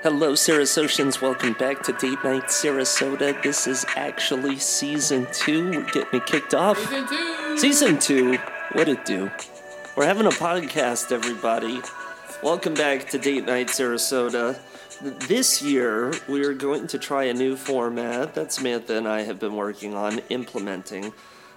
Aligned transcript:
Hello, 0.00 0.34
Sarasotians. 0.34 1.20
Welcome 1.20 1.54
back 1.54 1.82
to 1.82 1.92
Date 1.92 2.22
Night 2.22 2.44
Sarasota. 2.44 3.42
This 3.42 3.66
is 3.66 3.84
actually 3.96 4.56
season 4.60 5.26
two. 5.32 5.72
We're 5.72 5.82
getting 5.90 6.20
it 6.20 6.26
kicked 6.26 6.54
off. 6.54 6.78
Season 6.78 7.08
two. 7.08 7.58
Season 7.58 7.98
two. 7.98 8.38
What 8.74 8.88
it 8.88 9.04
do? 9.04 9.28
We're 9.96 10.06
having 10.06 10.26
a 10.26 10.30
podcast, 10.30 11.10
everybody. 11.10 11.82
Welcome 12.44 12.74
back 12.74 13.10
to 13.10 13.18
Date 13.18 13.46
Night 13.46 13.66
Sarasota. 13.66 14.60
This 15.26 15.62
year, 15.62 16.14
we 16.28 16.44
are 16.44 16.54
going 16.54 16.86
to 16.86 16.98
try 17.00 17.24
a 17.24 17.34
new 17.34 17.56
format 17.56 18.36
that 18.36 18.52
Samantha 18.52 18.96
and 18.96 19.08
I 19.08 19.22
have 19.22 19.40
been 19.40 19.56
working 19.56 19.96
on 19.96 20.20
implementing. 20.28 21.12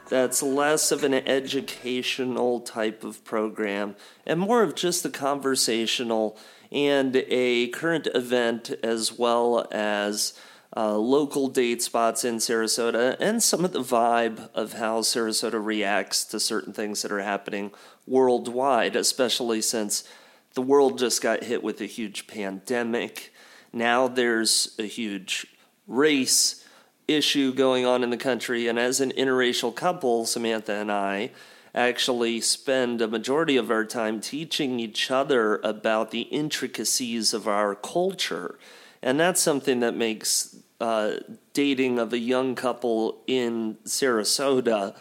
That's 0.09 0.41
less 0.41 0.91
of 0.91 1.03
an 1.03 1.13
educational 1.13 2.59
type 2.59 3.03
of 3.03 3.23
program 3.23 3.95
and 4.25 4.39
more 4.39 4.63
of 4.63 4.73
just 4.73 5.05
a 5.05 5.09
conversational 5.09 6.37
and 6.71 7.15
a 7.27 7.67
current 7.69 8.07
event 8.13 8.71
as 8.83 9.17
well 9.17 9.67
as 9.71 10.33
uh, 10.75 10.97
local 10.97 11.49
date 11.49 11.81
spots 11.81 12.23
in 12.23 12.37
Sarasota 12.37 13.17
and 13.19 13.43
some 13.43 13.65
of 13.65 13.73
the 13.73 13.81
vibe 13.81 14.49
of 14.55 14.73
how 14.73 15.01
Sarasota 15.01 15.63
reacts 15.63 16.23
to 16.25 16.39
certain 16.39 16.71
things 16.71 17.01
that 17.01 17.11
are 17.11 17.21
happening 17.21 17.71
worldwide, 18.07 18.95
especially 18.95 19.61
since 19.61 20.05
the 20.53 20.61
world 20.61 20.97
just 20.97 21.21
got 21.21 21.43
hit 21.43 21.61
with 21.61 21.81
a 21.81 21.85
huge 21.85 22.27
pandemic. 22.27 23.33
Now 23.73 24.07
there's 24.07 24.75
a 24.79 24.83
huge 24.83 25.47
race 25.87 26.65
issue 27.07 27.53
going 27.53 27.85
on 27.85 28.03
in 28.03 28.09
the 28.09 28.17
country, 28.17 28.67
and 28.67 28.79
as 28.79 29.01
an 29.01 29.11
interracial 29.11 29.75
couple, 29.75 30.25
Samantha 30.25 30.73
and 30.73 30.91
I 30.91 31.31
actually 31.73 32.41
spend 32.41 33.01
a 33.01 33.07
majority 33.07 33.57
of 33.57 33.71
our 33.71 33.85
time 33.85 34.19
teaching 34.19 34.79
each 34.79 35.09
other 35.09 35.57
about 35.63 36.11
the 36.11 36.21
intricacies 36.21 37.33
of 37.33 37.47
our 37.47 37.75
culture. 37.75 38.57
And 39.01 39.19
that's 39.19 39.41
something 39.41 39.79
that 39.79 39.95
makes 39.95 40.55
uh, 40.79 41.17
dating 41.53 41.99
of 41.99 42.13
a 42.13 42.19
young 42.19 42.55
couple 42.55 43.21
in 43.27 43.77
Sarasota 43.85 44.95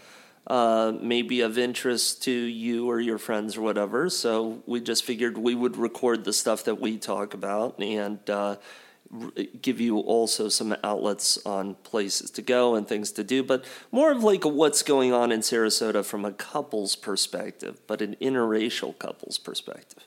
uh, 0.47 0.93
maybe 1.01 1.43
of 1.43 1.57
interest 1.59 2.25
to 2.25 2.33
you 2.33 2.91
or 2.91 2.99
your 2.99 3.19
friends 3.19 3.57
or 3.57 3.63
whatever. 3.63 4.11
So 4.11 4.63
we 4.67 4.81
just 4.81 5.05
figured 5.05 5.39
we 5.39 5.55
would 5.55 5.77
record 5.77 6.25
the 6.25 6.33
stuff 6.33 6.65
that 6.65 6.81
we 6.81 6.99
talk 6.99 7.35
about 7.35 7.81
and 7.81 8.19
uh, 8.29 8.57
give 9.61 9.81
you 9.81 9.99
also 9.99 10.49
some 10.49 10.77
outlets 10.85 11.45
on 11.45 11.75
places 11.77 12.31
to 12.31 12.43
go 12.43 12.75
and 12.77 12.87
things 12.87 13.11
to 13.13 13.25
do, 13.25 13.43
but 13.43 13.65
more 13.91 14.13
of 14.13 14.23
like 14.23 14.45
what's 14.45 14.83
going 14.83 15.13
on 15.13 15.33
in 15.33 15.41
Sarasota 15.41 16.05
from 16.05 16.25
a 16.25 16.33
couple's 16.33 16.95
perspective, 16.95 17.81
but 17.87 18.01
an 18.03 18.17
interracial 18.21 18.97
couple's 18.99 19.39
perspective. 19.39 20.07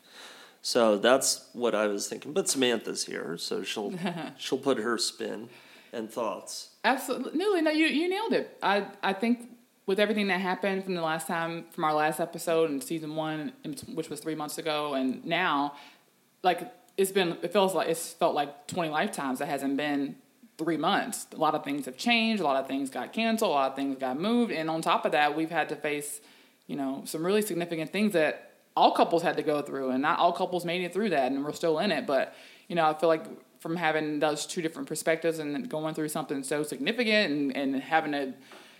So 0.62 0.98
that's 0.98 1.50
what 1.52 1.76
I 1.76 1.88
was 1.88 2.08
thinking. 2.08 2.32
But 2.32 2.48
Samantha's 2.48 3.06
here, 3.06 3.38
so 3.38 3.64
she'll 3.64 3.94
she'll 4.38 4.58
put 4.58 4.78
her 4.78 4.98
spin 4.98 5.50
and 5.92 6.10
thoughts. 6.10 6.70
Absolutely, 6.86 7.62
no, 7.62 7.72
you 7.72 7.88
you 7.88 8.10
nailed 8.10 8.32
it. 8.32 8.58
I 8.64 8.88
I 9.04 9.12
think 9.12 9.50
with 9.86 10.00
everything 10.00 10.28
that 10.28 10.40
happened 10.40 10.86
from 10.86 10.96
the 10.96 11.02
last 11.02 11.28
time 11.28 11.66
from 11.72 11.84
our 11.84 11.94
last 11.94 12.22
episode 12.22 12.72
in 12.72 12.80
season 12.80 13.18
one, 13.18 13.52
which 13.94 14.10
was 14.10 14.22
three 14.22 14.36
months 14.36 14.58
ago, 14.58 14.94
and 14.94 15.26
now, 15.26 15.74
like 16.42 16.72
it's 16.98 17.12
been 17.12 17.38
it 17.42 17.52
feels 17.52 17.74
like 17.74 17.88
it's 17.88 18.14
felt 18.14 18.36
like 18.36 18.68
20 18.68 18.90
lifetimes. 18.90 19.42
It 19.42 19.48
hasn't 19.48 19.78
been 19.78 20.16
three 20.58 20.78
months. 20.78 21.28
A 21.34 21.38
lot 21.38 21.56
of 21.56 21.64
things 21.64 21.86
have 21.86 21.98
changed. 21.98 22.42
A 22.42 22.46
lot 22.46 22.58
of 22.58 22.68
things 22.68 22.90
got 22.90 23.14
canceled. 23.14 23.52
A 23.52 23.54
lot 23.54 23.72
of 23.72 23.76
things 23.76 23.98
got 23.98 24.20
moved. 24.20 24.52
And 24.52 24.70
on 24.70 24.82
top 24.82 25.06
of 25.06 25.12
that 25.14 25.36
we've 25.36 25.52
had 25.52 25.70
to 25.70 25.76
face 25.76 26.22
you 26.68 26.76
know 26.76 27.02
some 27.06 27.26
really 27.26 27.42
significant 27.42 27.92
things 27.92 28.14
that 28.14 28.52
all 28.76 28.92
couples 28.92 29.22
had 29.22 29.38
to 29.38 29.44
go 29.44 29.62
through. 29.62 29.90
And 29.90 30.02
not 30.02 30.20
all 30.20 30.34
couples 30.34 30.66
made 30.66 30.84
it 30.84 30.94
through 30.94 31.10
that 31.12 31.32
and 31.32 31.44
we're 31.44 31.54
still 31.54 31.80
in 31.80 31.92
it. 31.92 32.06
But 32.06 32.36
you 32.68 32.76
know 32.76 32.86
i 32.86 32.94
feel 32.94 33.10
like 33.10 33.26
from 33.60 33.76
having 33.76 34.20
those 34.20 34.46
two 34.46 34.62
different 34.62 34.88
perspectives 34.88 35.40
and 35.40 35.70
going 35.70 35.94
through 35.94 36.10
something 36.10 36.44
so 36.44 36.64
significant 36.64 37.32
and, 37.32 37.56
and 37.56 37.76
having 37.82 38.12
to 38.12 38.34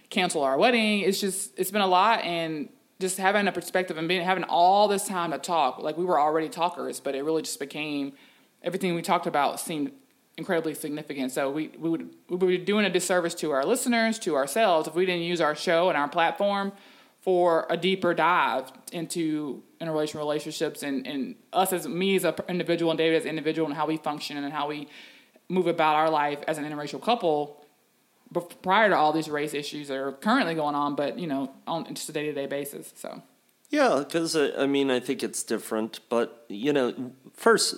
cancel 0.10 0.42
our 0.42 0.58
wedding 0.58 1.00
it's 1.00 1.20
just 1.20 1.58
it's 1.58 1.72
been 1.72 1.82
a 1.82 1.88
lot. 1.88 2.24
And 2.24 2.70
just 3.04 3.18
having 3.18 3.50
a 3.50 3.52
perspective 3.52 3.98
and 3.98 4.08
being 4.08 4.24
having 4.24 4.46
all 4.46 4.88
this 4.88 5.06
time 5.06 5.32
to 5.32 5.38
talk. 5.38 5.78
Like 5.78 5.98
we 5.98 6.06
were 6.06 6.20
already 6.20 6.48
talkers, 6.48 7.02
but 7.02 7.16
it 7.16 7.24
really 7.24 7.42
just 7.42 7.60
became 7.60 8.14
everything 8.62 8.96
we 8.96 9.02
talked 9.02 9.28
about 9.28 9.60
seemed 9.60 9.92
incredibly 10.38 10.74
significant. 10.74 11.34
So 11.34 11.52
we, 11.52 11.68
we 11.78 11.90
would 11.90 12.16
we 12.30 12.38
would 12.38 12.48
be 12.48 12.58
doing 12.58 12.86
a 12.86 12.90
disservice 12.90 13.36
to 13.36 13.52
our 13.52 13.66
listeners, 13.66 14.18
to 14.20 14.36
ourselves, 14.36 14.88
if 14.88 14.96
we 14.96 15.06
didn't 15.06 15.24
use 15.24 15.42
our 15.42 15.54
show 15.54 15.90
and 15.90 15.98
our 15.98 16.08
platform 16.08 16.72
for 17.20 17.68
a 17.70 17.76
deeper 17.76 18.14
dive 18.14 18.72
into 18.94 19.62
interrelational 19.82 20.20
relationships 20.20 20.82
and, 20.82 21.06
and 21.06 21.36
us 21.52 21.74
as 21.74 21.86
me 21.86 22.16
as 22.16 22.24
an 22.24 22.36
individual 22.48 22.90
and 22.90 22.98
David 22.98 23.18
as 23.18 23.24
an 23.24 23.30
individual 23.32 23.68
and 23.68 23.76
how 23.76 23.86
we 23.86 23.98
function 23.98 24.38
and 24.38 24.54
how 24.54 24.70
we 24.70 24.88
move 25.50 25.68
about 25.68 25.96
our 25.96 26.10
life 26.10 26.40
as 26.48 26.58
an 26.58 26.64
interracial 26.64 27.02
couple 27.02 27.63
prior 28.34 28.90
to 28.90 28.96
all 28.96 29.14
these 29.14 29.30
race 29.30 29.54
issues 29.54 29.88
that 29.88 29.98
are 29.98 30.12
currently 30.12 30.56
going 30.56 30.76
on, 30.76 30.96
but 30.96 31.20
you 31.20 31.28
know, 31.28 31.52
on 31.68 31.94
just 31.94 32.10
a 32.10 32.12
day 32.12 32.26
to 32.26 32.34
day 32.34 32.46
basis. 32.46 32.94
So. 32.96 33.22
Yeah, 33.74 34.04
because 34.06 34.36
uh, 34.36 34.52
I 34.56 34.68
mean, 34.68 34.92
I 34.92 35.00
think 35.00 35.24
it's 35.24 35.42
different, 35.42 36.00
but 36.08 36.46
you 36.48 36.72
know, 36.72 36.94
first, 37.34 37.76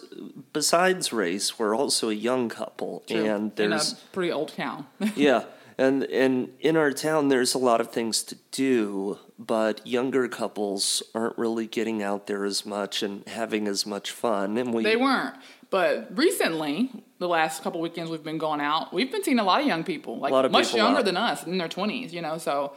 besides 0.52 1.14
race, 1.14 1.58
we're 1.58 1.74
also 1.74 2.10
a 2.10 2.14
young 2.14 2.50
couple, 2.50 3.04
True. 3.08 3.24
and 3.24 3.56
there's 3.56 3.94
in 3.94 3.98
a 3.98 4.02
pretty 4.12 4.30
old 4.30 4.50
town. 4.50 4.88
yeah, 5.16 5.46
and 5.78 6.04
and 6.04 6.50
in 6.60 6.76
our 6.76 6.92
town, 6.92 7.30
there's 7.30 7.54
a 7.54 7.58
lot 7.58 7.80
of 7.80 7.92
things 7.92 8.24
to 8.24 8.36
do, 8.52 9.20
but 9.40 9.88
younger 9.88 10.28
couples 10.28 11.02
aren't 11.16 11.38
really 11.38 11.66
getting 11.66 12.04
out 12.04 12.28
there 12.28 12.44
as 12.44 12.66
much 12.66 13.02
and 13.02 13.26
having 13.30 13.66
as 13.66 13.86
much 13.86 14.12
fun, 14.12 14.58
and 14.58 14.74
we 14.74 14.84
they 14.84 14.98
weren't. 14.98 15.36
But 15.76 16.18
recently, 16.18 16.90
the 17.20 17.28
last 17.28 17.62
couple 17.62 17.82
weekends 17.82 18.10
we've 18.10 18.24
been 18.24 18.38
going 18.38 18.62
out, 18.62 18.94
we've 18.94 19.12
been 19.12 19.26
seeing 19.26 19.40
a 19.40 19.44
lot 19.44 19.60
of 19.60 19.68
young 19.68 19.84
people, 19.84 20.20
like 20.20 20.50
much 20.50 20.74
younger 20.74 21.00
out. 21.00 21.06
than 21.06 21.18
us, 21.18 21.44
in 21.44 21.58
their 21.58 21.68
twenties. 21.68 22.14
You 22.14 22.22
know, 22.22 22.38
so 22.38 22.72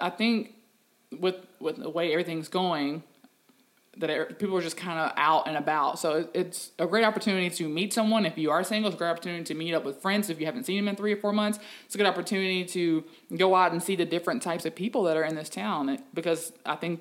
I 0.00 0.10
think 0.10 0.54
with 1.16 1.36
with 1.60 1.76
the 1.76 1.88
way 1.88 2.10
everything's 2.10 2.48
going, 2.48 3.04
that 3.98 4.10
it, 4.10 4.40
people 4.40 4.56
are 4.56 4.62
just 4.62 4.76
kind 4.76 4.98
of 4.98 5.12
out 5.16 5.46
and 5.46 5.56
about. 5.56 6.00
So 6.00 6.14
it, 6.14 6.30
it's 6.34 6.72
a 6.80 6.88
great 6.88 7.04
opportunity 7.04 7.50
to 7.50 7.68
meet 7.68 7.92
someone 7.92 8.26
if 8.26 8.36
you 8.36 8.50
are 8.50 8.64
single. 8.64 8.88
It's 8.88 8.96
a 8.96 8.98
great 8.98 9.10
opportunity 9.10 9.44
to 9.44 9.54
meet 9.54 9.72
up 9.72 9.84
with 9.84 10.02
friends 10.02 10.28
if 10.28 10.40
you 10.40 10.46
haven't 10.46 10.64
seen 10.64 10.78
them 10.78 10.88
in 10.88 10.96
three 10.96 11.12
or 11.12 11.18
four 11.18 11.32
months. 11.32 11.60
It's 11.86 11.94
a 11.94 11.98
good 11.98 12.08
opportunity 12.08 12.64
to 12.64 13.04
go 13.36 13.54
out 13.54 13.70
and 13.70 13.80
see 13.80 13.94
the 13.94 14.06
different 14.06 14.42
types 14.42 14.64
of 14.64 14.74
people 14.74 15.04
that 15.04 15.16
are 15.16 15.22
in 15.22 15.36
this 15.36 15.48
town 15.48 16.02
because 16.12 16.52
I 16.66 16.74
think 16.74 17.00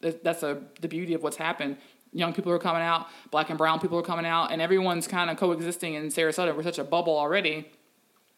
that's 0.00 0.42
a, 0.42 0.60
the 0.80 0.88
beauty 0.88 1.14
of 1.14 1.22
what's 1.22 1.36
happened 1.36 1.76
young 2.12 2.32
people 2.32 2.52
are 2.52 2.58
coming 2.58 2.82
out, 2.82 3.08
black 3.30 3.48
and 3.48 3.58
brown 3.58 3.80
people 3.80 3.98
are 3.98 4.02
coming 4.02 4.26
out, 4.26 4.52
and 4.52 4.60
everyone's 4.60 5.08
kind 5.08 5.30
of 5.30 5.36
coexisting 5.36 5.94
in 5.94 6.08
Sarasota. 6.08 6.54
We're 6.54 6.62
such 6.62 6.78
a 6.78 6.84
bubble 6.84 7.18
already. 7.18 7.70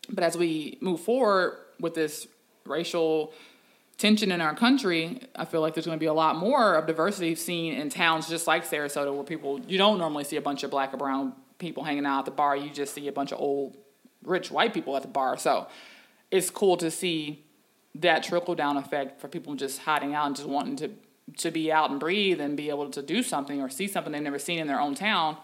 But 0.09 0.25
as 0.25 0.37
we 0.37 0.79
move 0.81 1.01
forward 1.01 1.59
with 1.81 1.95
this 1.95 2.27
racial 2.67 3.33
tension 3.97 4.33
in 4.33 4.41
our 4.41 4.55
country, 4.55 5.21
I 5.35 5.45
feel 5.45 5.61
like 5.61 5.75
there's 5.75 5.87
going 5.87 5.99
to 5.99 6.01
be 6.01 6.07
a 6.07 6.15
lot 6.15 6.37
more 6.37 6.75
of 6.75 6.87
diversity 6.87 7.35
seen 7.35 7.75
in 7.75 7.89
towns 7.91 8.29
just 8.29 8.47
like 8.47 8.69
Sarasota, 8.69 9.15
where 9.15 9.25
people 9.25 9.61
you 9.61 9.79
don't 9.79 9.99
normally 9.99 10.25
see 10.25 10.37
a 10.37 10.43
bunch 10.43 10.63
of 10.63 10.71
black 10.71 10.93
or 10.93 10.97
brown 10.97 11.33
people 11.59 11.85
hanging 11.85 12.07
out 12.07 12.21
at 12.21 12.25
the 12.27 12.31
bar. 12.31 12.57
You 12.57 12.71
just 12.71 12.95
see 12.95 13.09
a 13.09 13.13
bunch 13.13 13.33
of 13.33 13.41
old, 13.41 13.77
rich 14.23 14.51
white 14.51 14.75
people 14.75 14.97
at 14.97 15.03
the 15.03 15.09
bar. 15.09 15.37
So 15.39 15.67
it's 16.31 16.51
cool 16.51 16.77
to 16.79 16.91
see 16.91 17.45
that 17.97 18.25
trickle 18.25 18.55
down 18.55 18.77
effect 18.77 19.21
for 19.21 19.29
people 19.29 19.55
just 19.55 19.81
hiding 19.81 20.15
out 20.15 20.27
and 20.27 20.37
just 20.37 20.49
wanting 20.49 20.77
to 20.77 20.91
to 21.39 21.51
be 21.51 21.73
out 21.73 21.91
and 21.91 21.99
breathe 21.99 22.41
and 22.41 22.57
be 22.57 22.69
able 22.69 22.91
to 22.91 23.03
do 23.03 23.23
something 23.23 23.61
or 23.61 23.69
see 23.69 23.87
something 23.87 24.13
they've 24.13 24.23
never 24.23 24.39
seen 24.39 24.59
in 24.59 24.67
their 24.67 24.81
own 24.81 24.95
town, 24.95 25.37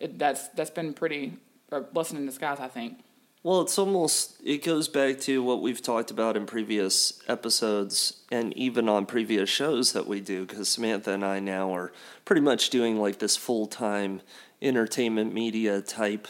it, 0.00 0.18
that's 0.18 0.48
that's 0.48 0.70
been 0.70 0.94
pretty 0.94 1.34
a 1.70 1.80
blessing 1.80 2.18
in 2.18 2.26
disguise, 2.26 2.60
I 2.60 2.68
think. 2.68 2.98
Well, 3.42 3.62
it's 3.62 3.76
almost 3.76 4.40
it 4.44 4.64
goes 4.64 4.88
back 4.88 5.18
to 5.22 5.42
what 5.42 5.62
we've 5.62 5.82
talked 5.82 6.10
about 6.10 6.36
in 6.36 6.46
previous 6.46 7.20
episodes 7.26 8.22
and 8.30 8.56
even 8.56 8.88
on 8.88 9.04
previous 9.04 9.50
shows 9.50 9.92
that 9.94 10.06
we 10.06 10.20
do 10.20 10.46
because 10.46 10.68
Samantha 10.68 11.12
and 11.12 11.24
I 11.24 11.40
now 11.40 11.74
are 11.74 11.92
pretty 12.24 12.42
much 12.42 12.70
doing 12.70 13.00
like 13.00 13.18
this 13.18 13.36
full 13.36 13.66
time 13.66 14.20
entertainment 14.60 15.34
media 15.34 15.80
type 15.80 16.28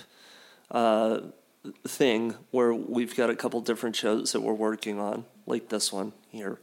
uh, 0.70 1.20
thing 1.86 2.34
where 2.50 2.72
we've 2.72 3.14
got 3.14 3.28
a 3.28 3.36
couple 3.36 3.60
different 3.60 3.94
shows 3.94 4.32
that 4.32 4.40
we're 4.40 4.54
working 4.54 4.98
on, 4.98 5.26
like 5.46 5.68
this 5.68 5.92
one 5.92 6.14
here. 6.30 6.60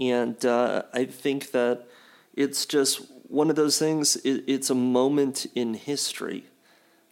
And 0.00 0.42
uh, 0.44 0.84
I 0.94 1.04
think 1.04 1.50
that 1.52 1.86
it's 2.34 2.64
just 2.64 3.02
one 3.28 3.50
of 3.50 3.56
those 3.56 3.78
things, 3.78 4.16
it, 4.16 4.44
it's 4.46 4.70
a 4.70 4.74
moment 4.74 5.46
in 5.54 5.74
history 5.74 6.44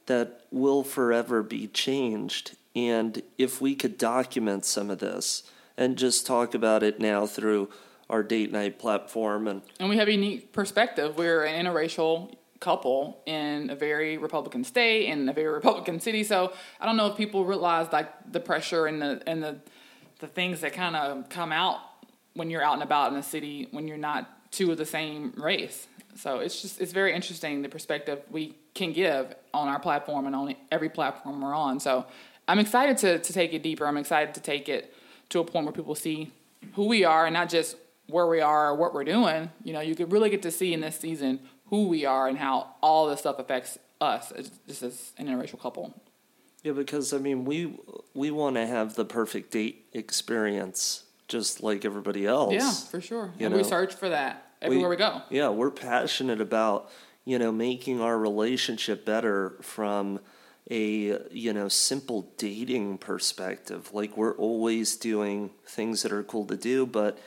that 0.07 0.47
will 0.51 0.83
forever 0.83 1.43
be 1.43 1.69
changed. 1.69 2.57
And 2.75 3.23
if 3.37 3.61
we 3.61 3.75
could 3.75 3.99
document 3.99 4.65
some 4.65 4.91
of 4.91 4.99
this 4.99 5.43
and 5.77 5.97
just 5.97 6.27
talk 6.27 6.55
about 6.55 6.83
it 6.83 6.99
now 6.99 7.27
through 7.27 7.69
our 8.11 8.23
date 8.23 8.51
night 8.51 8.79
platform 8.79 9.47
and 9.47 9.61
and 9.79 9.89
we 9.91 9.99
have 9.99 10.09
a 10.09 10.13
unique 10.13 10.53
perspective. 10.53 11.19
We're 11.19 11.45
an 11.45 11.65
interracial 11.65 12.35
couple 12.59 13.21
in 13.27 13.71
a 13.71 13.77
very 13.77 14.17
Republican 14.19 14.65
state 14.65 15.07
in 15.07 15.29
a 15.29 15.33
very 15.33 15.53
Republican 15.53 16.01
city. 16.01 16.25
So 16.25 16.53
I 16.81 16.87
don't 16.87 16.97
know 16.97 17.07
if 17.09 17.17
people 17.17 17.45
realize 17.45 17.93
like 17.93 18.33
the 18.33 18.41
pressure 18.41 18.87
and 18.87 19.01
the 19.01 19.23
and 19.27 19.43
the 19.43 19.59
the 20.21 20.27
things 20.27 20.63
that 20.63 20.73
kind 20.73 20.97
of 20.97 21.29
come 21.29 21.53
out 21.53 21.81
when 22.39 22.51
you're 22.51 22.63
out 22.63 22.75
and 22.75 22.83
about 22.83 23.11
in 23.11 23.17
the 23.17 23.23
city 23.23 23.69
when 23.73 23.89
you're 23.89 23.99
not 23.99 24.51
two 24.51 24.71
of 24.71 24.79
the 24.79 24.87
same 24.87 25.33
race. 25.37 25.87
So 26.15 26.39
it's 26.39 26.63
just 26.63 26.81
it's 26.81 26.93
very 26.93 27.13
interesting 27.15 27.63
the 27.63 27.69
perspective 27.69 28.23
we 28.31 28.57
can 28.75 28.93
give 28.93 29.35
on 29.53 29.69
our 29.69 29.81
platform 29.81 30.27
and 30.27 30.35
on 30.35 30.55
every 30.71 30.89
platform 30.89 31.41
we're 31.41 31.55
on. 31.55 31.81
So 31.81 32.07
I'm 32.47 32.59
excited 32.59 32.97
to 32.99 33.19
to 33.19 33.33
take 33.33 33.53
it 33.53 33.63
deeper. 33.63 33.87
I'm 33.87 33.97
excited 33.97 34.35
to 34.35 34.41
take 34.41 34.69
it 34.69 34.95
to 35.31 35.41
a 35.41 35.45
point 35.45 35.67
where 35.67 35.73
people 35.73 35.95
see 35.95 36.33
who 36.75 36.87
we 36.87 37.05
are 37.05 37.27
and 37.27 37.35
not 37.35 37.49
just 37.49 37.77
where 38.07 38.27
we 38.27 38.41
are 38.41 38.71
or 38.71 38.75
what 38.75 38.95
we're 38.95 39.05
doing. 39.05 39.51
You 39.65 39.73
know, 39.75 39.81
you 39.81 39.95
could 39.95 40.13
really 40.13 40.31
get 40.31 40.43
to 40.43 40.51
see 40.51 40.73
in 40.73 40.81
this 40.81 40.97
season 40.97 41.41
who 41.67 41.89
we 41.89 42.07
are 42.07 42.29
and 42.29 42.39
how 42.39 42.75
all 42.83 43.09
this 43.09 43.21
stuff 43.21 43.39
affects 43.39 43.79
us 44.01 44.33
just 44.67 44.83
as 44.83 45.13
an 45.19 45.27
interracial 45.27 45.61
couple. 45.61 45.95
Yeah, 46.63 46.73
because 46.73 47.13
I 47.13 47.19
mean, 47.19 47.45
we 47.45 47.75
we 48.15 48.31
want 48.31 48.57
to 48.57 48.67
have 48.67 48.95
the 48.95 49.05
perfect 49.05 49.53
date 49.53 49.87
experience, 49.93 51.05
just 51.29 51.63
like 51.63 51.85
everybody 51.85 52.27
else. 52.27 52.55
Yeah, 52.55 52.73
for 52.73 53.01
sure. 53.01 53.33
You 53.39 53.47
and 53.47 53.53
know? 53.53 53.59
we 53.59 53.65
search 53.65 53.95
for 53.95 54.09
that 54.09 54.51
everywhere 54.61 54.89
we, 54.89 54.97
we 54.97 54.99
go. 54.99 55.23
Yeah, 55.31 55.51
we're 55.51 55.71
passionate 55.71 56.41
about 56.41 56.91
you 57.25 57.39
know 57.39 57.53
making 57.53 58.01
our 58.01 58.19
relationship 58.19 59.05
better 59.05 59.57
from 59.61 60.21
a 60.71 61.19
you 61.31 61.53
know 61.53 61.69
simple 61.69 62.33
dating 62.37 62.99
perspective. 62.99 63.93
Like 63.93 64.17
we're 64.17 64.37
always 64.37 64.97
doing 64.97 65.51
things 65.67 66.03
that 66.03 66.13
are 66.13 66.23
cool 66.23 66.47
to 66.47 66.57
do, 66.57 66.87
but 66.87 67.19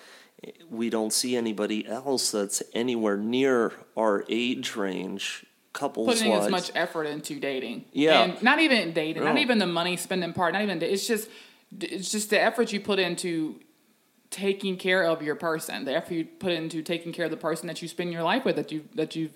we 0.70 0.90
don't 0.90 1.14
see 1.14 1.36
anybody 1.36 1.88
else 1.88 2.32
that's 2.32 2.64
anywhere 2.74 3.18
near 3.18 3.74
our 3.96 4.26
age 4.28 4.76
range 4.76 5.46
couples 5.74 6.08
putting 6.08 6.34
as 6.34 6.50
much 6.50 6.72
effort 6.76 7.06
into 7.06 7.40
dating. 7.40 7.86
Yeah, 7.94 8.24
and 8.24 8.44
not 8.44 8.60
even 8.60 8.94
dating, 8.94 9.24
no. 9.24 9.30
not 9.30 9.38
even 9.38 9.60
the 9.60 9.68
money 9.68 9.98
spending 9.98 10.34
part. 10.34 10.54
Not 10.54 10.64
even 10.64 10.82
it's 10.82 11.08
just 11.08 11.30
it's 11.80 12.12
just 12.12 12.30
the 12.30 12.42
effort 12.42 12.74
you 12.74 12.80
put 12.80 13.00
into 13.00 13.60
taking 14.32 14.78
care 14.78 15.04
of 15.04 15.22
your 15.22 15.36
person. 15.36 15.86
The 15.86 15.96
effort 15.96 16.14
you 16.14 16.26
put 16.26 16.52
into 16.52 16.82
taking 16.82 17.14
care 17.14 17.26
of 17.26 17.32
the 17.32 17.38
person 17.38 17.68
that 17.68 17.82
you 17.82 17.88
spend 17.88 18.12
your 18.12 18.24
life 18.24 18.44
with. 18.46 18.56
That 18.56 18.72
you 18.72 18.86
that 18.96 19.16
you've 19.16 19.36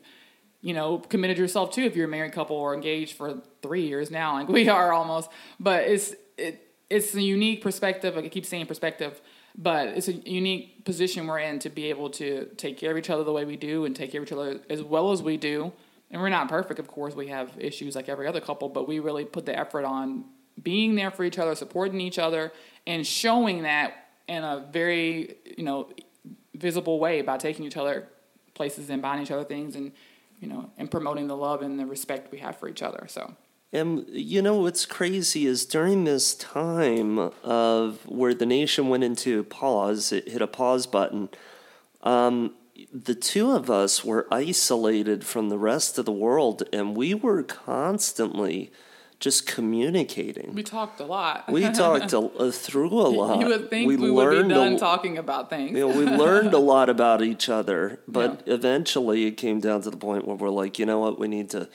you 0.62 0.74
know 0.74 0.98
committed 0.98 1.38
yourself 1.38 1.72
to. 1.72 1.82
If 1.82 1.96
you're 1.96 2.06
a 2.06 2.10
married 2.10 2.34
couple 2.34 2.56
or 2.56 2.74
engaged 2.74 3.16
for 3.16 3.42
three 3.62 3.86
years 3.86 4.10
now, 4.10 4.34
like 4.34 4.48
we 4.60 4.68
are 4.70 4.92
almost. 4.92 5.30
But 5.60 5.84
it's 5.84 6.16
it 6.38 6.68
it's 6.90 7.14
a 7.14 7.22
unique 7.22 7.62
perspective. 7.62 8.16
Like 8.16 8.26
I 8.26 8.30
keep 8.30 8.46
saying 8.46 8.66
perspective 8.66 9.22
but 9.58 9.88
it's 9.88 10.10
a 10.10 10.14
unique 10.14 10.84
position 10.84 11.28
we're 11.28 11.40
in 11.40 11.60
to 11.60 11.70
be 11.70 11.86
able 11.90 12.10
to 12.10 12.44
take 12.58 12.78
care 12.78 12.92
of 12.92 12.98
each 12.98 13.10
other 13.10 13.24
the 13.24 13.32
way 13.32 13.46
we 13.46 13.56
do 13.56 13.86
and 13.86 13.96
take 13.96 14.12
care 14.12 14.20
of 14.20 14.28
each 14.28 14.34
other 14.34 14.60
as 14.70 14.84
well 14.84 15.14
as 15.14 15.24
we 15.24 15.38
do 15.38 15.72
and 16.12 16.22
we're 16.22 16.30
not 16.30 16.48
perfect, 16.48 16.80
of 16.80 16.88
course. 16.88 17.16
We 17.16 17.28
have 17.28 17.52
issues 17.58 17.96
like 17.96 18.10
every 18.10 18.28
other 18.28 18.42
couple, 18.42 18.70
but 18.70 18.88
we 18.88 19.00
really 19.00 19.26
put 19.26 19.46
the 19.46 19.58
effort 19.58 19.86
on 19.86 20.26
being 20.62 20.96
there 20.96 21.12
for 21.12 21.24
each 21.24 21.38
other, 21.38 21.56
supporting 21.56 22.00
each 22.00 22.20
other, 22.20 22.52
and 22.88 23.06
showing 23.06 23.64
that 23.64 24.05
in 24.28 24.44
a 24.44 24.66
very 24.72 25.36
you 25.58 25.64
know 25.64 25.90
visible 26.54 27.00
way 27.00 27.22
by 27.22 27.38
taking 27.38 27.66
each 27.66 27.78
other 27.78 28.08
places 28.54 28.90
and 28.90 29.02
buying 29.02 29.22
each 29.22 29.32
other 29.32 29.44
things 29.44 29.76
and 29.76 29.92
you 30.40 30.48
know 30.48 30.70
and 30.78 30.90
promoting 30.90 31.28
the 31.28 31.36
love 31.36 31.62
and 31.62 31.80
the 31.80 31.86
respect 31.86 32.32
we 32.32 32.40
have 32.40 32.58
for 32.58 32.68
each 32.68 32.82
other. 32.82 33.06
So. 33.08 33.36
And 33.74 34.06
you 34.10 34.42
know 34.42 34.56
what's 34.62 34.86
crazy 34.86 35.46
is 35.46 35.66
during 35.66 36.06
this 36.06 36.34
time 36.34 37.20
of 37.44 38.00
where 38.06 38.34
the 38.34 38.46
nation 38.46 38.88
went 38.88 39.04
into 39.04 39.44
pause, 39.44 40.14
it 40.14 40.30
hit 40.30 40.42
a 40.42 40.48
pause 40.48 40.88
button. 40.88 41.28
Um, 42.02 42.54
the 42.94 43.16
two 43.16 43.52
of 43.52 43.70
us 43.70 44.06
were 44.06 44.28
isolated 44.32 45.26
from 45.26 45.50
the 45.50 45.58
rest 45.58 45.98
of 45.98 46.06
the 46.06 46.12
world 46.12 46.64
and 46.72 46.96
we 46.96 47.14
were 47.14 47.44
constantly 47.44 48.72
just 49.26 49.48
communicating. 49.48 50.54
We 50.54 50.62
talked 50.62 51.00
a 51.00 51.04
lot. 51.04 51.52
we 51.52 51.64
talked 51.72 52.14
a, 52.14 52.20
uh, 52.20 52.52
through 52.52 52.92
a 52.92 53.10
lot. 53.10 53.40
You 53.40 53.48
would 53.48 53.72
think 53.72 53.88
we, 53.88 53.98
we 53.98 54.12
would 54.12 54.48
be 54.48 54.54
done 54.54 54.74
a, 54.74 54.78
talking 54.78 55.18
about 55.18 55.50
things. 55.50 55.72
you 55.72 55.80
know, 55.80 55.88
we 55.88 56.06
learned 56.06 56.54
a 56.54 56.60
lot 56.74 56.92
about 56.92 57.24
each 57.24 57.50
other, 57.50 58.00
but 58.08 58.44
yeah. 58.46 58.54
eventually 58.54 59.26
it 59.26 59.32
came 59.32 59.60
down 59.60 59.82
to 59.82 59.90
the 59.90 59.98
point 59.98 60.28
where 60.28 60.36
we're 60.36 60.52
like, 60.52 60.78
you 60.78 60.86
know 60.86 61.00
what, 61.00 61.18
we 61.18 61.28
need 61.28 61.50
to. 61.50 61.68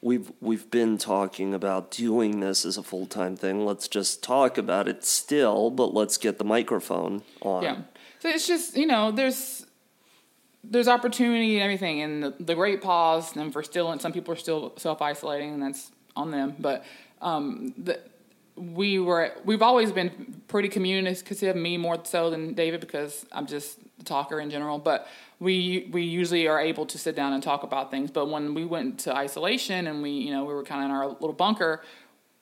We've 0.00 0.32
we've 0.40 0.68
been 0.68 0.98
talking 0.98 1.54
about 1.54 1.92
doing 1.92 2.40
this 2.40 2.64
as 2.64 2.76
a 2.76 2.82
full 2.82 3.06
time 3.06 3.36
thing. 3.36 3.64
Let's 3.64 3.86
just 3.86 4.24
talk 4.24 4.58
about 4.58 4.88
it 4.88 5.04
still, 5.04 5.70
but 5.70 5.94
let's 5.94 6.16
get 6.16 6.38
the 6.38 6.44
microphone 6.44 7.22
on. 7.40 7.62
Yeah. 7.62 7.76
So 8.18 8.28
it's 8.30 8.48
just 8.48 8.76
you 8.76 8.88
know, 8.88 9.12
there's 9.12 9.64
there's 10.64 10.88
opportunity 10.88 11.54
and 11.54 11.62
everything, 11.62 12.00
and 12.00 12.22
the, 12.24 12.34
the 12.40 12.56
great 12.56 12.82
pause. 12.82 13.36
And 13.36 13.52
for 13.52 13.62
still, 13.62 13.92
and 13.92 14.00
some 14.00 14.12
people 14.12 14.34
are 14.34 14.36
still 14.38 14.72
self 14.76 15.00
isolating, 15.00 15.54
and 15.54 15.62
that's 15.62 15.92
on 16.16 16.30
them. 16.30 16.56
But 16.58 16.84
um, 17.20 17.74
the, 17.78 18.00
we 18.56 18.98
were 18.98 19.32
we've 19.44 19.62
always 19.62 19.92
been 19.92 20.42
pretty 20.48 20.68
communicative. 20.68 21.56
Me 21.56 21.76
more 21.76 21.98
so 22.04 22.30
than 22.30 22.54
David 22.54 22.80
because 22.80 23.26
I'm 23.30 23.46
just 23.46 23.78
a 24.00 24.04
talker 24.04 24.40
in 24.40 24.50
general. 24.50 24.78
But 24.78 25.06
we 25.38 25.88
we 25.92 26.02
usually 26.02 26.48
are 26.48 26.58
able 26.58 26.86
to 26.86 26.98
sit 26.98 27.14
down 27.14 27.34
and 27.34 27.42
talk 27.42 27.62
about 27.62 27.90
things. 27.90 28.10
But 28.10 28.30
when 28.30 28.54
we 28.54 28.64
went 28.64 28.98
to 29.00 29.14
isolation 29.14 29.86
and 29.86 30.02
we 30.02 30.10
you 30.10 30.32
know 30.32 30.44
we 30.44 30.54
were 30.54 30.62
kind 30.62 30.82
of 30.82 30.90
in 30.90 30.96
our 30.96 31.08
little 31.08 31.34
bunker. 31.34 31.82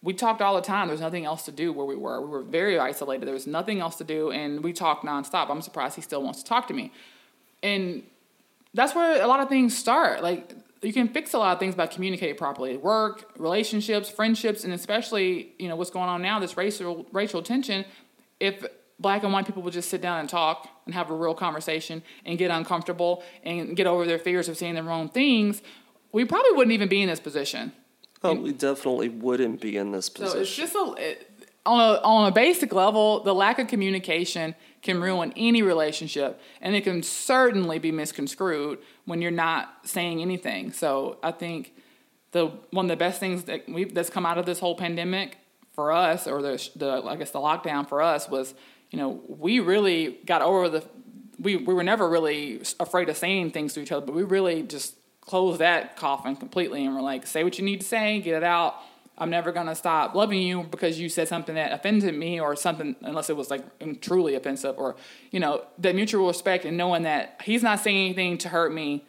We 0.03 0.13
talked 0.13 0.43
all 0.43 0.55
the 0.55 0.61
time. 0.61 0.89
There 0.89 0.93
was 0.93 1.01
nothing 1.01 1.25
else 1.25 1.47
to 1.47 1.51
do 1.51 1.73
where 1.73 1.87
we 1.87 1.97
were. 1.97 2.21
We 2.21 2.29
were 2.29 2.43
very 2.43 2.79
isolated. 2.79 3.25
There 3.25 3.33
was 3.33 3.47
nothing 3.47 3.81
else 3.81 3.97
to 3.97 4.05
do, 4.05 4.31
and 4.33 4.63
we 4.63 4.75
talked 4.75 5.03
nonstop. 5.03 5.49
I'm 5.49 5.63
surprised 5.63 5.97
he 5.97 6.03
still 6.03 6.23
wants 6.23 6.43
to 6.43 6.45
talk 6.45 6.69
to 6.69 6.75
me. 6.75 6.93
And 7.63 8.03
that's 8.75 8.95
where 8.95 9.23
a 9.23 9.27
lot 9.27 9.41
of 9.41 9.49
things 9.49 9.75
start. 9.75 10.23
Like 10.23 10.53
you 10.85 10.93
can 10.93 11.09
fix 11.09 11.35
a 11.35 11.39
lot 11.39 11.53
of 11.55 11.59
things 11.59 11.75
by 11.75 11.87
communicating 11.87 12.37
properly. 12.37 12.75
at 12.75 12.83
Work, 12.83 13.33
relationships, 13.39 14.11
friendships, 14.11 14.65
and 14.65 14.73
especially 14.73 15.53
you 15.59 15.69
know 15.69 15.77
what's 15.77 15.91
going 15.91 16.09
on 16.09 16.23
now. 16.23 16.39
This 16.39 16.57
racial 16.57 17.07
racial 17.13 17.43
tension. 17.43 17.85
If 18.41 18.65
black 18.99 19.23
and 19.23 19.33
white 19.33 19.47
people 19.47 19.63
would 19.63 19.73
just 19.73 19.89
sit 19.89 20.01
down 20.01 20.21
and 20.21 20.29
talk 20.29 20.69
and 20.87 20.95
have 20.95 21.11
a 21.11 21.15
real 21.15 21.35
conversation 21.35 22.03
and 22.25 22.39
get 22.39 22.51
uncomfortable 22.51 23.23
and 23.43 23.77
get 23.77 23.87
over 23.87 24.07
their 24.07 24.19
fears 24.19 24.49
of 24.49 24.57
saying 24.57 24.75
the 24.75 24.83
wrong 24.83 25.09
things, 25.09 25.63
we 26.13 26.25
probably 26.25 26.53
wouldn't 26.53 26.73
even 26.73 26.89
be 26.89 27.03
in 27.03 27.09
this 27.09 27.21
position. 27.21 27.73
Oh, 28.23 28.33
and, 28.33 28.43
we 28.43 28.53
definitely 28.53 29.09
wouldn't 29.09 29.61
be 29.61 29.77
in 29.77 29.93
this 29.93 30.09
position. 30.09 30.33
So 30.33 30.41
it's 30.41 30.55
just 30.55 30.75
a 30.75 30.95
it, 30.99 31.31
on 31.67 31.81
a 31.81 32.01
on 32.03 32.29
a 32.29 32.33
basic 32.33 32.73
level, 32.73 33.23
the 33.23 33.35
lack 33.35 33.59
of 33.59 33.69
communication 33.69 34.55
can 34.85 35.01
ruin 35.01 35.33
any 35.37 35.63
relationship, 35.63 36.41
and 36.61 36.77
it 36.77 36.85
can 36.85 37.03
certainly 37.03 37.79
be 37.81 37.91
misconstrued 37.91 38.79
when 39.07 39.21
you're 39.21 39.33
not 39.33 39.79
saying 39.85 40.21
anything. 40.21 40.73
So 40.73 41.19
I 41.23 41.33
think 41.33 41.73
the 42.31 42.47
one 42.71 42.85
of 42.85 42.91
the 42.91 42.97
best 42.97 43.19
things 43.19 43.45
that 43.45 43.69
we 43.69 43.85
that's 43.85 44.11
come 44.11 44.25
out 44.27 44.39
of 44.39 44.47
this 44.47 44.61
whole 44.61 44.77
pandemic 44.77 45.39
for 45.73 45.91
us, 45.91 46.29
or 46.29 46.43
the 46.43 46.71
the 46.77 47.03
I 47.05 47.17
guess 47.17 47.33
the 47.33 47.41
lockdown 47.41 47.89
for 47.89 48.03
us 48.03 48.29
was, 48.29 48.55
you 48.91 48.99
know, 48.99 49.21
we 49.27 49.59
really 49.59 50.19
got 50.27 50.43
over 50.43 50.69
the 50.69 50.85
we 51.41 51.57
we 51.57 51.75
were 51.75 51.83
never 51.83 52.09
really 52.09 52.63
afraid 52.79 53.09
of 53.09 53.17
saying 53.17 53.51
things 53.51 53.73
to 53.75 53.81
each 53.81 53.91
other, 53.91 54.05
but 54.05 54.15
we 54.15 54.23
really 54.23 54.63
just 54.63 54.95
closed 55.23 55.61
that 55.61 55.97
coffin 55.97 56.37
completely 56.37 56.85
and 56.85 56.95
we're 56.95 57.01
like, 57.01 57.27
say 57.27 57.43
what 57.43 57.59
you 57.59 57.65
need 57.65 57.81
to 57.81 57.87
say, 57.87 58.21
get 58.21 58.37
it 58.37 58.45
out 58.45 58.77
I'm 59.17 59.31
never 59.31 59.53
gonna 59.53 59.75
stop 59.75 60.15
loving 60.15 60.43
you 60.43 60.65
because 60.65 60.99
you 60.99 61.09
said 61.09 61.29
something 61.29 61.55
that 61.55 61.73
offended 61.73 62.15
me 62.17 62.41
or 62.41 62.57
something, 62.57 62.97
unless 63.03 63.31
it 63.31 63.37
was 63.37 63.51
like 63.51 63.63
truly 64.01 64.35
offensive 64.35 64.77
or 64.79 64.97
you 65.31 65.41
know 65.41 65.65
that 65.79 65.95
mutual 65.95 66.27
respect 66.27 66.65
and 66.65 66.77
knowing 66.77 67.03
that 67.03 67.41
he's 67.45 67.63
not 67.63 67.81
saying 67.81 67.97
anything 67.97 68.39
to 68.39 68.49
hurt 68.49 68.73
me. 68.73 69.05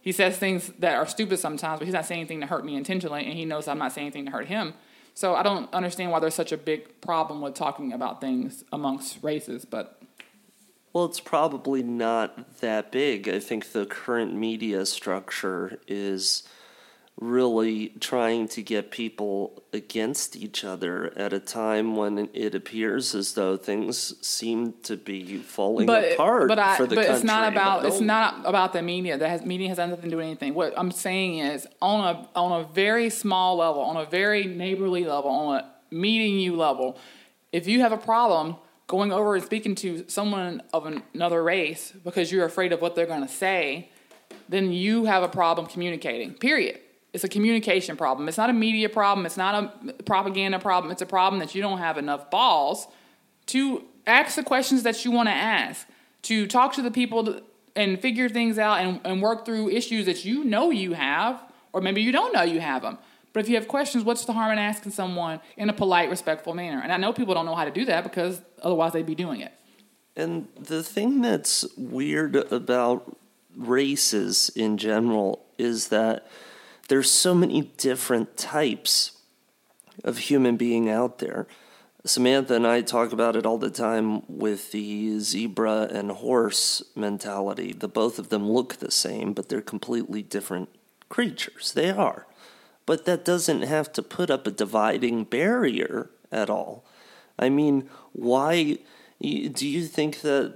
He 0.00 0.12
says 0.12 0.36
things 0.36 0.70
that 0.80 0.96
are 0.96 1.06
stupid 1.06 1.38
sometimes, 1.38 1.78
but 1.78 1.86
he's 1.86 1.94
not 1.94 2.04
saying 2.04 2.20
anything 2.20 2.40
to 2.40 2.46
hurt 2.46 2.64
me 2.64 2.76
intentionally, 2.76 3.24
and 3.24 3.32
he 3.34 3.44
knows 3.44 3.68
I'm 3.68 3.78
not 3.78 3.92
saying 3.92 4.08
anything 4.08 4.26
to 4.26 4.32
hurt 4.32 4.48
him. 4.48 4.74
So 5.14 5.34
I 5.34 5.42
don't 5.42 5.72
understand 5.72 6.10
why 6.10 6.18
there's 6.18 6.34
such 6.34 6.52
a 6.52 6.56
big 6.56 7.00
problem 7.00 7.40
with 7.40 7.54
talking 7.54 7.92
about 7.92 8.20
things 8.20 8.64
amongst 8.72 9.22
races, 9.22 9.64
but 9.64 10.02
well, 10.92 11.06
it's 11.06 11.20
probably 11.20 11.82
not 11.82 12.60
that 12.60 12.92
big. 12.92 13.28
I 13.28 13.40
think 13.40 13.72
the 13.72 13.84
current 13.84 14.32
media 14.32 14.86
structure 14.86 15.80
is 15.88 16.44
really 17.20 17.90
trying 18.00 18.48
to 18.48 18.62
get 18.62 18.90
people 18.90 19.62
against 19.72 20.34
each 20.36 20.64
other 20.64 21.12
at 21.16 21.32
a 21.32 21.38
time 21.38 21.94
when 21.94 22.28
it 22.32 22.54
appears 22.54 23.14
as 23.14 23.34
though 23.34 23.56
things 23.56 24.14
seem 24.26 24.74
to 24.82 24.96
be 24.96 25.38
falling 25.38 25.86
but, 25.86 26.12
apart 26.12 26.48
but 26.48 26.58
I, 26.58 26.76
for 26.76 26.86
the 26.86 26.96
but 26.96 27.06
country. 27.06 27.14
it's 27.14 27.24
not 27.24 27.52
about 27.52 27.86
it's 27.86 28.00
not 28.00 28.42
about 28.44 28.72
the 28.72 28.82
media. 28.82 29.16
That 29.16 29.28
has 29.28 29.44
media 29.44 29.68
has 29.68 29.78
nothing 29.78 30.02
to 30.02 30.10
do 30.10 30.16
with 30.16 30.26
anything. 30.26 30.54
What 30.54 30.74
I'm 30.76 30.90
saying 30.90 31.38
is 31.38 31.68
on 31.80 32.04
a 32.04 32.28
on 32.38 32.60
a 32.60 32.64
very 32.64 33.10
small 33.10 33.56
level, 33.56 33.82
on 33.82 33.96
a 33.96 34.06
very 34.06 34.44
neighborly 34.44 35.04
level, 35.04 35.30
on 35.30 35.60
a 35.60 35.70
meeting 35.94 36.40
you 36.40 36.56
level, 36.56 36.98
if 37.52 37.68
you 37.68 37.80
have 37.80 37.92
a 37.92 37.96
problem 37.96 38.56
going 38.86 39.12
over 39.12 39.36
and 39.36 39.44
speaking 39.44 39.74
to 39.76 40.04
someone 40.08 40.62
of 40.72 40.86
another 41.14 41.42
race 41.42 41.92
because 42.02 42.30
you're 42.30 42.44
afraid 42.44 42.72
of 42.72 42.80
what 42.80 42.94
they're 42.94 43.06
going 43.06 43.22
to 43.22 43.32
say, 43.32 43.88
then 44.48 44.72
you 44.72 45.04
have 45.04 45.22
a 45.22 45.28
problem 45.28 45.66
communicating. 45.66 46.34
Period. 46.34 46.80
It's 47.14 47.22
a 47.22 47.28
communication 47.28 47.96
problem. 47.96 48.26
It's 48.28 48.36
not 48.36 48.50
a 48.50 48.52
media 48.52 48.88
problem. 48.88 49.24
It's 49.24 49.36
not 49.36 49.72
a 49.86 49.92
propaganda 50.02 50.58
problem. 50.58 50.90
It's 50.90 51.00
a 51.00 51.06
problem 51.06 51.38
that 51.38 51.54
you 51.54 51.62
don't 51.62 51.78
have 51.78 51.96
enough 51.96 52.28
balls 52.28 52.88
to 53.46 53.84
ask 54.04 54.34
the 54.34 54.42
questions 54.42 54.82
that 54.82 55.04
you 55.04 55.12
want 55.12 55.28
to 55.28 55.32
ask, 55.32 55.86
to 56.22 56.48
talk 56.48 56.72
to 56.74 56.82
the 56.82 56.90
people 56.90 57.40
and 57.76 58.00
figure 58.00 58.28
things 58.28 58.58
out 58.58 58.80
and, 58.80 59.00
and 59.04 59.22
work 59.22 59.46
through 59.46 59.68
issues 59.70 60.06
that 60.06 60.24
you 60.24 60.42
know 60.42 60.72
you 60.72 60.94
have, 60.94 61.40
or 61.72 61.80
maybe 61.80 62.02
you 62.02 62.10
don't 62.10 62.34
know 62.34 62.42
you 62.42 62.60
have 62.60 62.82
them. 62.82 62.98
But 63.32 63.44
if 63.44 63.48
you 63.48 63.54
have 63.54 63.68
questions, 63.68 64.02
what's 64.02 64.24
the 64.24 64.32
harm 64.32 64.50
in 64.50 64.58
asking 64.58 64.90
someone 64.90 65.40
in 65.56 65.70
a 65.70 65.72
polite, 65.72 66.10
respectful 66.10 66.52
manner? 66.52 66.80
And 66.82 66.92
I 66.92 66.96
know 66.96 67.12
people 67.12 67.34
don't 67.34 67.46
know 67.46 67.54
how 67.54 67.64
to 67.64 67.70
do 67.70 67.84
that 67.84 68.02
because 68.02 68.40
otherwise 68.60 68.92
they'd 68.92 69.06
be 69.06 69.14
doing 69.14 69.40
it. 69.40 69.52
And 70.16 70.48
the 70.58 70.82
thing 70.82 71.20
that's 71.20 71.64
weird 71.76 72.34
about 72.34 73.16
races 73.56 74.50
in 74.56 74.78
general 74.78 75.44
is 75.58 75.88
that 75.88 76.26
there's 76.88 77.10
so 77.10 77.34
many 77.34 77.72
different 77.76 78.36
types 78.36 79.12
of 80.02 80.18
human 80.18 80.56
being 80.56 80.88
out 80.88 81.18
there. 81.18 81.46
Samantha 82.06 82.54
and 82.54 82.66
I 82.66 82.82
talk 82.82 83.12
about 83.12 83.34
it 83.34 83.46
all 83.46 83.56
the 83.56 83.70
time 83.70 84.22
with 84.28 84.72
the 84.72 85.18
zebra 85.20 85.88
and 85.90 86.10
horse 86.10 86.82
mentality. 86.94 87.72
The 87.72 87.88
both 87.88 88.18
of 88.18 88.28
them 88.28 88.50
look 88.50 88.76
the 88.76 88.90
same, 88.90 89.32
but 89.32 89.48
they're 89.48 89.62
completely 89.62 90.22
different 90.22 90.68
creatures. 91.08 91.72
They 91.72 91.90
are. 91.90 92.26
But 92.84 93.06
that 93.06 93.24
doesn't 93.24 93.62
have 93.62 93.90
to 93.94 94.02
put 94.02 94.30
up 94.30 94.46
a 94.46 94.50
dividing 94.50 95.24
barrier 95.24 96.10
at 96.30 96.50
all. 96.50 96.84
I 97.38 97.48
mean, 97.48 97.88
why 98.12 98.78
do 99.24 99.66
you 99.66 99.86
think 99.86 100.20
that 100.20 100.54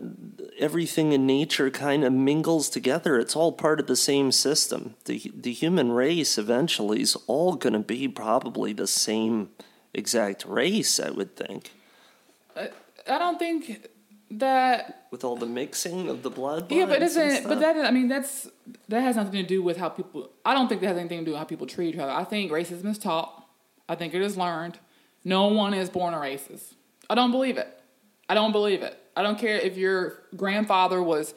everything 0.58 1.12
in 1.12 1.26
nature 1.26 1.70
kind 1.70 2.04
of 2.04 2.12
mingles 2.12 2.68
together? 2.68 3.18
It's 3.18 3.36
all 3.36 3.52
part 3.52 3.80
of 3.80 3.86
the 3.86 3.96
same 3.96 4.32
system. 4.32 4.94
The 5.04 5.32
the 5.34 5.52
human 5.52 5.92
race 5.92 6.38
eventually 6.38 7.00
is 7.00 7.16
all 7.26 7.54
going 7.54 7.72
to 7.72 7.78
be 7.78 8.08
probably 8.08 8.72
the 8.72 8.86
same 8.86 9.50
exact 9.94 10.44
race, 10.44 11.00
I 11.00 11.10
would 11.10 11.36
think. 11.36 11.72
I, 12.56 12.70
I 13.08 13.18
don't 13.18 13.38
think 13.38 13.88
that 14.30 15.06
with 15.10 15.24
all 15.24 15.36
the 15.36 15.46
mixing 15.46 16.08
of 16.08 16.22
the 16.22 16.30
blood. 16.30 16.70
Yeah, 16.70 16.86
but 16.86 17.02
isn't 17.02 17.48
but 17.48 17.60
that 17.60 17.76
I 17.76 17.90
mean 17.90 18.08
that's 18.08 18.48
that 18.88 19.00
has 19.00 19.16
nothing 19.16 19.32
to 19.32 19.42
do 19.42 19.62
with 19.62 19.76
how 19.76 19.88
people. 19.88 20.30
I 20.44 20.54
don't 20.54 20.68
think 20.68 20.80
that 20.82 20.88
has 20.88 20.98
anything 20.98 21.20
to 21.20 21.24
do 21.24 21.30
with 21.32 21.38
how 21.38 21.44
people 21.44 21.66
treat 21.66 21.94
each 21.94 22.00
other. 22.00 22.12
I 22.12 22.24
think 22.24 22.52
racism 22.52 22.86
is 22.86 22.98
taught. 22.98 23.46
I 23.88 23.94
think 23.94 24.14
it 24.14 24.20
is 24.20 24.36
learned. 24.36 24.78
No 25.24 25.46
one 25.46 25.74
is 25.74 25.88
born 25.88 26.12
a 26.12 26.18
racist. 26.18 26.74
I 27.08 27.14
don't 27.14 27.30
believe 27.30 27.56
it. 27.56 27.77
I 28.28 28.34
don't 28.34 28.52
believe 28.52 28.82
it. 28.82 28.98
I 29.16 29.22
don't 29.22 29.38
care 29.38 29.56
if 29.56 29.76
your 29.76 30.22
grandfather 30.36 31.02
was 31.02 31.34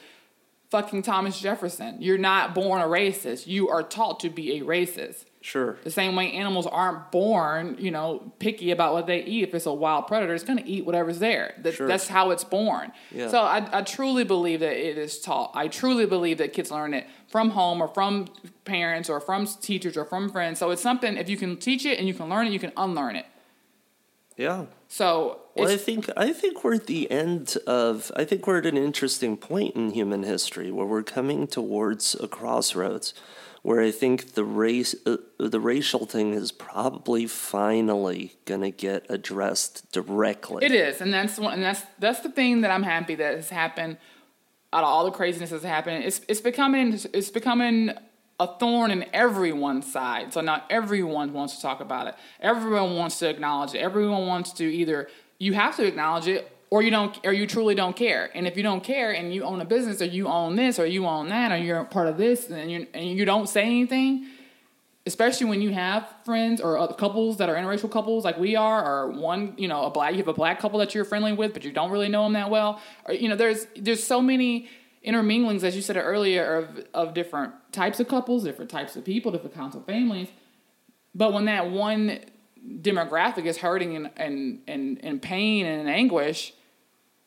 fucking 0.69 1.01
Thomas 1.01 1.39
Jefferson. 1.39 2.01
You're 2.01 2.17
not 2.17 2.55
born 2.55 2.81
a 2.81 2.85
racist. 2.85 3.47
You 3.47 3.69
are 3.69 3.83
taught 3.83 4.19
to 4.21 4.29
be 4.29 4.57
a 4.57 4.61
racist. 4.61 5.25
Sure. 5.41 5.77
The 5.83 5.89
same 5.89 6.15
way 6.15 6.31
animals 6.33 6.67
aren't 6.67 7.11
born, 7.11 7.75
you 7.79 7.89
know, 7.89 8.31
picky 8.37 8.69
about 8.69 8.93
what 8.93 9.07
they 9.07 9.23
eat. 9.23 9.43
If 9.43 9.55
it's 9.55 9.65
a 9.65 9.73
wild 9.73 10.05
predator, 10.05 10.35
it's 10.35 10.43
going 10.43 10.59
to 10.59 10.69
eat 10.69 10.85
whatever's 10.85 11.17
there. 11.17 11.55
That, 11.63 11.73
sure. 11.73 11.87
That's 11.87 12.07
how 12.07 12.29
it's 12.29 12.43
born. 12.43 12.91
Yeah. 13.11 13.27
So 13.27 13.41
I, 13.41 13.67
I 13.79 13.81
truly 13.81 14.23
believe 14.23 14.59
that 14.59 14.77
it 14.77 14.99
is 14.99 15.19
taught. 15.19 15.51
I 15.55 15.67
truly 15.67 16.05
believe 16.05 16.37
that 16.37 16.53
kids 16.53 16.69
learn 16.69 16.93
it 16.93 17.07
from 17.27 17.49
home 17.49 17.81
or 17.81 17.87
from 17.87 18.27
parents 18.65 19.09
or 19.09 19.19
from 19.19 19.47
teachers 19.47 19.97
or 19.97 20.05
from 20.05 20.29
friends. 20.29 20.59
So 20.59 20.69
it's 20.69 20.81
something, 20.81 21.17
if 21.17 21.27
you 21.27 21.37
can 21.37 21.57
teach 21.57 21.85
it 21.85 21.97
and 21.97 22.07
you 22.07 22.13
can 22.13 22.29
learn 22.29 22.45
it, 22.45 22.53
you 22.53 22.59
can 22.59 22.71
unlearn 22.77 23.15
it. 23.15 23.25
Yeah. 24.41 24.65
So 24.87 25.39
well, 25.55 25.69
I 25.69 25.77
think 25.77 26.09
I 26.17 26.33
think 26.33 26.63
we're 26.63 26.75
at 26.75 26.87
the 26.87 27.09
end 27.11 27.57
of 27.67 28.11
I 28.15 28.25
think 28.25 28.47
we're 28.47 28.57
at 28.57 28.65
an 28.65 28.77
interesting 28.77 29.37
point 29.37 29.75
in 29.75 29.91
human 29.91 30.23
history 30.23 30.71
where 30.71 30.85
we're 30.85 31.03
coming 31.03 31.45
towards 31.47 32.15
a 32.15 32.27
crossroads 32.27 33.13
where 33.61 33.79
I 33.79 33.91
think 33.91 34.33
the 34.33 34.43
race, 34.43 34.95
uh, 35.05 35.17
the 35.37 35.59
racial 35.59 36.07
thing 36.07 36.33
is 36.33 36.51
probably 36.51 37.27
finally 37.27 38.33
going 38.45 38.61
to 38.61 38.71
get 38.71 39.05
addressed 39.07 39.91
directly. 39.91 40.65
It 40.65 40.71
is, 40.71 40.99
and 40.99 41.13
that's 41.13 41.37
one, 41.37 41.53
and 41.53 41.63
that's 41.63 41.83
that's 41.99 42.21
the 42.21 42.31
thing 42.31 42.61
that 42.61 42.71
I'm 42.71 42.83
happy 42.83 43.15
that 43.15 43.35
has 43.35 43.49
happened. 43.49 43.97
Out 44.73 44.83
of 44.83 44.89
all 44.89 45.05
the 45.05 45.11
craziness 45.11 45.51
that's 45.51 45.63
happening, 45.63 46.01
it's 46.01 46.21
it's 46.27 46.41
becoming 46.41 46.97
it's 47.13 47.29
becoming 47.29 47.91
a 48.41 48.47
thorn 48.57 48.89
in 48.89 49.05
everyone's 49.13 49.89
side. 49.89 50.33
So 50.33 50.41
now 50.41 50.63
everyone 50.67 51.31
wants 51.31 51.57
to 51.57 51.61
talk 51.61 51.79
about 51.79 52.07
it. 52.07 52.15
Everyone 52.39 52.95
wants 52.95 53.19
to 53.19 53.29
acknowledge 53.29 53.75
it. 53.75 53.77
Everyone 53.77 54.25
wants 54.25 54.51
to 54.53 54.63
either 54.63 55.09
you 55.37 55.53
have 55.53 55.75
to 55.75 55.85
acknowledge 55.85 56.27
it 56.27 56.51
or 56.71 56.81
you 56.81 56.89
don't 56.89 57.19
or 57.23 57.33
you 57.33 57.45
truly 57.45 57.75
don't 57.75 57.95
care 57.95 58.31
and 58.33 58.47
if 58.47 58.57
you 58.57 58.63
don't 58.63 58.83
care 58.83 59.11
and 59.11 59.31
you 59.33 59.43
own 59.43 59.61
a 59.61 59.65
business 59.65 60.01
or 60.01 60.05
you 60.05 60.27
own 60.27 60.55
this 60.55 60.79
or 60.79 60.87
you 60.87 61.05
own 61.05 61.29
that 61.29 61.51
or 61.51 61.57
you're 61.57 61.83
part 61.83 62.07
of 62.07 62.17
this 62.17 62.49
and 62.49 62.71
you 62.71 62.87
and 62.93 63.05
you 63.05 63.25
don't 63.25 63.47
say 63.47 63.63
anything 63.63 64.27
especially 65.05 65.47
when 65.47 65.61
you 65.61 65.71
have 65.71 66.07
friends 66.23 66.61
or 66.61 66.87
couples 66.95 67.37
that 67.37 67.49
are 67.49 67.55
interracial 67.55 67.91
couples 67.91 68.23
like 68.23 68.37
we 68.37 68.55
are 68.55 68.85
or 68.85 69.11
one 69.11 69.53
you 69.57 69.67
know 69.67 69.83
a 69.83 69.89
black 69.89 70.11
you 70.11 70.19
have 70.19 70.27
a 70.27 70.33
black 70.33 70.59
couple 70.59 70.79
that 70.79 70.95
you're 70.95 71.05
friendly 71.05 71.33
with 71.33 71.53
but 71.53 71.63
you 71.63 71.71
don't 71.71 71.91
really 71.91 72.09
know 72.09 72.23
them 72.23 72.33
that 72.33 72.49
well 72.49 72.79
or 73.05 73.13
you 73.13 73.27
know 73.27 73.35
there's 73.35 73.67
there's 73.75 74.03
so 74.03 74.21
many 74.21 74.69
interminglings 75.05 75.63
as 75.63 75.75
you 75.75 75.81
said 75.81 75.97
earlier 75.97 76.55
of 76.55 76.85
of 76.93 77.13
different 77.13 77.53
types 77.71 77.99
of 77.99 78.07
couples 78.07 78.43
different 78.43 78.69
types 78.69 78.95
of 78.95 79.03
people 79.03 79.31
different 79.31 79.55
kinds 79.55 79.75
of 79.75 79.85
families 79.85 80.29
but 81.15 81.33
when 81.33 81.45
that 81.45 81.69
one 81.71 82.19
demographic 82.81 83.45
is 83.45 83.57
hurting 83.57 83.95
and 83.95 84.11
and 84.15 84.61
and 84.67 84.97
in 84.99 85.19
pain 85.19 85.65
and 85.65 85.81
in 85.81 85.87
anguish 85.87 86.53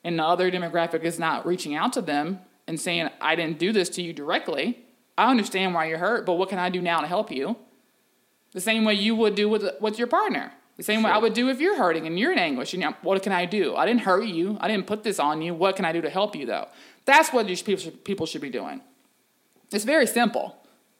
and 0.04 0.18
the 0.18 0.24
other 0.24 0.50
demographic 0.50 1.02
is 1.02 1.18
not 1.18 1.46
reaching 1.46 1.74
out 1.74 1.92
to 1.94 2.02
them 2.02 2.40
and 2.68 2.78
saying, 2.78 3.08
I 3.20 3.34
didn't 3.34 3.58
do 3.58 3.72
this 3.72 3.88
to 3.90 4.02
you 4.02 4.12
directly. 4.12 4.84
I 5.16 5.30
understand 5.30 5.74
why 5.74 5.86
you're 5.86 5.98
hurt, 5.98 6.26
but 6.26 6.34
what 6.34 6.50
can 6.50 6.58
I 6.58 6.68
do 6.68 6.82
now 6.82 7.00
to 7.00 7.06
help 7.06 7.30
you? 7.30 7.56
The 8.52 8.60
same 8.60 8.84
way 8.84 8.94
you 8.94 9.16
would 9.16 9.34
do 9.34 9.48
with, 9.48 9.64
with 9.80 9.98
your 9.98 10.06
partner. 10.06 10.52
The 10.76 10.82
same 10.82 11.00
sure. 11.00 11.08
way 11.08 11.14
I 11.14 11.18
would 11.18 11.34
do 11.34 11.48
if 11.48 11.60
you're 11.60 11.76
hurting 11.76 12.06
and 12.06 12.18
you're 12.18 12.32
in 12.32 12.38
anguish. 12.38 12.74
And 12.74 12.84
what 13.02 13.22
can 13.22 13.32
I 13.32 13.46
do? 13.46 13.76
I 13.76 13.86
didn't 13.86 14.02
hurt 14.02 14.26
you. 14.26 14.58
I 14.60 14.68
didn't 14.68 14.86
put 14.86 15.04
this 15.04 15.18
on 15.18 15.40
you. 15.40 15.54
What 15.54 15.76
can 15.76 15.84
I 15.84 15.92
do 15.92 16.02
to 16.02 16.10
help 16.10 16.34
you, 16.34 16.46
though? 16.46 16.68
That's 17.04 17.32
what 17.32 17.46
these 17.46 17.62
people 17.62 17.82
should, 17.82 18.04
people 18.04 18.26
should 18.26 18.40
be 18.40 18.50
doing. 18.50 18.80
It's 19.72 19.84
very 19.84 20.06
simple. 20.06 20.56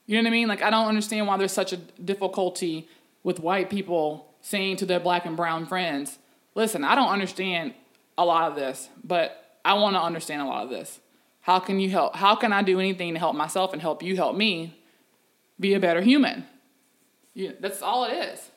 You 0.07 0.17
know 0.17 0.23
what 0.23 0.29
I 0.29 0.39
mean? 0.39 0.49
Like, 0.49 0.63
I 0.63 0.71
don't 0.71 0.87
understand 0.87 1.27
why 1.27 1.37
there's 1.37 1.53
such 1.53 1.73
a 1.73 1.77
difficulty 1.77 2.89
with 3.23 3.41
white 3.41 3.71
people 3.71 4.35
saying 4.43 4.77
to 4.77 4.87
their 4.87 5.01
black 5.01 5.25
and 5.25 5.37
brown 5.37 5.67
friends, 5.67 6.19
listen, 6.55 6.85
I 6.85 6.95
don't 6.95 7.09
understand 7.09 7.75
a 8.19 8.25
lot 8.25 8.51
of 8.51 8.57
this, 8.57 8.91
but 9.03 9.59
I 9.65 9.75
want 9.75 9.97
to 9.97 10.03
understand 10.03 10.43
a 10.43 10.45
lot 10.45 10.65
of 10.65 10.71
this. 10.71 11.01
How 11.41 11.59
can 11.59 11.81
you 11.81 11.91
help? 11.91 12.17
How 12.17 12.35
can 12.35 12.53
I 12.53 12.63
do 12.63 12.79
anything 12.79 13.15
to 13.15 13.19
help 13.19 13.35
myself 13.35 13.73
and 13.73 13.81
help 13.81 14.03
you 14.03 14.17
help 14.17 14.37
me 14.37 14.79
be 15.59 15.75
a 15.75 15.81
better 15.81 16.01
human? 16.01 16.47
Yeah, 17.33 17.53
that's 17.61 17.83
all 17.83 18.05
it 18.05 18.13
is. 18.13 18.51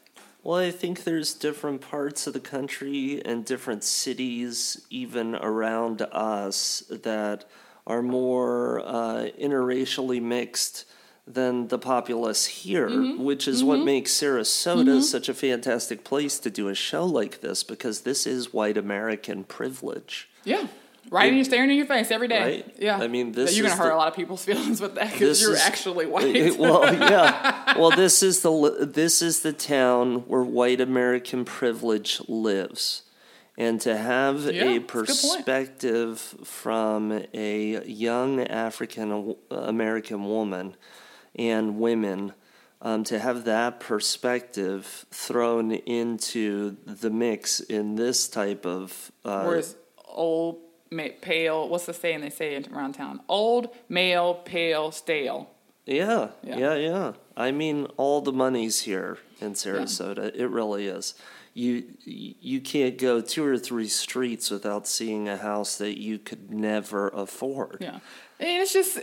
Well, 0.47 0.59
I 0.59 0.71
think 0.71 1.03
there's 1.03 1.33
different 1.33 1.81
parts 1.81 2.25
of 2.25 2.31
the 2.31 2.39
country 2.39 3.21
and 3.25 3.43
different 3.43 3.83
cities, 3.83 4.81
even 4.89 5.35
around 5.35 6.03
us, 6.03 6.83
that 6.89 7.43
are 7.85 8.01
more 8.01 8.79
uh, 8.79 9.27
interracially 9.37 10.21
mixed 10.21 10.85
than 11.27 11.67
the 11.67 11.77
populace 11.77 12.45
here, 12.45 12.87
mm-hmm. 12.87 13.21
which 13.25 13.45
is 13.45 13.57
mm-hmm. 13.59 13.67
what 13.67 13.79
makes 13.81 14.13
Sarasota 14.13 14.85
mm-hmm. 14.85 15.01
such 15.01 15.27
a 15.27 15.33
fantastic 15.33 16.05
place 16.05 16.39
to 16.39 16.49
do 16.49 16.69
a 16.69 16.75
show 16.75 17.05
like 17.05 17.41
this 17.41 17.65
because 17.65 18.01
this 18.01 18.25
is 18.25 18.53
white 18.53 18.77
American 18.77 19.43
privilege. 19.43 20.29
Yeah. 20.45 20.67
Right, 21.09 21.27
and 21.27 21.35
you're 21.35 21.45
staring 21.45 21.69
in 21.69 21.77
your 21.77 21.85
face 21.85 22.11
every 22.11 22.27
day. 22.27 22.41
Right? 22.41 22.75
Yeah. 22.79 22.97
I 22.97 23.07
mean, 23.07 23.31
this 23.31 23.55
you're 23.55 23.65
going 23.65 23.77
to 23.77 23.81
hurt 23.81 23.89
the, 23.89 23.95
a 23.95 23.97
lot 23.97 24.07
of 24.09 24.15
people's 24.15 24.43
feelings 24.45 24.81
with 24.81 24.95
that 24.95 25.11
because 25.11 25.41
you're 25.41 25.53
is, 25.53 25.61
actually 25.61 26.05
white. 26.07 26.35
It, 26.35 26.57
well, 26.57 26.93
yeah. 26.93 27.77
well, 27.77 27.91
this 27.91 28.21
is 28.21 28.41
the 28.41 28.89
this 28.91 29.21
is 29.21 29.41
the 29.41 29.53
town 29.53 30.27
where 30.27 30.43
white 30.43 30.81
American 30.81 31.45
privilege 31.45 32.21
lives, 32.27 33.03
and 33.57 33.79
to 33.81 33.97
have 33.97 34.45
yeah, 34.45 34.63
a 34.63 34.79
perspective 34.79 36.19
from 36.43 37.23
a 37.33 37.85
young 37.85 38.41
African 38.41 39.35
American 39.49 40.25
woman 40.25 40.75
and 41.35 41.79
women 41.79 42.33
um, 42.81 43.03
to 43.05 43.19
have 43.19 43.45
that 43.45 43.79
perspective 43.79 45.05
thrown 45.11 45.71
into 45.71 46.77
the 46.85 47.09
mix 47.09 47.59
in 47.59 47.95
this 47.95 48.27
type 48.27 48.65
of. 48.65 49.11
Uh, 49.25 49.43
Whereas 49.43 49.75
old, 50.05 50.59
pale, 51.21 51.67
what's 51.69 51.85
the 51.85 51.93
saying 51.93 52.21
they 52.21 52.29
say 52.29 52.63
around 52.71 52.93
town? 52.93 53.21
Old, 53.27 53.69
male, 53.89 54.35
pale, 54.35 54.91
stale. 54.91 55.49
Yeah, 55.85 56.29
yeah, 56.43 56.57
yeah, 56.57 56.75
yeah. 56.75 57.13
I 57.37 57.51
mean, 57.51 57.85
all 57.95 58.21
the 58.21 58.33
money's 58.33 58.81
here 58.81 59.19
in 59.39 59.53
Sarasota. 59.53 60.33
Yeah. 60.35 60.43
It 60.43 60.49
really 60.49 60.87
is. 60.87 61.13
You 61.53 61.85
you 62.03 62.61
can't 62.61 62.97
go 62.97 63.21
two 63.21 63.43
or 63.45 63.57
three 63.57 63.87
streets 63.87 64.51
without 64.51 64.87
seeing 64.87 65.27
a 65.27 65.37
house 65.37 65.77
that 65.77 65.99
you 65.99 66.19
could 66.19 66.51
never 66.51 67.07
afford. 67.09 67.77
Yeah, 67.79 67.99
and 68.39 68.61
it's 68.61 68.73
just 68.73 68.99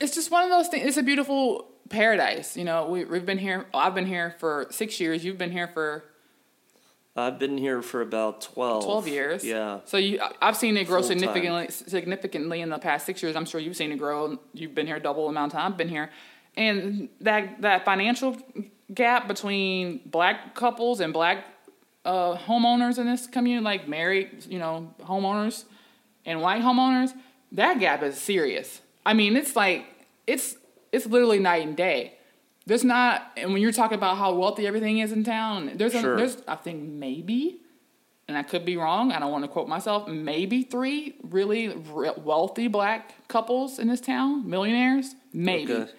it's 0.00 0.14
just 0.14 0.30
one 0.30 0.44
of 0.44 0.50
those 0.50 0.68
things. 0.68 0.86
It's 0.86 0.96
a 0.96 1.02
beautiful 1.02 1.66
paradise. 1.88 2.56
You 2.56 2.64
know, 2.64 2.88
we, 2.88 3.04
we've 3.04 3.26
been 3.26 3.38
here. 3.38 3.66
I've 3.74 3.94
been 3.94 4.06
here 4.06 4.36
for 4.38 4.66
six 4.70 5.00
years. 5.00 5.24
You've 5.24 5.38
been 5.38 5.50
here 5.50 5.68
for. 5.68 6.04
I've 7.20 7.38
been 7.38 7.58
here 7.58 7.82
for 7.82 8.00
about 8.02 8.40
twelve. 8.40 8.84
Twelve 8.84 9.06
years. 9.08 9.44
Yeah. 9.44 9.80
So 9.84 9.96
you, 9.96 10.20
I've 10.42 10.56
seen 10.56 10.76
it 10.76 10.86
grow 10.86 11.00
Full 11.00 11.08
significantly, 11.08 11.66
time. 11.66 11.70
significantly 11.70 12.60
in 12.60 12.68
the 12.70 12.78
past 12.78 13.06
six 13.06 13.22
years. 13.22 13.36
I'm 13.36 13.46
sure 13.46 13.60
you've 13.60 13.76
seen 13.76 13.92
it 13.92 13.98
grow. 13.98 14.38
You've 14.52 14.74
been 14.74 14.86
here 14.86 14.98
double 14.98 15.24
the 15.24 15.30
amount 15.30 15.52
of 15.52 15.58
time 15.58 15.72
I've 15.72 15.78
been 15.78 15.88
here, 15.88 16.10
and 16.56 17.08
that 17.20 17.62
that 17.62 17.84
financial 17.84 18.36
gap 18.92 19.28
between 19.28 20.00
black 20.06 20.54
couples 20.54 21.00
and 21.00 21.12
black 21.12 21.44
uh, 22.04 22.36
homeowners 22.36 22.98
in 22.98 23.06
this 23.06 23.26
community, 23.26 23.64
like 23.64 23.86
married, 23.86 24.44
you 24.48 24.58
know, 24.58 24.92
homeowners 25.02 25.64
and 26.24 26.40
white 26.40 26.62
homeowners, 26.62 27.12
that 27.52 27.78
gap 27.78 28.02
is 28.02 28.18
serious. 28.18 28.80
I 29.06 29.14
mean, 29.14 29.36
it's 29.36 29.54
like 29.54 29.86
it's 30.26 30.56
it's 30.92 31.06
literally 31.06 31.38
night 31.38 31.66
and 31.66 31.76
day. 31.76 32.14
There's 32.70 32.84
not, 32.84 33.32
and 33.36 33.52
when 33.52 33.60
you're 33.60 33.72
talking 33.72 33.98
about 33.98 34.16
how 34.16 34.32
wealthy 34.32 34.64
everything 34.64 34.98
is 35.00 35.10
in 35.10 35.24
town, 35.24 35.72
there's 35.74 35.92
a, 35.92 36.02
there's 36.02 36.36
I 36.46 36.54
think 36.54 36.84
maybe 36.84 37.58
and 38.28 38.38
I 38.38 38.44
could 38.44 38.64
be 38.64 38.76
wrong. 38.76 39.10
I 39.10 39.18
don't 39.18 39.32
want 39.32 39.42
to 39.42 39.48
quote 39.48 39.66
myself. 39.66 40.06
Maybe 40.06 40.62
three 40.62 41.16
really 41.24 41.66
re- 41.68 42.12
wealthy 42.16 42.68
black 42.68 43.26
couples 43.26 43.80
in 43.80 43.88
this 43.88 44.00
town, 44.00 44.48
millionaires. 44.48 45.16
Maybe. 45.32 45.72
Okay. 45.72 45.90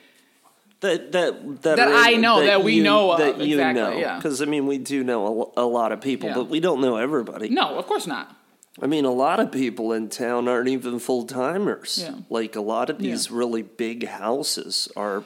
That 0.79 1.11
that 1.11 1.61
that, 1.63 1.75
That 1.75 1.87
are- 1.89 1.93
I 1.93 2.13
know, 2.15 2.39
that 2.45 2.63
we 2.63 2.75
you- 2.75 2.83
know 2.83 3.11
of, 3.11 3.19
that 3.19 3.39
you 3.39 3.55
exactly, 3.55 3.81
know 3.81 3.97
yeah. 3.99 4.15
because 4.15 4.41
I 4.41 4.45
mean 4.45 4.65
we 4.65 4.77
do 4.77 5.03
know 5.03 5.51
a, 5.57 5.63
a 5.63 5.67
lot 5.67 5.91
of 5.91 5.99
people 5.99 6.29
Yeah. 6.29 6.35
but 6.35 6.47
we 6.47 6.61
don't 6.61 6.79
know 6.79 6.95
everybody. 6.95 7.49
No, 7.49 7.77
of 7.77 7.85
course 7.85 8.07
not. 8.07 8.33
I 8.81 8.87
mean 8.87 9.03
a 9.03 9.11
lot 9.11 9.41
of 9.41 9.51
people 9.51 9.91
in 9.91 10.07
town 10.07 10.47
aren't 10.47 10.69
even 10.69 10.99
full 10.99 11.25
timers. 11.25 11.99
Yeah. 12.01 12.15
Like 12.29 12.55
a 12.55 12.61
lot 12.61 12.89
of 12.89 13.01
Yeah. 13.01 13.11
these 13.11 13.29
really 13.29 13.61
big 13.61 14.07
houses 14.07 14.87
are. 14.95 15.25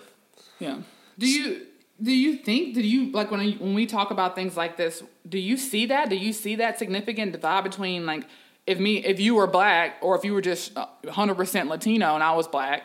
Yeah. 0.59 0.77
Do 1.17 1.27
you 1.27 1.65
do 2.01 2.12
you 2.12 2.38
think 2.38 2.75
do 2.75 2.81
you 2.81 3.12
like 3.12 3.31
when 3.31 3.53
when 3.60 3.74
we 3.74 3.86
talk 3.86 4.12
about 4.12 4.36
things 4.36 4.57
like 4.57 4.77
this? 4.77 5.03
Do 5.27 5.39
you 5.39 5.57
see 5.57 5.86
that? 5.88 6.10
Do 6.10 6.15
you 6.15 6.34
see 6.34 6.55
that 6.55 6.77
significant 6.77 7.31
divide 7.31 7.63
between 7.63 8.05
like 8.05 8.25
if 8.67 8.79
me 8.79 8.98
if 8.98 9.19
you 9.19 9.36
were 9.36 9.48
black 9.48 9.98
or 10.01 10.15
if 10.15 10.24
you 10.25 10.34
were 10.34 10.41
just 10.41 10.77
hundred 11.10 11.36
percent 11.36 11.69
Latino 11.69 12.15
and 12.15 12.24
I 12.24 12.34
was 12.36 12.48
black? 12.48 12.84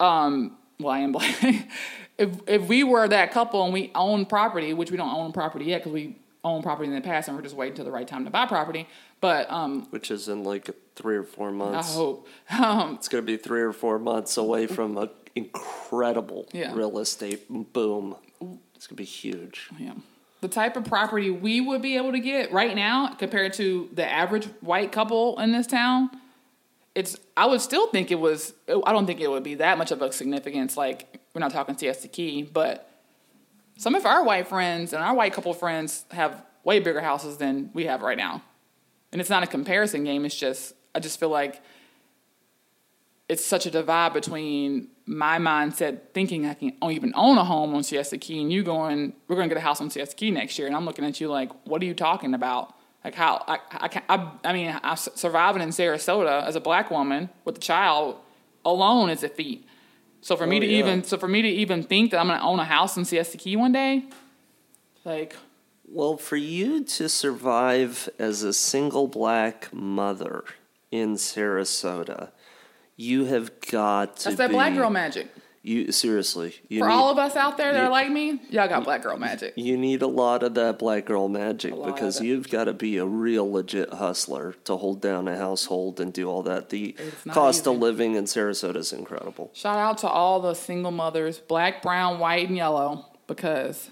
Um, 0.00 0.56
well, 0.78 0.92
I 0.92 0.98
am 1.00 1.12
black. 1.12 1.34
if 2.18 2.30
if 2.46 2.68
we 2.68 2.84
were 2.84 3.08
that 3.08 3.32
couple 3.32 3.64
and 3.64 3.72
we 3.72 3.90
own 3.94 4.26
property, 4.26 4.74
which 4.74 4.90
we 4.90 4.96
don't 4.96 5.14
own 5.14 5.32
property 5.32 5.66
yet 5.66 5.80
because 5.80 5.92
we 5.92 6.16
own 6.44 6.62
property 6.62 6.88
in 6.88 6.94
the 6.94 7.00
past 7.00 7.28
and 7.28 7.36
we're 7.36 7.42
just 7.42 7.54
waiting 7.54 7.74
till 7.74 7.84
the 7.84 7.90
right 7.90 8.06
time 8.06 8.24
to 8.24 8.30
buy 8.30 8.46
property. 8.46 8.88
But 9.20 9.50
um, 9.50 9.86
Which 9.90 10.10
is 10.10 10.28
in 10.28 10.42
like 10.42 10.68
three 10.96 11.16
or 11.16 11.22
four 11.22 11.52
months. 11.52 11.92
I 11.92 11.94
hope. 11.94 12.28
Um, 12.50 12.94
It's 12.94 13.08
going 13.08 13.22
to 13.22 13.26
be 13.26 13.36
three 13.36 13.62
or 13.62 13.72
four 13.72 13.98
months 13.98 14.36
away 14.36 14.66
from 14.66 14.96
an 14.98 15.08
incredible 15.34 16.48
Yeah. 16.52 16.72
real 16.74 16.98
estate 16.98 17.46
boom. 17.48 18.16
It's 18.74 18.86
going 18.86 18.94
to 18.96 19.02
be 19.02 19.04
huge. 19.04 19.68
Yeah. 19.78 19.92
The 20.40 20.48
type 20.48 20.76
of 20.76 20.84
property 20.84 21.30
we 21.30 21.60
would 21.60 21.82
be 21.82 21.96
able 21.96 22.12
to 22.12 22.18
get 22.20 22.52
right 22.52 22.74
now 22.74 23.14
compared 23.14 23.52
to 23.54 23.88
the 23.92 24.08
average 24.10 24.46
white 24.60 24.90
couple 24.90 25.38
in 25.38 25.52
this 25.52 25.66
town, 25.68 26.10
it's 26.94 27.16
I 27.36 27.46
would 27.46 27.60
still 27.60 27.86
think 27.88 28.10
it 28.10 28.18
was 28.18 28.52
I 28.68 28.92
don't 28.92 29.06
think 29.06 29.20
it 29.20 29.30
would 29.30 29.44
be 29.44 29.54
that 29.56 29.78
much 29.78 29.92
of 29.92 30.02
a 30.02 30.10
significance 30.12 30.76
like 30.76 31.20
we're 31.32 31.40
not 31.40 31.52
talking 31.52 31.76
Siesta 31.78 32.08
Key, 32.08 32.42
but 32.42 32.88
some 33.78 33.94
of 33.94 34.04
our 34.04 34.22
white 34.24 34.48
friends 34.48 34.92
and 34.92 35.02
our 35.02 35.14
white 35.14 35.32
couple 35.32 35.54
friends 35.54 36.04
have 36.10 36.44
way 36.64 36.80
bigger 36.80 37.00
houses 37.00 37.36
than 37.38 37.70
we 37.72 37.84
have 37.86 38.02
right 38.02 38.18
now. 38.18 38.42
And 39.12 39.20
it's 39.20 39.30
not 39.30 39.42
a 39.42 39.46
comparison 39.46 40.04
game, 40.04 40.24
it's 40.24 40.34
just 40.36 40.74
I 40.94 40.98
just 41.00 41.20
feel 41.20 41.30
like 41.30 41.62
it's 43.32 43.44
such 43.44 43.64
a 43.66 43.70
divide 43.70 44.12
between 44.12 44.88
my 45.06 45.38
mindset 45.38 45.94
thinking 46.12 46.40
I 46.46 46.54
can 46.54 46.72
even 46.98 47.12
own 47.16 47.36
a 47.38 47.44
home 47.44 47.74
on 47.74 47.82
Siesta 47.82 48.18
Key 48.18 48.40
and 48.42 48.52
you 48.52 48.62
going, 48.62 49.14
we're 49.26 49.36
going 49.36 49.48
to 49.48 49.54
get 49.54 49.58
a 49.58 49.66
house 49.68 49.80
on 49.80 49.88
Siesta 49.90 50.14
Key 50.14 50.30
next 50.30 50.58
year. 50.58 50.66
And 50.68 50.76
I'm 50.76 50.84
looking 50.84 51.04
at 51.04 51.20
you 51.20 51.28
like, 51.28 51.50
what 51.66 51.80
are 51.82 51.84
you 51.84 51.94
talking 51.94 52.34
about? 52.34 52.74
Like 53.04 53.14
how, 53.14 53.42
I, 53.48 53.58
I, 53.86 53.88
can, 53.88 54.02
I, 54.08 54.30
I 54.44 54.52
mean, 54.52 54.78
I'm 54.82 54.96
surviving 54.96 55.62
in 55.62 55.70
Sarasota 55.70 56.44
as 56.46 56.54
a 56.56 56.60
black 56.60 56.90
woman 56.90 57.30
with 57.44 57.56
a 57.56 57.60
child 57.60 58.16
alone 58.64 59.08
is 59.10 59.24
a 59.24 59.28
feat. 59.28 59.66
So 60.20 60.36
for 60.36 60.46
me 60.46 60.58
Oh, 60.58 60.60
to 60.60 60.66
yeah. 60.66 60.78
even, 60.80 61.02
so 61.02 61.16
for 61.18 61.26
me 61.26 61.42
to 61.42 61.48
even 61.48 61.82
think 61.82 62.10
that 62.12 62.20
I'm 62.20 62.28
going 62.28 62.38
to 62.38 62.44
own 62.44 62.60
a 62.60 62.64
house 62.64 62.96
in 62.96 63.04
Siesta 63.04 63.38
Key 63.38 63.56
one 63.56 63.72
day, 63.72 64.04
like, 65.04 65.34
Well, 65.88 66.16
for 66.16 66.36
you 66.36 66.84
to 66.84 67.08
survive 67.08 68.08
as 68.18 68.42
a 68.44 68.52
single 68.52 69.08
black 69.08 69.72
mother 69.72 70.44
in 70.92 71.14
Sarasota, 71.16 72.30
you 72.96 73.24
have 73.26 73.60
got 73.70 74.16
to 74.18 74.24
that's 74.24 74.36
that 74.36 74.48
be, 74.48 74.54
black 74.54 74.74
girl 74.74 74.90
magic. 74.90 75.28
You 75.64 75.92
seriously, 75.92 76.56
you 76.68 76.80
For 76.80 76.88
need, 76.88 76.92
all 76.94 77.10
of 77.10 77.18
us 77.18 77.36
out 77.36 77.56
there 77.56 77.72
that 77.72 77.78
you- 77.78 77.86
are 77.86 77.90
like 77.90 78.10
me, 78.10 78.40
y'all 78.50 78.66
got 78.66 78.82
black 78.82 79.02
girl 79.04 79.16
magic. 79.16 79.52
you 79.56 79.76
need 79.78 80.02
a 80.02 80.08
lot 80.08 80.42
of 80.42 80.54
that 80.54 80.76
black 80.80 81.04
girl 81.04 81.28
magic 81.28 81.72
because 81.84 82.20
you've 82.20 82.50
got 82.50 82.64
to 82.64 82.72
be 82.72 82.96
a 82.96 83.06
real 83.06 83.48
legit 83.48 83.92
hustler 83.94 84.54
to 84.64 84.76
hold 84.76 85.00
down 85.00 85.28
a 85.28 85.36
household 85.36 86.00
and 86.00 86.12
do 86.12 86.28
all 86.28 86.42
that. 86.42 86.70
The 86.70 86.96
cost 87.30 87.68
of 87.68 87.78
living 87.78 88.16
in 88.16 88.24
Sarasota 88.24 88.74
is 88.78 88.92
incredible. 88.92 89.50
Shout 89.54 89.78
out 89.78 89.98
to 89.98 90.08
all 90.08 90.40
the 90.40 90.54
single 90.54 90.90
mothers, 90.90 91.38
black, 91.38 91.80
brown, 91.80 92.18
white, 92.18 92.48
and 92.48 92.56
yellow, 92.56 93.06
because 93.28 93.88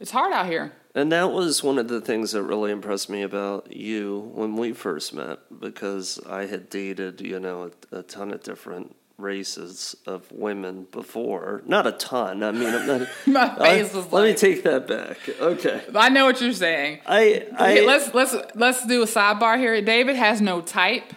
it's 0.00 0.10
hard 0.10 0.32
out 0.32 0.46
here. 0.46 0.72
And 0.96 1.12
that 1.12 1.30
was 1.30 1.62
one 1.62 1.78
of 1.78 1.88
the 1.88 2.00
things 2.00 2.32
that 2.32 2.42
really 2.42 2.72
impressed 2.72 3.10
me 3.10 3.20
about 3.20 3.70
you 3.70 4.30
when 4.34 4.56
we 4.56 4.72
first 4.72 5.12
met, 5.12 5.40
because 5.60 6.18
I 6.26 6.46
had 6.46 6.70
dated, 6.70 7.20
you 7.20 7.38
know, 7.38 7.70
a, 7.92 7.98
a 7.98 8.02
ton 8.02 8.32
of 8.32 8.42
different 8.42 8.96
races 9.18 9.94
of 10.06 10.30
women 10.32 10.86
before. 10.90 11.62
Not 11.66 11.86
a 11.86 11.92
ton. 11.92 12.42
I 12.42 12.50
mean, 12.52 12.74
I'm 12.74 12.86
not, 12.86 13.08
My 13.26 13.54
I- 13.58 13.82
face 13.82 13.92
was 13.92 14.10
let 14.10 14.24
me 14.24 14.34
take 14.34 14.62
that 14.64 14.86
back. 14.86 15.18
Okay, 15.38 15.82
I 15.94 16.08
know 16.08 16.24
what 16.24 16.40
you're 16.40 16.54
saying. 16.54 17.00
I, 17.06 17.46
I 17.58 17.80
let's 17.80 18.14
let's 18.14 18.34
let's 18.54 18.86
do 18.86 19.02
a 19.02 19.06
sidebar 19.06 19.58
here. 19.58 19.80
David 19.82 20.16
has 20.16 20.40
no 20.40 20.62
type. 20.62 21.12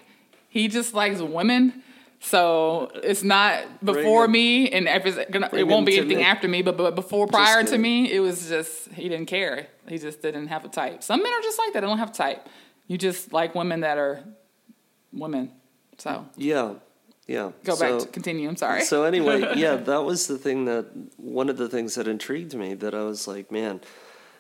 He 0.50 0.68
just 0.68 0.94
likes 0.94 1.22
women. 1.22 1.84
So 2.22 2.92
it's 2.96 3.24
not 3.24 3.84
before 3.84 4.26
him- 4.26 4.32
me, 4.32 4.70
and 4.72 4.88
if 4.88 5.06
it's 5.06 5.32
gonna, 5.32 5.50
it 5.54 5.66
won't 5.68 5.86
be 5.86 5.98
anything 5.98 6.18
me. 6.18 6.24
after 6.24 6.48
me. 6.48 6.62
But 6.62 6.76
but 6.78 6.94
before 6.96 7.28
prior 7.28 7.64
to 7.64 7.78
me, 7.78 8.12
it 8.12 8.20
was 8.20 8.50
just 8.50 8.92
he 8.92 9.08
didn't 9.08 9.28
care. 9.28 9.68
He 9.88 9.98
just 9.98 10.22
didn't 10.22 10.48
have 10.48 10.66
a 10.66 10.68
type. 10.68 11.02
Some 11.02 11.24
men 11.24 11.32
are 11.32 11.42
just 11.42 11.58
like 11.58 11.74
that. 11.74 11.82
They 11.82 11.88
don't 11.88 11.98
have 11.98 12.10
a 12.10 12.14
type. 12.14 12.48
You 12.88 12.98
just 12.98 13.32
like 13.32 13.56
women 13.56 13.82
that 13.82 13.98
are 13.98 14.24
women. 15.14 15.52
So 15.98 16.26
yeah, 16.36 16.74
yeah. 17.26 17.52
go 17.64 17.76
So- 17.76 17.98
back 17.98 18.06
to 18.06 18.12
continue. 18.12 18.50
I'm 18.50 18.58
sorry. 18.58 18.84
So 18.84 19.04
anyway, 19.04 19.40
yeah, 19.56 19.78
that 19.78 20.04
was 20.04 20.28
the 20.28 20.38
thing 20.38 20.66
that 20.66 20.88
one 21.18 21.50
of 21.50 21.56
the 21.58 21.70
things 21.70 21.96
that 21.96 22.08
intrigued 22.08 22.54
me 22.54 22.74
that 22.76 22.94
I 22.94 23.04
was 23.04 23.28
like, 23.30 23.50
man, 23.50 23.80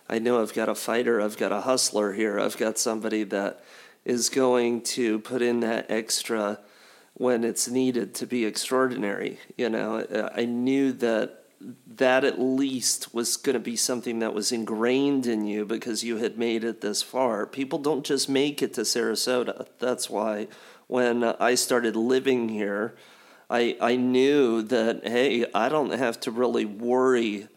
I 0.09 0.19
know 0.19 0.41
I've 0.41 0.53
got 0.53 0.67
a 0.67 0.75
fighter, 0.75 1.21
I've 1.21 1.37
got 1.37 1.53
a 1.53 1.61
hustler 1.61 2.11
here, 2.13 2.39
I've 2.39 2.57
got 2.57 2.77
somebody 2.77 3.23
that 3.25 3.63
is 4.03 4.27
going 4.29 4.81
to 4.81 5.19
put 5.19 5.41
in 5.41 5.59
that 5.61 5.85
extra 5.89 6.59
when 7.19 7.43
it's 7.43 7.67
needed 7.67 8.15
to 8.15 8.25
be 8.25 8.45
extraordinary. 8.45 9.38
You 9.58 9.69
know, 9.69 10.29
I 10.34 10.45
knew 10.45 10.93
that 10.93 11.43
that 11.97 12.23
at 12.23 12.39
least 12.39 13.13
was 13.13 13.36
going 13.36 13.55
to 13.55 13.60
be 13.60 13.75
something 13.75 14.19
that 14.19 14.34
was 14.34 14.53
ingrained 14.53 15.27
in 15.27 15.45
you 15.45 15.65
because 15.65 16.01
you 16.01 16.15
had 16.15 16.38
made 16.38 16.63
it 16.63 16.79
this 16.79 17.01
far. 17.01 17.45
People 17.45 17.77
don't 17.77 18.05
just 18.05 18.29
make 18.29 18.62
it 18.62 18.73
to 18.75 18.82
Sarasota. 18.82 19.67
That's 19.79 20.10
why 20.10 20.47
when 20.88 21.25
I 21.25 21.55
started 21.55 21.97
living 21.97 22.47
here, 22.47 22.95
I 23.49 23.75
I 23.82 23.97
knew 23.97 24.62
that 24.62 25.05
hey, 25.05 25.45
I 25.53 25.67
don't 25.67 25.91
have 25.91 26.21
to 26.21 26.32
really 26.32 26.63
worry 26.63 27.49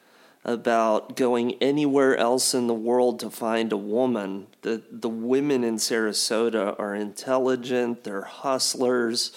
about 0.44 1.14
going 1.14 1.52
anywhere 1.62 2.16
else 2.16 2.52
in 2.52 2.66
the 2.66 2.74
world 2.74 3.20
to 3.20 3.30
find 3.30 3.72
a 3.72 3.76
woman. 3.76 4.48
The 4.62 4.82
the 4.90 5.08
women 5.08 5.62
in 5.62 5.76
Sarasota 5.76 6.74
are 6.80 6.96
intelligent, 6.96 8.02
they're 8.02 8.22
hustlers. 8.22 9.30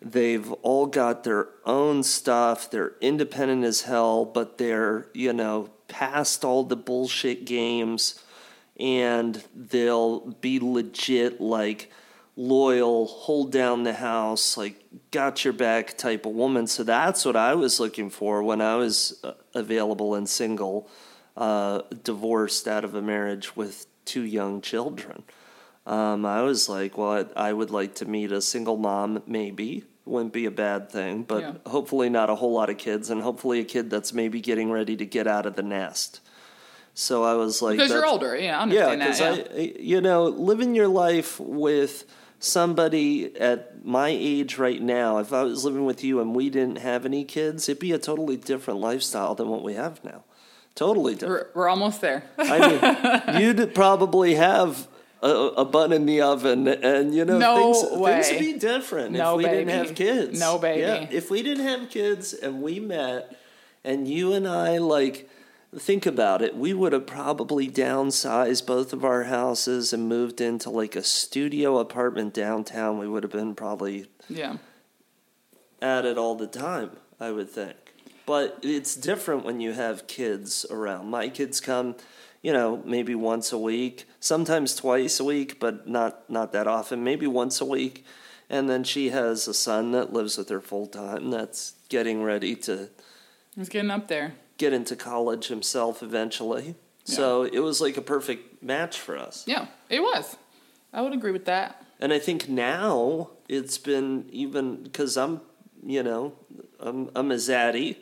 They've 0.00 0.52
all 0.62 0.86
got 0.86 1.24
their 1.24 1.48
own 1.64 2.02
stuff. 2.02 2.70
They're 2.70 2.92
independent 3.00 3.64
as 3.64 3.82
hell, 3.82 4.24
but 4.24 4.58
they're, 4.58 5.08
you 5.14 5.32
know, 5.32 5.70
past 5.88 6.44
all 6.44 6.64
the 6.64 6.76
bullshit 6.76 7.44
games 7.44 8.22
and 8.78 9.42
they'll 9.54 10.20
be 10.40 10.60
legit 10.60 11.40
like 11.40 11.90
loyal, 12.36 13.06
hold 13.06 13.50
down 13.50 13.84
the 13.84 13.94
house, 13.94 14.56
like 14.56 14.84
got 15.10 15.44
your 15.44 15.54
back 15.54 15.96
type 15.96 16.26
of 16.26 16.32
woman. 16.32 16.66
So 16.66 16.84
that's 16.84 17.24
what 17.24 17.36
I 17.36 17.54
was 17.54 17.80
looking 17.80 18.10
for 18.10 18.42
when 18.42 18.60
I 18.60 18.76
was 18.76 19.18
uh, 19.24 19.32
available 19.54 20.14
and 20.14 20.28
single, 20.28 20.88
uh, 21.36 21.82
divorced 22.04 22.68
out 22.68 22.84
of 22.84 22.94
a 22.94 23.00
marriage 23.00 23.56
with 23.56 23.86
two 24.04 24.22
young 24.22 24.60
children. 24.60 25.22
Um, 25.86 26.26
I 26.26 26.42
was 26.42 26.68
like, 26.68 26.98
well, 26.98 27.26
I, 27.36 27.48
I 27.48 27.52
would 27.52 27.70
like 27.70 27.94
to 27.96 28.04
meet 28.06 28.32
a 28.32 28.40
single 28.42 28.76
mom, 28.76 29.22
maybe. 29.26 29.84
Wouldn't 30.04 30.32
be 30.32 30.46
a 30.46 30.50
bad 30.50 30.90
thing, 30.90 31.22
but 31.22 31.42
Yeah. 31.42 31.52
hopefully 31.66 32.08
not 32.08 32.28
a 32.30 32.34
whole 32.34 32.52
lot 32.52 32.70
of 32.70 32.78
kids, 32.78 33.10
and 33.10 33.22
hopefully 33.22 33.60
a 33.60 33.64
kid 33.64 33.90
that's 33.90 34.12
maybe 34.12 34.40
getting 34.40 34.70
ready 34.70 34.96
to 34.96 35.04
get 35.06 35.26
out 35.26 35.46
of 35.46 35.54
the 35.56 35.62
nest. 35.62 36.20
So 36.94 37.24
I 37.24 37.34
was 37.34 37.60
like, 37.62 37.76
because 37.76 37.90
you're 37.90 38.06
older, 38.06 38.36
yeah, 38.36 38.60
I 38.60 38.66
yeah, 38.66 38.94
because. 38.96 39.20
Yeah. 39.20 39.30
I, 39.30 39.46
I- 39.54 39.74
you 39.78 40.00
know, 40.00 40.24
living 40.24 40.74
your 40.74 40.88
life 40.88 41.38
with 41.38 42.04
somebody 42.38 43.36
at 43.36 43.84
my 43.84 44.08
age 44.08 44.58
right 44.58 44.80
now, 44.80 45.18
if 45.18 45.32
I 45.32 45.42
was 45.42 45.64
living 45.64 45.84
with 45.84 46.02
you 46.04 46.20
and 46.20 46.34
we 46.34 46.50
didn't 46.50 46.78
have 46.78 47.04
any 47.04 47.24
kids, 47.24 47.68
it'd 47.68 47.80
be 47.80 47.92
a 47.92 47.98
totally 47.98 48.36
different 48.36 48.80
lifestyle 48.80 49.34
than 49.34 49.48
what 49.48 49.62
we 49.62 49.74
have 49.74 50.02
now. 50.04 50.24
Totally 50.74 51.14
different. 51.14 51.48
We're, 51.54 51.62
we're 51.62 51.68
almost 51.68 52.00
there. 52.00 52.24
I 52.38 53.32
mean, 53.34 53.40
you'd 53.58 53.74
probably 53.74 54.34
have 54.34 54.86
a, 55.22 55.28
a 55.28 55.64
bun 55.64 55.92
in 55.92 56.06
the 56.06 56.20
oven, 56.20 56.68
and 56.68 57.14
you 57.14 57.24
know, 57.24 57.38
No 57.38 57.72
things, 57.72 57.90
things 57.90 58.30
would 58.30 58.38
be 58.38 58.58
different 58.58 59.12
No, 59.12 59.38
if 59.38 59.44
we 59.44 59.50
didn't 59.50 59.68
have 59.68 59.94
kids. 59.94 60.38
No, 60.38 60.58
baby. 60.58 60.80
Yeah, 60.80 61.08
if 61.10 61.30
we 61.30 61.42
didn't 61.42 61.66
have 61.66 61.90
kids 61.90 62.32
and 62.32 62.62
we 62.62 62.80
met, 62.80 63.36
and 63.84 64.06
you 64.08 64.32
and 64.32 64.46
I 64.46 64.78
like 64.78 65.28
think 65.78 66.06
about 66.06 66.42
it, 66.42 66.56
we 66.56 66.72
would 66.72 66.92
have 66.92 67.06
probably 67.06 67.68
downsized 67.68 68.66
both 68.66 68.92
of 68.92 69.04
our 69.04 69.24
houses 69.24 69.92
and 69.92 70.08
moved 70.08 70.40
into 70.40 70.70
like 70.70 70.96
a 70.96 71.02
studio 71.02 71.78
apartment 71.78 72.34
downtown. 72.34 72.98
We 72.98 73.08
would 73.08 73.22
have 73.22 73.32
been 73.32 73.54
probably 73.54 74.06
yeah. 74.28 74.56
at 75.82 76.04
it 76.04 76.18
all 76.18 76.34
the 76.34 76.46
time, 76.46 76.90
I 77.20 77.30
would 77.30 77.50
think. 77.50 77.76
But 78.24 78.58
it's 78.62 78.96
different 78.96 79.44
when 79.44 79.60
you 79.60 79.72
have 79.72 80.06
kids 80.06 80.66
around. 80.70 81.10
My 81.10 81.28
kids 81.28 81.60
come, 81.60 81.94
you 82.42 82.52
know, 82.52 82.82
maybe 82.84 83.14
once 83.14 83.52
a 83.52 83.58
week, 83.58 84.04
sometimes 84.26 84.74
twice 84.74 85.20
a 85.20 85.24
week, 85.24 85.58
but 85.60 85.88
not 85.88 86.28
not 86.28 86.52
that 86.52 86.66
often. 86.66 87.02
Maybe 87.04 87.26
once 87.26 87.60
a 87.60 87.64
week, 87.64 88.04
and 88.50 88.68
then 88.68 88.84
she 88.84 89.10
has 89.10 89.48
a 89.48 89.54
son 89.54 89.92
that 89.92 90.12
lives 90.12 90.36
with 90.36 90.48
her 90.48 90.60
full 90.60 90.86
time. 90.86 91.30
That's 91.30 91.74
getting 91.88 92.22
ready 92.22 92.54
to 92.56 92.90
He's 93.54 93.68
getting 93.68 93.90
up 93.90 94.08
there. 94.08 94.34
get 94.58 94.72
into 94.72 94.96
college 94.96 95.48
himself 95.48 96.02
eventually. 96.02 96.74
So 97.04 97.44
it 97.44 97.60
was 97.60 97.80
like 97.80 97.96
a 97.96 98.02
perfect 98.02 98.62
match 98.64 98.98
for 98.98 99.16
us. 99.16 99.44
Yeah, 99.46 99.66
it 99.88 100.00
was. 100.00 100.36
I 100.92 101.02
would 101.02 101.12
agree 101.14 101.30
with 101.30 101.44
that. 101.44 101.80
And 102.00 102.12
I 102.12 102.18
think 102.18 102.48
now 102.48 103.30
it's 103.48 103.78
been 103.78 104.28
even 104.32 104.82
because 104.82 105.16
I'm, 105.16 105.40
you 105.84 106.02
know, 106.02 106.32
I'm, 106.80 107.10
I'm 107.14 107.30
a 107.30 107.36
zaddy. 107.36 107.98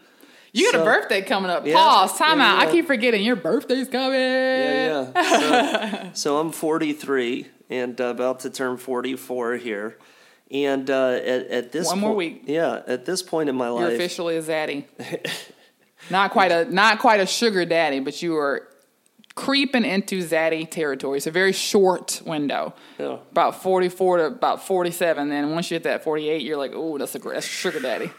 You 0.57 0.71
got 0.73 0.79
So- 0.79 0.83
a 0.83 0.85
birthday 0.85 1.21
coming 1.23 1.51
up. 1.51 1.67
Yeah, 1.67 1.75
Pause. 1.75 2.17
Time 2.19 2.39
yeah, 2.39 2.53
out. 2.55 2.59
I 2.61 2.71
keep 2.71 2.87
forgetting 2.87 3.23
your 3.25 3.37
birthday's 3.37 3.89
coming. 3.89 4.19
Yeah, 4.21 5.11
yeah. 5.15 6.13
So, 6.15 6.37
so 6.37 6.39
I'm 6.39 6.53
43 6.53 7.49
and 7.71 8.01
uh, 8.01 8.05
about 8.05 8.41
to 8.41 8.51
turn 8.51 8.77
44 8.77 9.55
here. 9.57 9.99
And 10.53 10.89
uh, 10.89 11.09
at, 11.15 11.47
at 11.49 11.73
this 11.73 11.89
One 11.89 11.99
more 11.99 12.11
po- 12.13 12.17
week. 12.17 12.45
Yeah, 12.47 12.83
at 12.87 13.05
this 13.05 13.21
point 13.23 13.49
in 13.49 13.57
my 13.57 13.69
life. 13.69 13.81
You're 13.83 13.95
officially 13.95 14.37
a 14.37 14.43
zaddy. 14.43 14.85
not 16.11 16.31
quite 16.31 16.53
a 16.53 16.73
not 16.73 16.99
quite 17.01 17.19
a 17.19 17.27
sugar 17.27 17.65
daddy, 17.65 17.99
but 17.99 18.23
you 18.23 18.37
are 18.37 18.69
creeping 19.35 19.85
into 19.85 20.23
zaddy 20.23 20.71
territory. 20.71 21.17
It's 21.17 21.27
a 21.27 21.33
very 21.33 21.53
short 21.53 22.23
window. 22.25 22.75
Yeah. 23.01 23.17
About 23.33 23.61
44 23.63 24.19
to 24.19 24.25
about 24.27 24.65
47. 24.65 25.29
Then 25.31 25.51
once 25.51 25.71
you 25.71 25.75
hit 25.77 25.83
that 25.85 26.05
48, 26.05 26.43
you're 26.43 26.57
like, 26.59 26.73
oh, 26.75 26.99
that's 26.99 27.15
a 27.17 27.19
that's 27.19 27.47
a 27.47 27.49
sugar 27.49 27.81
daddy. 27.81 28.13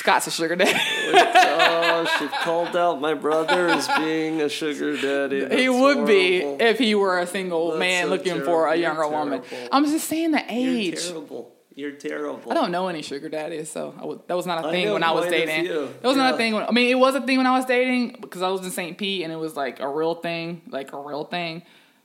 Scott's 0.00 0.26
a 0.26 0.30
sugar 0.30 0.56
daddy. 0.56 0.72
oh, 0.76 2.16
she 2.18 2.26
called 2.42 2.74
out 2.74 3.02
my 3.02 3.12
brother 3.12 3.68
as 3.68 3.86
being 3.98 4.40
a 4.40 4.48
sugar 4.48 4.96
daddy. 4.96 5.40
he 5.40 5.66
That's 5.66 5.68
would 5.68 6.06
be 6.06 6.38
if 6.38 6.78
he 6.78 6.94
were 6.94 7.18
a 7.18 7.26
single 7.26 7.68
That's 7.72 7.78
man 7.80 8.04
so 8.04 8.08
looking 8.10 8.32
terrible. 8.32 8.46
for 8.46 8.66
a 8.68 8.76
younger 8.76 9.06
woman. 9.06 9.42
I'm 9.70 9.84
just 9.84 10.08
saying 10.08 10.30
the 10.30 10.42
age. 10.48 10.94
You're 10.94 11.12
terrible. 11.12 11.54
You're 11.74 11.92
terrible. 11.92 12.50
I 12.50 12.54
don't 12.54 12.72
know 12.72 12.88
any 12.88 13.02
sugar 13.02 13.28
daddies, 13.28 13.70
so 13.70 13.94
I 13.96 14.26
that 14.26 14.36
was 14.36 14.46
not 14.46 14.64
a 14.64 14.70
thing 14.70 14.86
know 14.86 14.94
when 14.94 15.02
I 15.04 15.12
was 15.12 15.26
dating. 15.26 15.66
It 15.66 16.02
was 16.02 16.16
not 16.16 16.34
a 16.34 16.36
thing. 16.38 16.54
When, 16.54 16.62
I 16.64 16.70
mean, 16.72 16.88
it 16.90 16.98
was 16.98 17.14
a 17.14 17.20
thing 17.20 17.36
when 17.36 17.46
I 17.46 17.56
was 17.56 17.66
dating 17.66 18.16
because 18.22 18.40
I 18.40 18.48
was 18.48 18.64
in 18.64 18.70
St. 18.70 18.96
Pete 18.96 19.22
and 19.22 19.30
it 19.32 19.36
was 19.36 19.54
like 19.54 19.80
a 19.80 19.88
real 19.88 20.14
thing, 20.14 20.62
like 20.68 20.92
a 20.94 20.98
real 20.98 21.24
thing. 21.24 21.62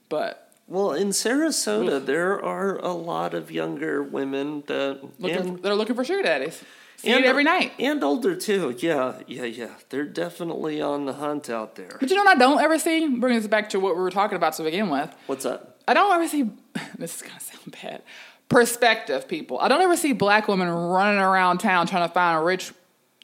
But 0.10 0.45
Well, 0.68 0.94
in 0.94 1.10
Sarasota, 1.10 2.02
mm. 2.02 2.06
there 2.06 2.44
are 2.44 2.78
a 2.78 2.92
lot 2.92 3.34
of 3.34 3.52
younger 3.52 4.02
women 4.02 4.64
that 4.68 5.00
looking, 5.20 5.38
and, 5.38 5.60
they're 5.64 5.76
looking 5.76 5.96
for 5.96 6.04
sugar 6.04 6.24
daddies. 6.24 6.64
See 6.98 7.12
and 7.12 7.24
it 7.24 7.28
every 7.28 7.44
night. 7.44 7.74
and 7.78 8.04
older 8.04 8.36
too. 8.36 8.76
Yeah, 8.80 9.20
yeah, 9.28 9.44
yeah. 9.44 9.74
They're 9.90 10.06
definitely 10.06 10.82
on 10.82 11.06
the 11.06 11.14
hunt 11.14 11.50
out 11.50 11.76
there. 11.76 11.98
But 12.00 12.10
you 12.10 12.16
know 12.16 12.24
what 12.24 12.38
I 12.38 12.40
don't 12.40 12.60
ever 12.62 12.80
see? 12.80 13.08
Bringing 13.08 13.40
us 13.40 13.48
back 13.48 13.70
to 13.70 13.80
what 13.80 13.96
we 13.96 14.02
were 14.02 14.12
talking 14.12 14.38
about 14.38 14.54
to 14.54 14.64
begin 14.64 14.90
with. 14.90 15.14
What's 15.28 15.44
that? 15.44 15.78
I 15.88 15.94
don't 15.94 16.14
ever 16.14 16.28
see. 16.28 16.50
This 16.98 17.18
is 17.18 17.22
gonna 17.22 17.40
sound 17.40 17.78
bad. 17.82 18.02
Perspective 18.50 19.28
people. 19.28 19.60
I 19.60 19.68
don't 19.68 19.82
ever 19.82 19.98
see 19.98 20.14
black 20.14 20.48
women 20.48 20.70
running 20.70 21.20
around 21.20 21.60
town 21.60 21.88
trying 21.88 22.08
to 22.08 22.14
find 22.14 22.44
rich, 22.46 22.74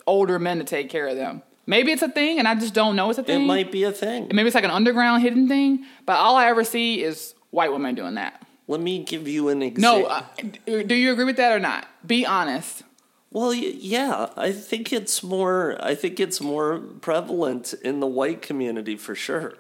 older 0.06 0.38
men 0.38 0.60
to 0.60 0.64
take 0.64 0.90
care 0.90 1.08
of 1.08 1.16
them. 1.16 1.42
Maybe 1.72 1.94
it's 1.94 2.02
a 2.02 2.10
thing, 2.10 2.38
and 2.38 2.50
I 2.50 2.56
just 2.56 2.74
don't 2.74 2.98
know 2.98 3.10
it's 3.10 3.18
a 3.18 3.24
thing. 3.24 3.44
It 3.44 3.46
might 3.46 3.72
be 3.72 3.84
a 3.86 3.94
thing. 3.94 4.28
Maybe 4.34 4.46
it's 4.46 4.56
like 4.56 4.66
an 4.66 4.72
underground 4.72 5.22
hidden 5.22 5.48
thing. 5.48 5.86
But 6.06 6.18
all 6.18 6.36
I 6.36 6.48
ever 6.48 6.66
see 6.66 7.02
is 7.02 7.34
white 7.50 7.72
women 7.72 7.96
doing 7.96 8.16
that. 8.16 8.46
Let 8.68 8.82
me 8.82 9.02
give 9.06 9.26
you 9.26 9.48
an 9.48 9.62
example. 9.62 10.02
No, 10.02 10.06
uh, 10.08 10.84
do 10.84 10.94
you 10.94 11.14
agree 11.14 11.24
with 11.24 11.38
that 11.38 11.54
or 11.54 11.60
not? 11.60 11.88
Be 12.06 12.26
honest. 12.26 12.84
Well, 13.32 13.54
yeah, 13.54 14.28
I 14.36 14.52
think 14.52 14.92
it's 14.92 15.24
more. 15.24 15.78
I 15.80 15.96
think 15.96 16.20
it's 16.20 16.42
more 16.42 16.80
prevalent 16.80 17.74
in 17.86 18.02
the 18.02 18.08
white 18.08 18.42
community 18.42 18.98
for 18.98 19.16
sure. 19.16 19.54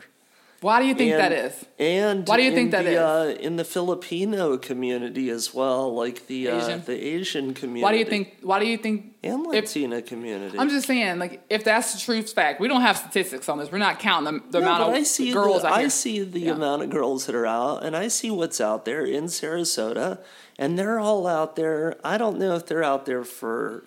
Why 0.60 0.82
do 0.82 0.88
you 0.88 0.95
think 0.95 1.13
and, 1.13 1.21
that 1.21 1.32
is? 1.32 1.65
And 1.80 2.28
Why 2.28 2.36
do 2.36 2.43
you 2.43 2.52
think 2.52 2.71
that 2.71 2.84
the, 2.84 2.91
is? 2.91 2.97
Uh, 2.97 3.38
in 3.39 3.56
the 3.56 3.63
Filipino 3.63 4.58
community 4.58 5.30
as 5.30 5.54
well, 5.54 5.95
like 5.95 6.28
the 6.28 6.47
Asian? 6.47 6.82
Uh, 6.82 6.84
the 6.86 7.02
Asian 7.02 7.54
community. 7.54 7.84
Why 7.84 7.93
do 7.93 8.00
you 8.00 8.06
think? 8.06 8.36
Why 8.41 8.60
do 8.60 8.67
you 8.67 8.78
think? 8.78 9.11
And 9.23 9.53
if- 9.53 10.07
community. 10.07 10.57
I'm 10.57 10.69
just 10.69 10.88
saying, 10.88 11.19
like, 11.19 11.43
if 11.49 11.63
that's 11.63 11.93
the 11.93 11.99
truth 11.99 12.34
fact, 12.34 12.60
we 12.60 12.67
don't 12.67 12.81
have 12.81 12.97
statistics 12.97 13.47
on 13.49 13.60
this. 13.60 13.71
We're 13.71 13.77
not 13.77 13.99
counting 13.99 14.34
the, 14.34 14.51
the 14.51 14.60
No, 14.62 14.65
amount 14.67 14.84
of 14.84 14.95
I 14.95 15.03
see 15.03 15.31
girls 15.31 15.62
the, 15.62 15.69
I 15.71 15.88
see 15.89 16.21
the 16.23 16.39
Yeah. 16.39 16.51
amount 16.53 16.81
of 16.81 16.89
girls 16.89 17.27
that 17.27 17.36
are 17.36 17.45
out, 17.45 17.84
and 17.84 17.95
I 17.95 18.07
see 18.07 18.31
what's 18.31 18.60
out 18.60 18.86
there 18.86 19.05
in 19.05 19.25
Sarasota, 19.25 20.19
and 20.57 20.77
they're 20.77 20.99
all 20.99 21.27
out 21.27 21.55
there. 21.55 21.97
I 22.03 22.17
don't 22.17 22.39
know 22.39 22.55
if 22.55 22.65
they're 22.65 22.84
out 22.84 23.05
there 23.05 23.23
for 23.23 23.84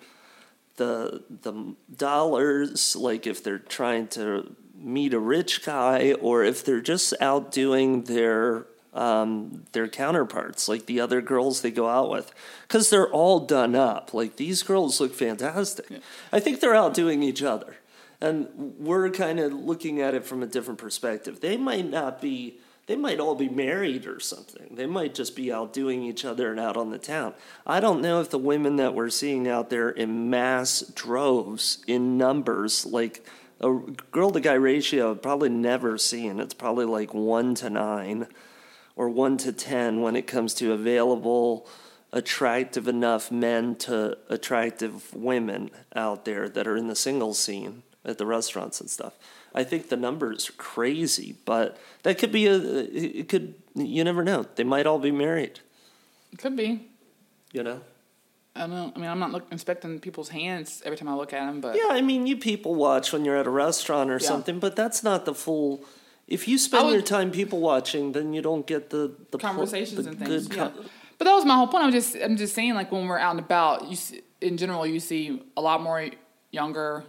the 0.77 1.23
the 1.41 1.75
dollars, 1.95 2.95
like 2.95 3.27
if 3.27 3.43
they're 3.43 3.59
trying 3.59 4.07
to 4.09 4.55
meet 4.77 5.13
a 5.13 5.19
rich 5.19 5.65
guy, 5.65 6.13
or 6.21 6.43
if 6.43 6.63
they're 6.63 6.81
just 6.81 7.13
out 7.19 7.51
doing 7.51 8.03
their 8.03 8.67
um, 8.95 9.65
their 9.73 9.87
counterparts, 9.87 10.67
like 10.67 10.85
the 10.85 11.01
other 11.01 11.21
girls 11.21 11.61
they 11.61 11.69
go 11.69 11.87
out 11.87 12.09
with, 12.09 12.31
because 12.63 12.89
they're 12.89 13.09
all 13.09 13.41
done 13.41 13.75
up. 13.75 14.13
Like 14.13 14.37
these 14.37 14.63
girls 14.63 14.99
look 14.99 15.13
fantastic. 15.13 15.87
I 16.31 16.39
think 16.39 16.59
they're 16.59 16.75
out 16.75 16.93
doing 16.93 17.21
each 17.21 17.43
other, 17.43 17.75
and 18.21 18.47
we're 18.79 19.09
kind 19.11 19.39
of 19.39 19.53
looking 19.53 20.01
at 20.01 20.15
it 20.15 20.25
from 20.25 20.41
a 20.41 20.47
different 20.47 20.79
perspective. 20.79 21.41
They 21.41 21.57
might 21.57 21.89
not 21.89 22.21
be. 22.21 22.57
They 22.87 22.95
might 22.95 23.19
all 23.19 23.33
be 23.33 23.49
married 23.49 24.05
or 24.05 24.19
something. 24.19 24.75
They 24.75 24.85
might 24.85 25.15
just 25.15 25.35
be 25.35 25.51
out 25.51 25.73
doing 25.73 26.03
each 26.03 26.23
other 26.23 26.51
and 26.51 26.59
out 26.59 26.77
on 26.77 26.91
the 26.91 26.99
town. 26.99 27.33
I 27.65 27.79
don't 27.79 27.99
know 27.99 28.21
if 28.21 28.29
the 28.29 28.37
women 28.37 28.75
that 28.75 28.93
we're 28.93 29.09
seeing 29.09 29.47
out 29.47 29.71
there 29.71 29.89
in 29.89 30.29
mass 30.29 30.81
droves, 30.93 31.83
in 31.87 32.15
numbers, 32.15 32.85
like 32.85 33.25
a 33.59 33.73
girl 34.11 34.29
to 34.29 34.39
guy 34.39 34.53
ratio, 34.53 35.09
I've 35.09 35.23
probably 35.23 35.49
never 35.49 35.97
seen. 35.97 36.39
It's 36.39 36.53
probably 36.53 36.85
like 36.85 37.11
one 37.11 37.55
to 37.55 37.71
nine 37.71 38.27
or 38.95 39.09
one 39.09 39.37
to 39.37 39.51
ten 39.51 40.01
when 40.01 40.15
it 40.15 40.27
comes 40.27 40.53
to 40.55 40.71
available, 40.71 41.67
attractive 42.11 42.87
enough 42.87 43.31
men 43.31 43.75
to 43.75 44.17
attractive 44.29 45.13
women 45.13 45.69
out 45.95 46.25
there 46.25 46.47
that 46.49 46.67
are 46.67 46.77
in 46.77 46.87
the 46.87 46.95
single 46.95 47.33
scene 47.33 47.83
at 48.05 48.17
the 48.17 48.25
restaurants 48.25 48.79
and 48.79 48.89
stuff. 48.89 49.13
I 49.53 49.63
think 49.63 49.89
the 49.89 49.97
numbers 49.97 50.49
are 50.49 50.53
crazy, 50.53 51.35
but 51.45 51.77
that 52.03 52.17
could 52.17 52.31
be 52.31 52.45
a. 52.47 52.55
It 52.55 53.29
could. 53.29 53.55
You 53.73 54.03
never 54.03 54.23
know. 54.23 54.45
They 54.55 54.63
might 54.63 54.85
all 54.85 54.99
be 54.99 55.11
married. 55.11 55.59
Could 56.37 56.55
be. 56.55 56.87
You 57.51 57.63
know. 57.63 57.81
I 58.57 58.61
don't 58.61 58.69
know. 58.69 58.93
I 58.95 58.99
mean, 58.99 59.09
I'm 59.09 59.19
not 59.19 59.31
look, 59.31 59.47
inspecting 59.51 59.99
people's 59.99 60.29
hands 60.29 60.81
every 60.85 60.97
time 60.97 61.09
I 61.09 61.15
look 61.15 61.33
at 61.33 61.45
them, 61.45 61.59
but 61.59 61.75
Yeah, 61.75 61.89
I 61.89 62.01
mean, 62.01 62.25
you 62.25 62.37
people 62.37 62.73
watch 62.75 63.11
when 63.11 63.25
you're 63.25 63.35
at 63.35 63.47
a 63.47 63.49
restaurant 63.49 64.09
or 64.09 64.13
Yeah. 64.13 64.27
something, 64.27 64.59
but 64.59 64.77
that's 64.77 65.03
not 65.03 65.25
the 65.25 65.33
full. 65.33 65.83
If 66.27 66.47
you 66.47 66.57
spend 66.57 66.85
would- 66.87 66.93
your 66.93 67.01
time 67.01 67.31
people 67.31 67.59
watching, 67.59 68.11
then 68.13 68.33
you 68.33 68.41
don't 68.41 68.65
get 68.65 68.89
the 68.89 69.15
the 69.31 69.37
pl- 69.37 69.39
conversations 69.39 70.03
the 70.05 70.11
and 70.11 70.19
things. 70.19 70.49
Yeah. 70.55 70.71
But 71.17 71.25
that 71.25 71.33
was 71.33 71.45
my 71.45 71.55
whole 71.55 71.67
point. 71.67 71.83
I'm 71.83 71.91
just 71.91 72.15
I'm 72.15 72.35
just 72.35 72.53
saying 72.55 72.73
like 72.73 72.91
when 72.91 73.07
we're 73.07 73.19
out 73.19 73.31
and 73.31 73.39
about, 73.39 73.87
you 73.89 73.95
see, 73.95 74.21
in 74.41 74.57
general 74.57 74.85
you 74.85 74.99
see 74.99 75.41
a 75.55 75.61
lot 75.61 75.81
more 75.81 76.09
younger. 76.51 77.05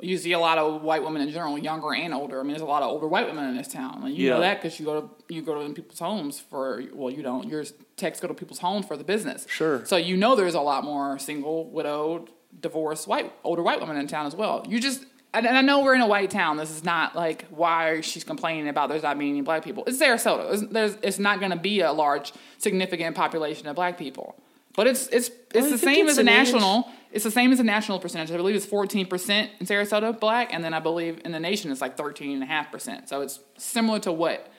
You 0.00 0.18
see 0.18 0.32
a 0.32 0.38
lot 0.40 0.58
of 0.58 0.82
white 0.82 1.04
women 1.04 1.22
in 1.22 1.30
general, 1.30 1.56
younger 1.56 1.94
and 1.94 2.12
older. 2.12 2.40
I 2.40 2.42
mean, 2.42 2.50
there's 2.50 2.62
a 2.62 2.66
lot 2.66 2.82
of 2.82 2.90
older 2.90 3.06
white 3.06 3.26
women 3.26 3.44
in 3.48 3.56
this 3.56 3.68
town. 3.68 4.02
Like, 4.02 4.14
you 4.14 4.28
know 4.28 4.40
that 4.40 4.60
because 4.60 4.78
you 4.80 4.86
go 4.86 5.00
to 5.02 5.34
you 5.34 5.40
go 5.40 5.66
to 5.66 5.72
people's 5.72 6.00
homes 6.00 6.40
for 6.40 6.82
well, 6.92 7.12
you 7.12 7.22
don't. 7.22 7.48
Your 7.48 7.64
texts 7.96 8.20
go 8.20 8.26
to 8.28 8.34
people's 8.34 8.58
homes 8.58 8.86
for 8.86 8.96
the 8.96 9.04
business. 9.04 9.46
Sure. 9.48 9.84
So 9.86 9.96
you 9.96 10.16
know 10.16 10.34
there's 10.34 10.54
a 10.54 10.60
lot 10.60 10.82
more 10.84 11.18
single, 11.18 11.70
widowed, 11.70 12.30
divorced 12.60 13.06
white 13.06 13.32
older 13.44 13.62
white 13.62 13.80
women 13.80 13.96
in 13.96 14.06
town 14.08 14.26
as 14.26 14.34
well. 14.34 14.64
You 14.68 14.80
just 14.80 15.04
and, 15.34 15.46
and 15.46 15.56
I 15.56 15.60
know 15.60 15.82
we're 15.82 15.94
in 15.94 16.00
a 16.00 16.06
white 16.06 16.30
town. 16.30 16.56
This 16.56 16.70
is 16.70 16.84
not 16.84 17.14
like 17.14 17.46
why 17.50 18.00
she's 18.00 18.24
complaining 18.24 18.68
about 18.68 18.88
there's 18.88 19.02
not 19.02 19.18
being 19.18 19.32
any 19.32 19.40
black 19.42 19.64
people. 19.64 19.84
It's 19.86 20.00
Sarasota. 20.00 20.52
It's, 20.52 20.72
there's, 20.72 20.96
it's 21.02 21.18
not 21.18 21.40
going 21.40 21.50
to 21.50 21.58
be 21.58 21.80
a 21.80 21.92
large, 21.92 22.32
significant 22.58 23.16
population 23.16 23.66
of 23.66 23.76
black 23.76 23.98
people. 23.98 24.36
But 24.76 24.86
it's 24.86 25.06
it's 25.08 25.30
it's 25.54 25.66
I 25.66 25.70
the 25.70 25.78
same 25.78 26.06
it's 26.06 26.12
as 26.12 26.18
a 26.18 26.20
an 26.22 26.28
age- 26.28 26.52
national. 26.52 26.88
It's 27.12 27.22
the 27.22 27.30
same 27.30 27.52
as 27.52 27.60
a 27.60 27.64
national 27.64 28.00
percentage. 28.00 28.32
I 28.32 28.36
believe 28.36 28.56
it's 28.56 28.66
fourteen 28.66 29.06
percent 29.06 29.52
in 29.60 29.66
Sarasota 29.66 30.18
black, 30.18 30.52
and 30.52 30.64
then 30.64 30.74
I 30.74 30.80
believe 30.80 31.20
in 31.24 31.30
the 31.30 31.38
nation 31.38 31.70
it's 31.70 31.80
like 31.80 31.96
thirteen 31.96 32.32
and 32.32 32.42
a 32.42 32.46
half 32.46 32.72
percent. 32.72 33.08
So 33.08 33.20
it's 33.20 33.38
similar 33.56 34.00
to 34.00 34.10
what 34.12 34.50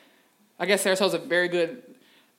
I 0.57 0.65
guess 0.65 0.83
Sarasota's 0.85 1.13
a 1.13 1.17
very 1.17 1.49
good. 1.49 1.83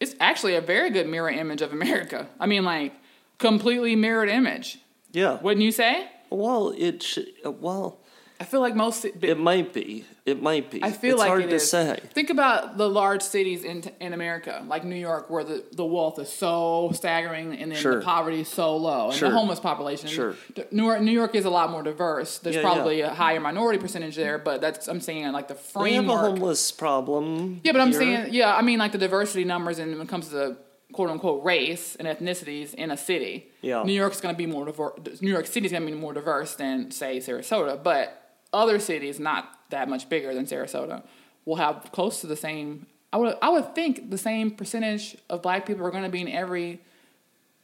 It's 0.00 0.14
actually 0.20 0.54
a 0.54 0.60
very 0.60 0.90
good 0.90 1.06
mirror 1.06 1.30
image 1.30 1.60
of 1.62 1.72
America. 1.72 2.28
I 2.40 2.46
mean, 2.46 2.64
like 2.64 2.94
completely 3.38 3.94
mirrored 3.94 4.30
image. 4.30 4.78
Yeah. 5.12 5.40
Wouldn't 5.42 5.62
you 5.62 5.72
say? 5.72 6.08
Well, 6.30 6.72
it 6.76 7.02
sh- 7.02 7.18
well, 7.44 8.00
I 8.38 8.44
feel 8.44 8.60
like 8.60 8.74
most. 8.76 9.04
it 9.04 9.38
might 9.38 9.72
be. 9.72 10.04
It 10.26 10.42
might 10.42 10.70
be. 10.70 10.82
I 10.82 10.90
feel 10.92 11.12
it's 11.12 11.20
like 11.20 11.28
hard 11.28 11.42
it 11.44 11.48
to 11.48 11.54
is. 11.54 11.70
say. 11.70 11.98
Think 12.12 12.30
about 12.30 12.76
the 12.76 12.88
large 12.88 13.22
cities 13.22 13.64
in 13.64 13.82
in 14.00 14.12
America, 14.12 14.62
like 14.68 14.84
New 14.84 14.96
York, 14.96 15.30
where 15.30 15.42
the, 15.44 15.64
the 15.72 15.84
wealth 15.86 16.18
is 16.18 16.28
so 16.28 16.90
staggering 16.94 17.54
and 17.54 17.72
then 17.72 17.78
Sure. 17.78 17.98
the 18.00 18.04
poverty 18.04 18.40
is 18.40 18.48
so 18.48 18.76
low, 18.76 19.06
and 19.06 19.14
Sure. 19.14 19.30
the 19.30 19.34
homeless 19.36 19.60
population. 19.60 20.08
Sure. 20.08 20.34
New 20.70 20.84
York, 20.84 21.00
New 21.00 21.12
York 21.12 21.34
is 21.34 21.44
a 21.46 21.50
lot 21.50 21.70
more 21.70 21.82
diverse. 21.82 22.38
There's 22.38 22.56
Yeah, 22.56 22.62
probably 22.62 22.98
yeah. 22.98 23.12
a 23.12 23.14
higher 23.14 23.40
minority 23.40 23.78
percentage 23.78 24.16
there, 24.16 24.36
but 24.38 24.60
that's 24.60 24.86
I'm 24.88 25.00
saying 25.00 25.30
like 25.32 25.48
the 25.48 25.54
framework. 25.54 25.84
We 25.88 25.94
have 25.94 26.08
a 26.08 26.16
homeless 26.30 26.72
problem. 26.72 27.60
Yeah, 27.64 27.72
but 27.72 27.80
I'm 27.80 27.90
here. 27.92 27.98
saying, 28.00 28.34
yeah, 28.34 28.54
I 28.54 28.62
mean, 28.62 28.78
like 28.78 28.92
the 28.92 28.98
diversity 28.98 29.44
numbers, 29.44 29.78
and 29.78 29.92
when 29.92 30.02
it 30.02 30.08
comes 30.10 30.28
to 30.28 30.34
the 30.34 30.56
quote 30.92 31.10
unquote 31.10 31.44
race 31.44 31.96
and 31.96 32.06
ethnicities 32.08 32.74
in 32.74 32.90
a 32.90 32.96
city, 32.96 33.46
Yeah. 33.62 33.82
New 33.82 33.92
York's 33.92 34.20
going 34.20 34.34
to 34.34 34.38
be 34.38 34.46
more 34.46 34.64
diverse. 34.66 35.20
New 35.22 35.30
York 35.30 35.46
City's 35.46 35.70
going 35.72 35.84
to 35.86 35.92
be 35.92 35.96
more 35.98 36.12
diverse 36.12 36.54
than 36.56 36.90
say 36.90 37.18
Sarasota, 37.18 37.82
but 37.82 38.22
other 38.52 38.78
cities 38.78 39.18
not 39.20 39.50
that 39.70 39.88
much 39.88 40.08
bigger 40.08 40.34
than 40.34 40.46
Sarasota. 40.46 41.02
will 41.44 41.56
have 41.56 41.90
close 41.92 42.20
to 42.20 42.26
the 42.26 42.36
same. 42.36 42.86
I 43.12 43.18
would 43.18 43.36
I 43.40 43.50
would 43.50 43.74
think 43.74 44.10
the 44.10 44.18
same 44.18 44.50
percentage 44.50 45.16
of 45.28 45.42
black 45.42 45.66
people 45.66 45.86
are 45.86 45.90
going 45.90 46.04
to 46.04 46.10
be 46.10 46.20
in 46.20 46.28
every 46.28 46.80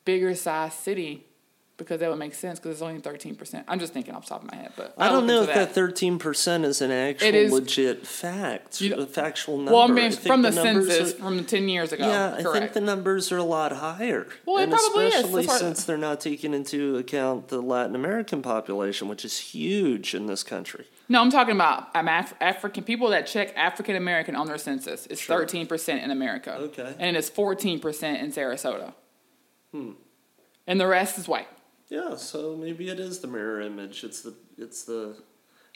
bigger 0.04 0.34
size 0.34 0.74
city 0.74 1.26
because 1.84 2.00
that 2.00 2.08
would 2.10 2.18
make 2.18 2.34
sense 2.34 2.58
because 2.58 2.72
it's 2.72 2.82
only 2.82 3.00
thirteen 3.00 3.34
percent. 3.34 3.64
I'm 3.68 3.78
just 3.78 3.92
thinking 3.92 4.14
off 4.14 4.24
the 4.24 4.30
top 4.30 4.42
of 4.44 4.50
my 4.50 4.56
head, 4.56 4.72
but 4.76 4.94
I 4.98 5.08
don't 5.10 5.26
know 5.26 5.42
if 5.42 5.48
that 5.54 5.72
thirteen 5.72 6.18
percent 6.18 6.64
is 6.64 6.80
an 6.80 6.90
actual 6.90 7.28
It 7.28 7.34
is- 7.34 7.52
legit 7.52 8.06
fact, 8.06 8.80
You- 8.80 8.94
a 8.94 9.06
factual 9.06 9.56
number. 9.56 9.72
Well, 9.72 9.82
I 9.82 9.84
I 9.84 9.88
mean, 9.88 10.10
think 10.12 10.22
from 10.26 10.42
the, 10.42 10.50
numbers 10.50 10.88
census 10.88 11.14
are- 11.14 11.16
from 11.18 11.44
ten 11.44 11.68
years 11.68 11.92
ago. 11.92 12.06
yeah, 12.06 12.34
I 12.38 12.42
think 12.42 12.72
the 12.72 12.80
numbers 12.80 13.30
are 13.32 13.36
a 13.38 13.42
lot 13.44 13.72
higher. 13.72 14.26
Well, 14.46 14.58
it 14.58 14.64
and 14.64 14.72
probably 14.72 15.06
is. 15.06 15.14
especially 15.16 15.46
why- 15.46 15.56
since 15.58 15.84
they're 15.84 15.96
not 15.98 16.20
taking 16.20 16.54
into 16.54 16.96
account 16.96 17.48
the 17.48 17.60
Latin 17.60 17.94
American 17.94 18.42
population, 18.42 19.08
which 19.08 19.24
is 19.24 19.38
huge 19.38 20.14
in 20.14 20.26
this 20.26 20.42
country. 20.42 20.86
No, 21.08 21.20
I'm 21.20 21.30
talking 21.30 21.54
about 21.54 21.88
I'm 21.94 22.08
Af- 22.08 22.34
African 22.40 22.84
people 22.84 23.08
that 23.10 23.26
check 23.26 23.52
African 23.56 23.96
American 23.96 24.34
on 24.36 24.46
their 24.46 24.56
census. 24.58 25.06
It's 25.06 25.20
Sure. 25.20 25.38
thirteen 25.38 25.66
percent 25.66 26.02
in 26.02 26.10
America. 26.10 26.54
Okay. 26.54 26.94
and 26.98 27.16
it's 27.16 27.28
fourteen 27.28 27.80
percent 27.80 28.20
in 28.22 28.32
Sarasota. 28.32 28.94
Hmm. 29.72 29.90
And 30.66 30.80
the 30.80 30.86
rest 30.86 31.18
is 31.18 31.26
white. 31.26 31.48
Yeah, 31.92 32.16
so 32.16 32.56
maybe 32.56 32.88
it 32.88 32.98
is 32.98 33.18
the 33.20 33.26
mirror 33.28 33.60
image. 33.60 34.02
It's 34.02 34.22
the 34.22 34.32
it's 34.56 34.84
the, 34.84 35.16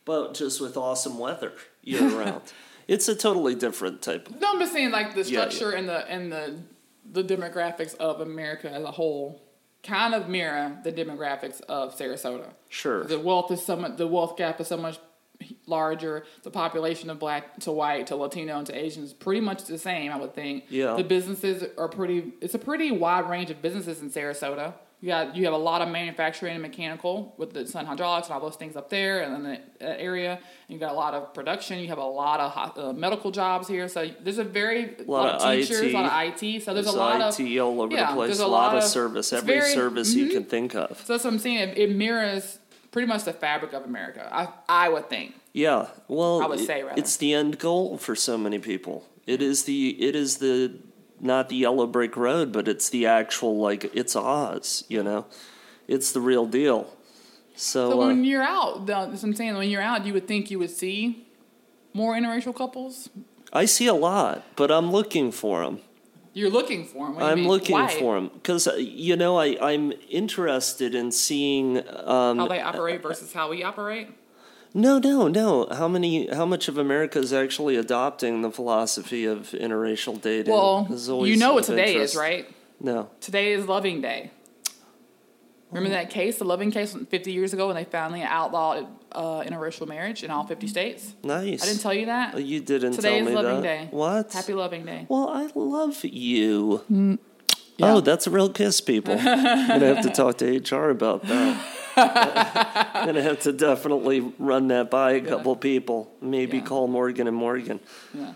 but 0.07 0.33
just 0.35 0.61
with 0.63 0.77
awesome 0.77 1.19
weather 1.19 1.53
year 1.83 2.09
round. 2.23 2.43
It's 2.89 3.07
a 3.09 3.15
totally 3.15 3.55
different 3.55 4.01
type. 4.01 4.29
Of, 4.31 4.41
No, 4.41 4.53
I'm 4.53 4.59
just 4.61 4.73
saying 4.73 4.93
like 4.93 5.15
the 5.15 5.23
Yeah, 5.23 5.41
yeah. 5.45 5.49
structure 5.51 5.73
and 5.73 5.87
the 5.89 6.09
and 6.11 6.33
the 6.33 6.45
the 7.19 7.23
demographics 7.23 7.95
of 7.97 8.21
America 8.21 8.71
as 8.71 8.83
a 8.83 8.91
whole 8.93 9.43
kind 9.83 10.15
of 10.15 10.29
mirror 10.29 10.79
the 10.85 10.93
demographics 10.93 11.61
of 11.69 11.97
Sarasota. 11.99 12.49
sure. 12.71 13.05
The 13.05 13.21
wealth 13.21 13.51
is 13.53 13.65
so 13.65 13.77
much. 13.77 13.97
The 13.99 14.07
wealth 14.07 14.37
gap 14.39 14.61
is 14.61 14.69
so 14.69 14.77
much 14.79 14.99
larger. 15.67 16.25
The 16.45 16.51
population 16.51 17.11
of 17.11 17.19
black 17.19 17.61
to 17.61 17.73
white 17.73 18.07
to 18.07 18.17
Latino 18.17 18.57
and 18.59 18.67
to 18.69 18.75
Asian 18.75 19.05
is 19.05 19.13
pretty 19.13 19.43
much 19.43 19.65
the 19.65 19.79
same. 19.79 20.11
I 20.13 20.17
would 20.17 20.35
think. 20.35 20.65
Yeah. 20.71 20.95
The 20.97 21.05
businesses 21.05 21.63
are 21.77 21.89
pretty. 21.89 22.33
It's 22.41 22.55
a 22.55 22.59
pretty 22.59 22.91
wide 22.91 23.29
range 23.29 23.51
of 23.51 23.61
businesses 23.61 24.01
in 24.01 24.11
Sarasota. 24.11 24.73
You 25.01 25.09
got 25.09 25.37
you 25.37 25.45
have 25.45 25.53
a 25.53 25.59
lot 25.59 25.83
of 25.83 25.89
manufacturing 25.89 26.55
and 26.55 26.63
mechanical 26.63 27.35
with 27.37 27.53
the 27.53 27.67
Sun 27.67 27.85
Hydraulics 27.85 28.29
and 28.29 28.35
all 28.35 28.41
those 28.41 28.57
things 28.57 28.77
up 28.77 28.89
there 28.89 29.21
and 29.23 29.35
in 29.37 29.43
the 29.43 29.61
that 29.81 30.01
area. 30.01 30.39
You 30.69 30.79
got 30.79 30.93
a 30.93 30.95
lot 30.95 31.13
of 31.13 31.35
production. 31.35 31.79
You 31.81 31.89
have 31.89 31.99
a 31.99 32.05
lot 32.05 32.41
of 32.41 32.79
uh, 32.79 32.93
medical 32.95 33.31
jobs 33.31 33.69
here. 33.69 33.89
So 33.89 34.09
there's 34.23 34.39
a 34.39 34.45
very 34.45 34.97
lot, 35.07 35.35
of 35.35 35.43
of 35.43 35.53
teachers, 35.55 35.81
IT. 35.83 35.95
a 35.95 35.99
lot 36.01 36.07
of 36.27 36.43
IT. 36.43 36.63
So 36.63 36.73
there's, 36.73 36.87
There's 36.87 36.95
a 36.95 36.99
lot 36.99 37.21
of 37.21 37.39
IT 37.39 37.59
all 37.59 37.83
over 37.83 37.95
yeah, 37.95 38.09
the 38.11 38.15
place. 38.17 38.29
there's 38.29 38.41
A 38.41 38.47
a 38.47 38.49
lot, 38.49 38.73
lot 38.75 38.77
of 38.79 38.85
service. 38.85 39.33
Every 39.35 39.59
very- 39.61 39.71
service 39.75 40.15
you 40.15 40.27
mhm. 40.29 40.33
can 40.33 40.45
think 40.45 40.75
of. 40.75 40.99
so 41.05 41.13
that's 41.13 41.25
what 41.25 41.33
I'm 41.35 41.39
saying. 41.39 41.59
It, 41.71 41.79
it 41.79 41.95
mirrors 41.95 42.59
pretty 42.91 43.07
much 43.07 43.25
the 43.25 43.35
fabric 43.35 43.75
of 43.75 43.85
America. 43.85 44.27
I 44.33 44.49
I 44.69 44.89
would 44.89 45.11
think. 45.11 45.35
Yeah, 45.53 45.89
well, 46.09 46.43
I 46.43 46.47
would 46.47 46.61
say, 46.61 46.83
rather. 46.83 46.99
it's 46.99 47.17
the 47.19 47.33
end 47.35 47.59
goal 47.59 47.99
for 47.99 48.15
so 48.17 48.37
many 48.39 48.59
people. 48.59 49.05
It 49.27 49.43
is 49.43 49.65
the 49.65 49.91
it 50.01 50.17
is 50.17 50.39
the 50.39 50.73
not 51.21 51.49
the 51.49 51.57
yellow 51.57 51.87
brick 51.87 52.17
road, 52.17 52.53
but 52.53 52.69
it's 52.69 52.89
the 52.89 53.07
actual 53.07 53.59
like 53.59 53.91
it's 53.95 54.17
Oz. 54.17 54.85
You 54.89 55.03
know, 55.03 55.27
it's 55.89 56.13
the 56.13 56.21
real 56.21 56.47
deal. 56.47 56.93
So, 57.55 57.91
So 57.91 58.03
uh, 58.03 58.07
when 58.09 58.25
you're 58.25 58.43
out, 58.43 58.87
that's 58.87 59.23
I'm 59.23 59.35
saying. 59.35 59.57
When 59.57 59.71
you're 59.71 59.83
out, 59.83 60.05
you 60.07 60.13
would 60.13 60.29
think 60.29 60.51
you 60.51 60.59
would 60.59 60.71
see 60.71 61.27
more 61.95 62.15
interracial 62.15 62.55
couples. 62.55 63.09
I 63.53 63.65
see 63.65 63.87
a 63.87 63.95
lot, 63.95 64.45
but 64.57 64.71
I'm 64.71 64.93
looking 64.93 65.33
for 65.33 65.65
them. 65.65 65.81
You're 66.35 66.51
looking 66.51 66.85
for 66.85 67.07
them. 67.07 67.19
I'm 67.19 67.47
looking 67.49 67.89
for 67.89 68.17
them 68.17 68.31
because 68.35 68.69
you 68.77 69.17
know 69.17 69.39
I 69.39 69.57
I'm 69.61 69.95
interested 70.11 70.95
in 70.95 71.11
seeing. 71.11 71.79
Um, 71.79 72.37
how 72.39 72.49
they 72.49 72.61
operate 72.61 73.03
versus 73.03 73.33
how 73.33 73.49
we 73.49 73.65
operate. 73.65 74.09
No, 74.77 74.99
no, 74.99 75.29
no. 75.29 75.67
How 75.73 75.89
many? 75.89 76.27
How 76.35 76.45
much 76.47 76.69
of 76.69 76.77
America 76.79 77.19
is 77.19 77.33
actually 77.33 77.77
adopting 77.77 78.43
the 78.43 78.51
philosophy 78.51 79.25
of 79.25 79.51
interracial 79.53 80.21
dating? 80.21 80.53
Well, 80.53 80.87
you 81.27 81.37
know 81.37 81.55
what 81.55 81.65
today 81.65 81.93
interest. 81.93 82.15
is, 82.15 82.21
right? 82.21 82.47
No. 82.81 83.09
Today 83.21 83.53
is 83.53 83.67
Loving 83.67 84.01
Day. 84.03 84.31
Remember 85.71 85.91
that 85.97 86.11
case, 86.11 86.39
the 86.39 86.45
Loving 86.45 86.71
case, 86.71 86.95
50 86.95 87.33
years 87.33 87.53
ago, 87.53 87.67
when 87.67 87.77
they 87.77 87.85
finally 87.85 88.23
outlawed 88.23 88.87
uh, 89.13 89.41
interracial 89.41 89.89
marriage 89.89 90.23
in 90.23 90.31
all 90.31 90.47
50 90.47 90.67
states? 90.69 91.15
Nice. 91.25 91.63
I 91.63 91.67
didn't 91.67 91.81
tell 91.81 91.95
you 91.95 92.07
that. 92.07 92.35
Oh, 92.35 92.39
You 92.39 92.61
didn't 92.61 92.93
Today 92.93 93.19
tell 93.19 93.27
is 93.27 93.27
me 93.27 93.35
Loving 93.35 93.57
that. 93.57 93.63
Day. 93.63 93.89
What? 93.91 94.33
Happy 94.33 94.55
Loving 94.55 94.85
Day. 94.85 95.07
Well, 95.09 95.29
I 95.29 95.51
love 95.55 96.05
you. 96.05 96.85
Mm, 96.91 97.19
yeah. 97.79 97.95
Oh, 97.95 98.01
that's 98.01 98.27
a 98.27 98.31
real 98.31 98.49
kiss, 98.51 98.81
people. 98.81 99.15
I'm 99.19 99.25
gonna 99.69 99.95
have 99.95 100.05
to 100.05 100.11
talk 100.11 100.39
to 100.39 100.59
HR 100.59 100.91
about 100.91 101.25
that. 101.25 101.67
I'm 101.97 103.07
gonna 103.07 103.23
have 103.23 103.41
to 103.41 103.53
definitely 103.53 104.21
run 104.39 104.69
that 104.69 104.91
by 104.91 105.13
a 105.13 105.21
couple 105.21 105.57
people. 105.57 106.11
Maybe 106.21 106.59
Yeah. 106.59 106.65
call 106.65 106.89
Morgan 106.89 107.27
and 107.27 107.37
Morgan. 107.37 107.81
Yeah. 108.15 108.35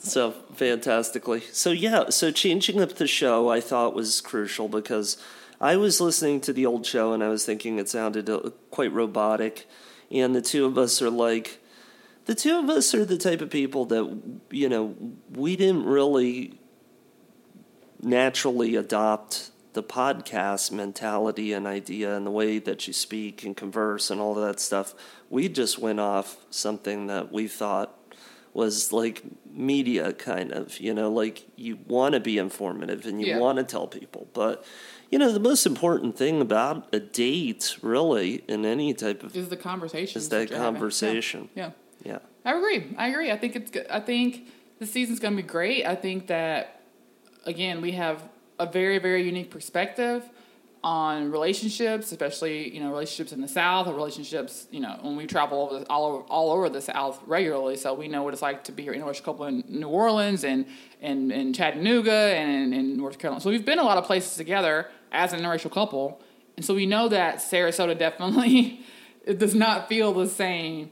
So 0.00 0.32
fantastically. 0.54 1.42
So 1.52 1.70
yeah, 1.70 2.08
so 2.10 2.30
changing 2.30 2.80
up 2.80 2.94
the 2.94 3.06
show 3.06 3.48
I 3.50 3.60
thought 3.60 3.94
was 3.94 4.20
crucial 4.20 4.68
because 4.68 5.16
I 5.60 5.76
was 5.76 6.00
listening 6.00 6.40
to 6.42 6.52
the 6.52 6.64
old 6.66 6.86
show 6.86 7.12
and 7.12 7.22
I 7.22 7.28
was 7.28 7.44
thinking 7.44 7.78
it 7.78 7.88
sounded 7.88 8.28
uh, 8.30 8.50
quite 8.70 8.92
robotic, 8.92 9.66
and 10.10 10.34
the 10.34 10.42
two 10.42 10.64
of 10.66 10.78
us 10.78 11.00
are 11.02 11.10
like, 11.10 11.58
the 12.26 12.34
two 12.34 12.58
of 12.58 12.70
us 12.70 12.94
are 12.94 13.04
the 13.04 13.18
type 13.18 13.40
of 13.42 13.50
people 13.50 13.84
that 13.86 14.20
you 14.50 14.68
know 14.68 14.94
we 15.30 15.56
didn't 15.56 15.84
really 15.84 16.54
naturally 18.00 18.74
adopt 18.76 19.50
the 19.74 19.82
podcast 19.82 20.70
mentality 20.72 21.52
and 21.52 21.66
idea 21.66 22.14
and 22.16 22.26
the 22.26 22.30
way 22.30 22.58
that 22.58 22.86
you 22.86 22.92
speak 22.92 23.42
and 23.44 23.56
converse 23.56 24.10
and 24.10 24.20
all 24.20 24.36
of 24.38 24.44
that 24.44 24.60
stuff. 24.60 24.94
We 25.30 25.48
just 25.48 25.78
went 25.78 26.00
off 26.00 26.36
something 26.50 27.06
that 27.06 27.32
we 27.32 27.48
thought 27.48 27.96
was 28.54 28.92
like 28.92 29.22
media 29.50 30.12
kind 30.12 30.52
of, 30.52 30.78
you 30.78 30.92
know, 30.92 31.10
like 31.10 31.46
you 31.56 31.78
want 31.86 32.12
to 32.14 32.20
be 32.20 32.36
informative 32.36 33.06
and 33.06 33.20
you 33.20 33.28
Yeah. 33.28 33.38
want 33.38 33.56
to 33.58 33.64
tell 33.64 33.86
people. 33.86 34.28
But, 34.34 34.62
you 35.10 35.18
know, 35.18 35.32
the 35.32 35.40
most 35.40 35.64
important 35.64 36.16
thing 36.18 36.42
about 36.42 36.86
a 36.92 37.00
date, 37.00 37.76
really, 37.80 38.44
in 38.46 38.66
any 38.66 38.92
type 38.92 39.22
of, 39.22 39.34
Is 39.34 39.48
the 39.48 39.56
conversation. 39.56 40.18
is 40.18 40.28
that 40.28 40.50
conversation. 40.50 41.48
Yeah. 41.54 41.70
Yeah. 42.04 42.18
I 42.44 42.56
agree. 42.56 42.94
I 42.98 43.08
agree. 43.08 43.30
I 43.30 43.38
think 43.38 43.56
it's 43.56 43.70
good. 43.70 43.86
I 43.88 44.00
think 44.00 44.48
the 44.80 44.86
season's 44.86 45.18
going 45.20 45.34
to 45.36 45.42
be 45.42 45.48
great. 45.48 45.86
I 45.86 45.94
think 45.94 46.26
that 46.26 46.80
again, 47.46 47.80
we 47.80 47.92
have 47.92 48.22
a 48.62 48.70
very 48.70 48.98
very 48.98 49.22
unique 49.24 49.50
perspective 49.50 50.28
on 50.84 51.30
relationships, 51.30 52.10
especially 52.10 52.74
you 52.74 52.80
know 52.80 52.90
relationships 52.90 53.32
in 53.32 53.40
the 53.40 53.48
South 53.48 53.86
or 53.86 53.94
relationships 53.94 54.66
you 54.70 54.80
know 54.80 54.98
when 55.02 55.16
we 55.16 55.26
travel 55.26 55.84
all 55.88 56.04
over 56.06 56.22
all 56.24 56.50
over 56.50 56.68
the 56.68 56.80
South 56.80 57.20
regularly. 57.26 57.76
So 57.76 57.94
we 57.94 58.08
know 58.08 58.22
what 58.22 58.32
it's 58.32 58.42
like 58.42 58.64
to 58.64 58.72
be 58.72 58.88
an 58.88 58.94
interracial 58.94 59.24
couple 59.24 59.46
in 59.46 59.64
New 59.68 59.88
Orleans 59.88 60.44
and 60.44 60.66
and, 61.00 61.30
and 61.32 61.54
Chattanooga 61.54 62.12
and 62.12 62.74
in 62.74 62.96
North 62.96 63.18
Carolina. 63.18 63.40
So 63.40 63.50
we've 63.50 63.64
been 63.64 63.78
a 63.78 63.84
lot 63.84 63.98
of 63.98 64.04
places 64.04 64.36
together 64.36 64.88
as 65.12 65.32
an 65.32 65.40
interracial 65.40 65.70
couple, 65.70 66.20
and 66.56 66.64
so 66.64 66.74
we 66.74 66.86
know 66.86 67.08
that 67.08 67.36
Sarasota 67.36 67.96
definitely 67.96 68.80
it 69.24 69.38
does 69.44 69.54
not 69.54 69.88
feel 69.88 70.12
the 70.12 70.28
same 70.28 70.90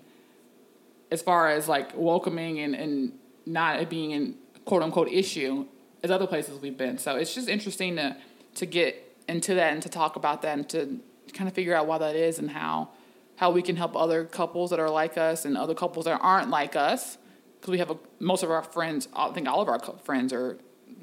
as 1.10 1.20
far 1.20 1.48
as 1.48 1.68
like 1.68 1.90
welcoming 1.96 2.60
and, 2.60 2.74
and 2.76 3.18
not 3.44 3.88
being 3.90 4.12
an 4.12 4.36
quote 4.64 4.82
unquote 4.82 5.08
issue 5.08 5.66
as 6.02 6.10
other 6.10 6.26
places 6.26 6.60
we've 6.60 6.76
been. 6.78 6.98
So 6.98 7.16
it's 7.16 7.34
just 7.34 7.48
interesting 7.48 7.96
to 7.96 8.16
to 8.56 8.66
get 8.66 9.16
into 9.28 9.54
that 9.54 9.72
and 9.72 9.82
to 9.82 9.88
talk 9.88 10.16
about 10.16 10.42
that 10.42 10.58
and 10.58 10.68
to 10.70 11.00
kind 11.32 11.46
of 11.48 11.54
figure 11.54 11.74
out 11.74 11.86
why 11.86 11.98
that 11.98 12.16
is 12.16 12.38
and 12.38 12.50
how 12.50 12.88
how 13.36 13.50
we 13.50 13.62
can 13.62 13.76
help 13.76 13.96
other 13.96 14.24
couples 14.24 14.70
that 14.70 14.80
are 14.80 14.90
like 14.90 15.16
us 15.16 15.44
and 15.44 15.56
other 15.56 15.74
couples 15.74 16.04
that 16.06 16.18
aren't 16.20 16.50
like 16.50 16.74
us 16.76 17.16
because 17.60 17.70
we 17.70 17.78
have 17.78 17.90
a, 17.90 17.96
most 18.18 18.42
of 18.42 18.50
our 18.50 18.62
friends 18.62 19.08
I 19.14 19.30
think 19.30 19.46
all 19.48 19.60
of 19.60 19.68
our 19.68 19.78
friends 20.04 20.32
are 20.32 20.58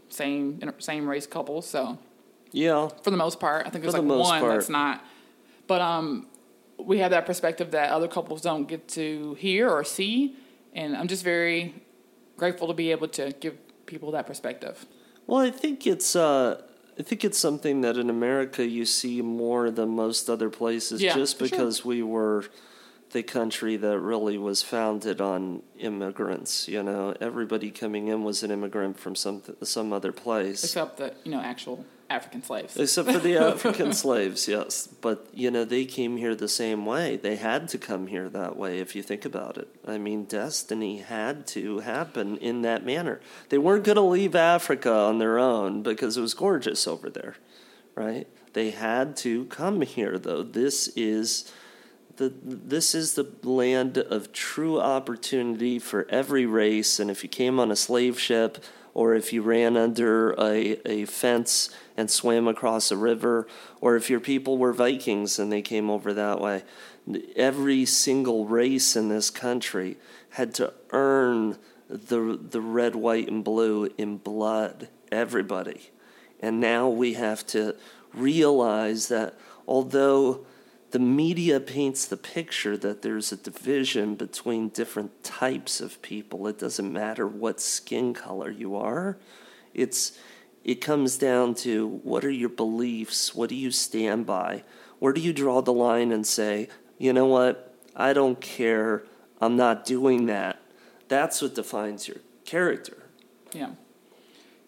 same 0.10 0.60
same 0.80 1.08
race 1.08 1.26
couples 1.28 1.68
so 1.68 1.98
Yeah. 2.52 2.90
for 3.04 3.12
the 3.12 3.18
most 3.18 3.40
part. 3.40 3.66
I 3.66 3.70
think 3.70 3.84
there's 3.84 3.96
For 3.96 4.02
like 4.02 4.08
the 4.10 4.18
one 4.18 4.42
part. 4.42 4.54
that's 4.54 4.70
not. 4.70 5.04
But 5.68 5.82
um, 5.82 6.28
we 6.78 7.00
have 7.00 7.12
that 7.12 7.26
perspective 7.26 7.72
that 7.72 7.92
other 7.92 8.08
couples 8.08 8.42
don't 8.42 8.68
get 8.68 8.88
to 8.90 9.34
hear 9.36 9.70
or 9.70 9.84
see, 9.84 10.36
and 10.74 10.96
I'm 10.96 11.08
just 11.08 11.24
very 11.24 11.74
grateful 12.38 12.68
to 12.68 12.74
be 12.74 12.92
able 12.92 13.08
to 13.10 13.34
give 13.40 13.58
people 13.88 14.12
that 14.12 14.28
perspective. 14.28 14.86
Well, 15.26 15.40
I 15.40 15.50
think 15.50 15.88
it's 15.88 16.16
uh, 16.16 16.62
I 17.00 17.04
think 17.04 17.24
it's 17.26 17.40
something 17.40 17.82
that 17.82 17.98
in 17.98 18.10
America 18.10 18.66
you 18.66 18.86
see 18.86 19.22
more 19.22 19.72
than 19.72 19.90
most 19.90 20.30
other 20.30 20.50
places, 20.50 21.02
Yeah, 21.02 21.16
just 21.16 21.38
for 21.40 21.48
sure. 21.48 21.58
because 21.58 21.84
we 21.84 22.04
were 22.04 22.46
the 23.12 23.24
country 23.24 23.78
that 23.78 24.00
really 24.00 24.38
was 24.38 24.62
founded 24.62 25.22
on 25.22 25.64
immigrants. 25.80 26.68
You 26.68 26.84
know, 26.84 27.16
everybody 27.22 27.72
coming 27.72 28.08
in 28.10 28.24
was 28.24 28.44
an 28.44 28.52
immigrant 28.52 29.00
from 29.00 29.16
some 29.16 29.42
some 29.64 29.92
other 29.94 30.12
place. 30.12 30.64
Except 30.64 30.98
the 30.98 31.14
you 31.24 31.32
know 31.32 31.42
actual 31.42 31.84
African 32.10 32.42
slaves. 32.42 32.78
Except 32.78 33.12
for 33.12 33.20
the 33.20 33.38
African 33.54 33.94
slaves, 33.94 34.48
yes. 34.48 34.88
But, 34.88 35.28
you 35.34 35.52
know, 35.52 35.66
they 35.66 35.86
came 35.86 36.18
here 36.18 36.36
the 36.36 36.48
same 36.48 36.86
way. 36.86 37.18
They 37.18 37.36
had 37.36 37.68
to 37.70 37.78
come 37.78 38.08
here 38.08 38.30
that 38.30 38.56
way, 38.56 38.80
if 38.80 38.96
you 38.96 39.04
think 39.04 39.26
about 39.26 39.58
it. 39.58 39.68
I 39.86 39.98
mean, 39.98 40.26
destiny 40.26 41.00
had 41.00 41.46
to 41.48 41.80
happen 41.80 42.38
in 42.38 42.62
that 42.62 42.86
manner. 42.86 43.20
They 43.50 43.58
weren't 43.58 43.84
going 43.84 43.98
to 43.98 44.02
leave 44.02 44.36
Africa 44.36 44.92
on 44.92 45.20
their 45.20 45.38
own 45.38 45.84
because 45.84 46.18
it 46.18 46.22
was 46.22 46.34
gorgeous 46.34 46.88
over 46.88 47.10
there, 47.10 47.36
right? 47.96 48.28
They 48.54 48.72
had 48.72 49.18
to 49.18 49.46
come 49.46 49.82
here, 49.82 50.18
though. 50.18 50.44
This 50.44 50.88
is 50.96 51.52
the, 52.16 52.34
this 52.44 52.96
is 52.96 53.14
the 53.14 53.32
land 53.44 53.98
of 53.98 54.32
true 54.32 54.80
opportunity 54.80 55.78
for 55.78 56.08
every 56.10 56.46
race. 56.46 57.00
And 57.00 57.12
if 57.12 57.22
you 57.24 57.30
came 57.30 57.60
on 57.60 57.72
a 57.72 57.76
slave 57.76 58.20
ship, 58.20 58.64
or 58.98 59.14
if 59.14 59.32
you 59.32 59.44
ran 59.44 59.78
under 59.78 60.32
a, 60.42 60.76
a 60.84 61.06
fence 61.06 61.70
and 61.96 62.10
swam 62.10 62.48
across 62.48 62.90
a 62.90 62.98
river, 62.98 63.48
or 63.80 63.96
if 63.96 64.10
your 64.10 64.20
people 64.20 64.58
were 64.58 64.74
Vikings 64.74 65.38
and 65.38 65.52
they 65.52 65.62
came 65.62 65.88
over 65.88 66.16
that 66.16 66.42
way, 66.42 66.64
every 67.36 67.86
single 67.86 68.48
race 68.48 68.96
in 68.96 69.08
this 69.08 69.30
country 69.30 69.98
had 70.32 70.52
to 70.56 70.74
earn 70.90 71.60
the, 71.88 72.40
the 72.42 72.60
red, 72.60 72.96
white, 72.96 73.30
and 73.30 73.44
blue 73.44 73.88
in 74.00 74.18
blood. 74.18 74.90
Everybody. 75.12 75.92
And 76.40 76.60
now 76.60 76.90
we 76.90 77.14
have 77.14 77.46
to 77.48 77.76
realize 78.16 79.10
that 79.10 79.36
although 79.68 80.44
the 80.98 81.04
media 81.04 81.60
paints 81.60 82.06
the 82.06 82.18
picture 82.18 82.76
that 82.76 83.04
there's 83.04 83.32
a 83.32 83.38
division 83.38 84.16
between 84.16 84.70
different 84.70 85.24
types 85.24 85.80
of 85.80 86.02
people. 86.02 86.48
It 86.48 86.58
doesn't 86.58 86.92
matter 86.92 87.28
what 87.28 87.62
skin 87.62 88.16
color 88.16 88.50
you 88.50 88.76
are. 88.76 89.20
It's 89.76 90.18
it 90.64 90.82
comes 90.82 91.20
down 91.20 91.54
to 91.66 91.88
what 92.02 92.26
are 92.26 92.32
your 92.32 92.50
beliefs? 92.50 93.36
What 93.36 93.50
do 93.50 93.54
you 93.56 93.70
stand 93.70 94.26
by? 94.26 94.64
Where 94.98 95.14
do 95.14 95.22
you 95.22 95.34
draw 95.34 95.62
the 95.62 95.72
line 95.72 96.12
and 96.12 96.26
say, 96.26 96.68
"You 96.98 97.14
know 97.14 97.28
what? 97.28 97.76
I 97.96 98.12
don't 98.14 98.42
care. 98.42 99.04
I'm 99.40 99.56
not 99.56 99.86
doing 99.86 100.26
that." 100.26 100.60
That's 101.10 101.44
what 101.44 101.54
defines 101.54 102.08
your 102.08 102.22
character. 102.44 103.04
Yeah. 103.54 103.70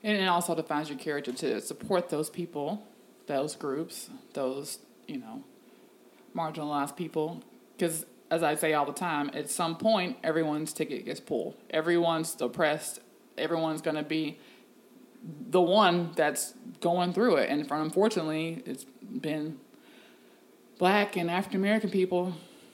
And 0.04 0.16
it 0.16 0.28
also 0.28 0.54
defines 0.54 0.90
your 0.90 1.00
character 1.00 1.32
to 1.32 1.60
support 1.60 2.10
those 2.10 2.30
people, 2.30 2.86
those 3.26 3.56
groups, 3.56 4.12
those, 4.34 4.78
you 5.08 5.18
know, 5.18 5.44
marginalized 6.36 6.96
people 6.96 7.44
because 7.78 8.06
as 8.32 8.44
I 8.44 8.56
say 8.56 8.74
all 8.74 8.86
the 8.86 8.94
time, 8.94 9.32
at 9.34 9.50
some 9.50 9.76
point 9.76 10.18
everyone's 10.24 10.74
ticket 10.74 11.06
gets 11.06 11.20
pulled. 11.20 11.56
Everyone's 11.70 12.40
oppressed. 12.40 13.00
Everyone's 13.38 13.82
going 13.82 13.96
to 13.96 14.04
be 14.04 14.38
the 15.50 15.62
one 15.62 16.12
that's 16.16 16.54
going 16.82 17.14
through 17.14 17.38
it. 17.38 17.50
And 17.50 17.68
for, 17.68 17.76
unfortunately, 17.82 18.64
it's 18.66 18.86
been 18.86 19.58
black 20.78 21.16
and 21.18 21.30
African 21.30 21.60
American 21.60 21.90
people 21.90 22.34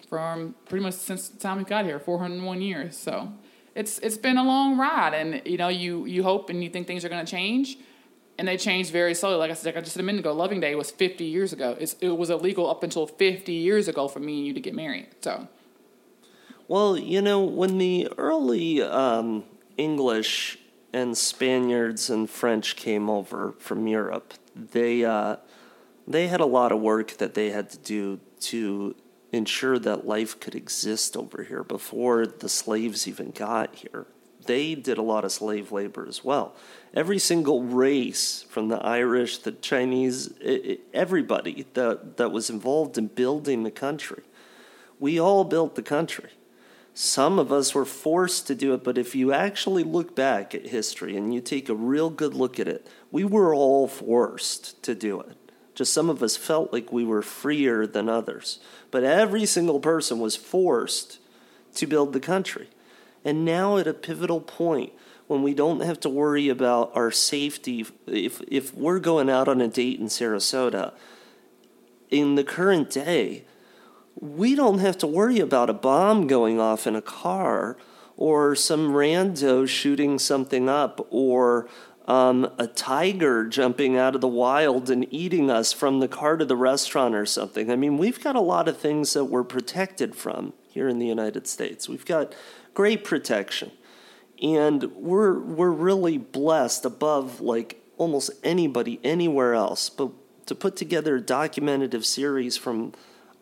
from 0.10 0.56
pretty 0.68 0.84
much 0.84 0.96
since 0.96 1.30
the 1.30 1.40
time 1.40 1.58
we 1.58 1.64
got 1.64 1.86
here, 1.86 2.00
401 2.00 2.62
years. 2.62 2.98
So 2.98 3.34
it's 3.74 4.00
it's 4.00 4.18
been 4.18 4.38
a 4.38 4.44
long 4.44 4.78
ride, 4.78 5.14
and 5.14 5.42
you 5.46 5.58
know 5.58 5.68
you 5.68 6.06
you 6.06 6.24
hope 6.24 6.50
and 6.50 6.64
you 6.64 6.70
think 6.70 6.88
things 6.88 7.04
are 7.04 7.10
going 7.10 7.26
to 7.26 7.30
change 7.30 7.78
and 8.38 8.48
they 8.48 8.58
changed 8.58 8.92
very 8.92 9.14
slowly. 9.14 9.38
Like 9.38 9.52
I 9.52 9.54
said, 9.54 9.68
like 9.68 9.78
I 9.78 9.82
just 9.82 9.94
said 9.94 10.02
a 10.02 10.04
minute 10.04 10.20
ago, 10.20 10.34
Loving 10.34 10.60
Day 10.60 10.76
was 10.76 10.92
50 10.92 11.24
years 11.24 11.54
ago. 11.54 11.76
It's, 11.80 11.96
it 12.02 12.10
was 12.10 12.30
illegal 12.30 12.70
up 12.70 12.84
until 12.84 13.08
50 13.08 13.52
years 13.52 13.88
ago 13.88 14.08
for 14.08 14.20
me 14.20 14.40
and 14.40 14.48
you 14.48 14.54
to 14.54 14.60
get 14.60 14.76
married. 14.76 15.08
So, 15.22 15.48
well, 16.68 16.98
you 16.98 17.22
know, 17.22 17.44
when 17.44 17.78
the 17.78 18.10
early 18.18 18.82
um, 18.82 19.44
English 19.78 20.58
and 20.92 21.18
Spaniards 21.18 22.10
and 22.10 22.30
French 22.30 22.76
came 22.76 23.10
over 23.10 23.54
from 23.60 23.88
Europe, 23.88 24.34
they 24.56 25.06
uh, 25.06 25.38
they 26.08 26.28
had 26.28 26.40
a 26.40 26.46
lot 26.46 26.72
of 26.72 26.80
work 26.80 27.18
that 27.18 27.34
they 27.34 27.50
had 27.50 27.70
to 27.72 27.78
do 27.78 28.20
to 28.40 28.96
ensure 29.32 29.80
that 29.80 30.06
life 30.08 30.40
could 30.40 30.56
exist 30.56 31.18
over 31.18 31.44
here 31.44 31.64
before 31.64 32.26
the 32.26 32.48
slaves 32.48 33.08
even 33.08 33.32
got 33.32 33.76
here. 33.76 34.06
They 34.46 34.76
did 34.76 34.98
a 34.98 35.02
lot 35.02 35.26
of 35.26 35.32
slave 35.32 35.72
labor 35.72 36.06
as 36.08 36.24
well 36.24 36.56
every 36.96 37.20
single 37.20 37.64
race, 37.64 38.46
from 38.50 38.70
the 38.70 38.78
Irish, 38.78 39.40
the 39.40 39.52
Chinese, 39.52 40.34
everybody 40.94 41.66
that, 41.74 42.18
that 42.18 42.32
was 42.32 42.50
involved 42.50 42.98
in 42.98 43.08
building 43.08 43.64
the 43.64 43.72
country, 43.72 44.24
we 45.00 45.20
all 45.20 45.44
built 45.44 45.76
the 45.76 45.84
country. 45.84 46.30
Some 46.94 47.38
of 47.38 47.52
us 47.52 47.76
were 47.76 47.84
forced 47.84 48.48
to 48.48 48.56
do 48.56 48.74
it, 48.74 48.84
but 48.84 48.98
if 48.98 49.14
you 49.14 49.34
actually 49.34 49.84
look 49.84 50.16
back 50.16 50.56
at 50.56 50.68
history 50.68 51.18
and 51.18 51.34
you 51.34 51.42
take 51.42 51.68
a 51.68 51.76
real 51.76 52.10
good 52.10 52.34
look 52.34 52.58
at 52.58 52.70
it, 52.70 52.88
we 53.12 53.26
were 53.26 53.54
all 53.54 53.90
forced 53.90 54.82
to 54.84 54.96
do 54.96 55.20
it. 55.20 55.36
Just 55.74 55.92
some 55.92 56.10
of 56.10 56.24
us 56.24 56.38
felt 56.38 56.72
like 56.72 56.94
we 56.94 57.04
were 57.04 57.22
freer 57.22 57.86
than 57.86 58.08
others. 58.08 58.60
But 58.92 59.04
every 59.04 59.46
single 59.46 59.82
person 59.82 60.20
was 60.20 60.38
forced 60.38 61.20
to 61.76 61.86
build 61.86 62.14
the 62.14 62.22
country. 62.22 62.70
And 63.26 63.44
now, 63.44 63.78
at 63.78 63.88
a 63.88 63.94
pivotal 63.94 64.40
point, 64.40 64.94
when 65.28 65.42
we 65.42 65.54
don't 65.54 65.82
have 65.82 66.00
to 66.02 66.10
worry 66.10 66.50
about 66.50 66.92
our 66.96 67.12
safety. 67.12 67.86
If, 68.08 68.42
if 68.48 68.74
we're 68.74 69.00
going 69.00 69.30
out 69.30 69.48
on 69.48 69.62
a 69.62 69.68
date 69.68 70.00
in 70.00 70.06
Sarasota, 70.06 70.94
in 72.10 72.36
the 72.36 72.44
current 72.44 72.90
day, 72.90 73.46
we 74.20 74.56
don't 74.56 74.80
have 74.80 74.98
to 75.00 75.08
worry 75.08 75.40
about 75.40 75.70
a 75.70 75.74
bomb 75.74 76.28
going 76.28 76.60
off 76.60 76.88
in 76.88 76.96
a 76.96 77.02
car 77.02 77.78
or 78.16 78.56
some 78.56 78.92
rando 78.92 79.68
shooting 79.68 80.18
something 80.20 80.70
up 80.70 81.06
or 81.10 81.68
um, 82.08 82.50
a 82.60 82.68
tiger 82.68 83.46
jumping 83.46 83.98
out 83.98 84.16
of 84.16 84.22
the 84.22 84.28
wild 84.28 84.90
and 84.90 85.12
eating 85.12 85.50
us 85.50 85.74
from 85.74 86.00
the 86.00 86.08
car 86.08 86.38
to 86.38 86.46
the 86.46 86.56
restaurant 86.56 87.16
or 87.16 87.26
something. 87.26 87.72
I 87.72 87.76
mean, 87.76 87.98
we've 87.98 88.24
got 88.24 88.36
a 88.36 88.42
lot 88.42 88.68
of 88.68 88.78
things 88.78 89.14
that 89.14 89.26
we're 89.26 89.44
protected 89.44 90.16
from 90.16 90.54
here 90.70 90.88
in 90.88 91.00
the 91.00 91.08
United 91.08 91.48
States. 91.48 91.90
We've 91.90 92.06
got 92.06 92.34
great 92.76 93.04
protection. 93.04 93.72
And 94.44 94.84
we're 94.96 95.40
we're 95.40 95.72
really 95.72 96.20
blessed 96.20 96.86
above 96.86 97.42
like 97.42 97.82
almost 97.98 98.30
anybody 98.44 99.00
anywhere 99.04 99.56
else. 99.56 99.90
But 99.90 100.12
to 100.46 100.54
put 100.54 100.76
together 100.76 101.16
a 101.16 101.22
documentative 101.22 102.06
series 102.06 102.56
from 102.56 102.94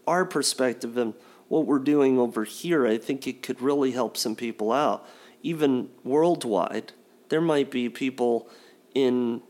our 0.08 0.24
perspective 0.24 0.98
and 0.98 1.14
what 1.50 1.66
we're 1.66 1.80
doing 1.80 2.18
over 2.18 2.46
here 2.46 2.88
i 2.88 2.98
think 2.98 3.28
it 3.28 3.44
could 3.44 3.62
really 3.62 3.92
help 3.92 4.16
some 4.16 4.36
people 4.36 4.72
out. 4.72 5.06
Even 5.42 5.90
worldwide 6.06 6.94
there 7.30 7.42
might 7.42 7.72
be 7.72 7.90
people 7.90 8.48
in 8.94 9.42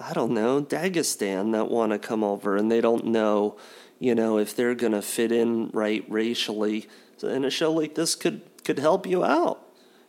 i 0.00 0.12
don't 0.12 0.32
know 0.32 0.62
dagestan 0.62 1.52
that 1.52 1.68
want 1.68 1.90
to 1.92 1.98
come 1.98 2.22
over 2.22 2.56
and 2.56 2.70
they 2.70 2.80
don't 2.80 3.04
know 3.04 3.56
you 3.98 4.14
know 4.14 4.38
if 4.38 4.54
they're 4.54 4.74
going 4.74 4.92
to 4.92 5.02
fit 5.02 5.32
in 5.32 5.68
right 5.72 6.04
racially 6.08 6.88
and 7.22 7.44
a 7.44 7.50
show 7.50 7.72
like 7.72 7.94
this 7.94 8.14
could 8.14 8.42
could 8.64 8.78
help 8.78 9.06
you 9.06 9.24
out 9.24 9.62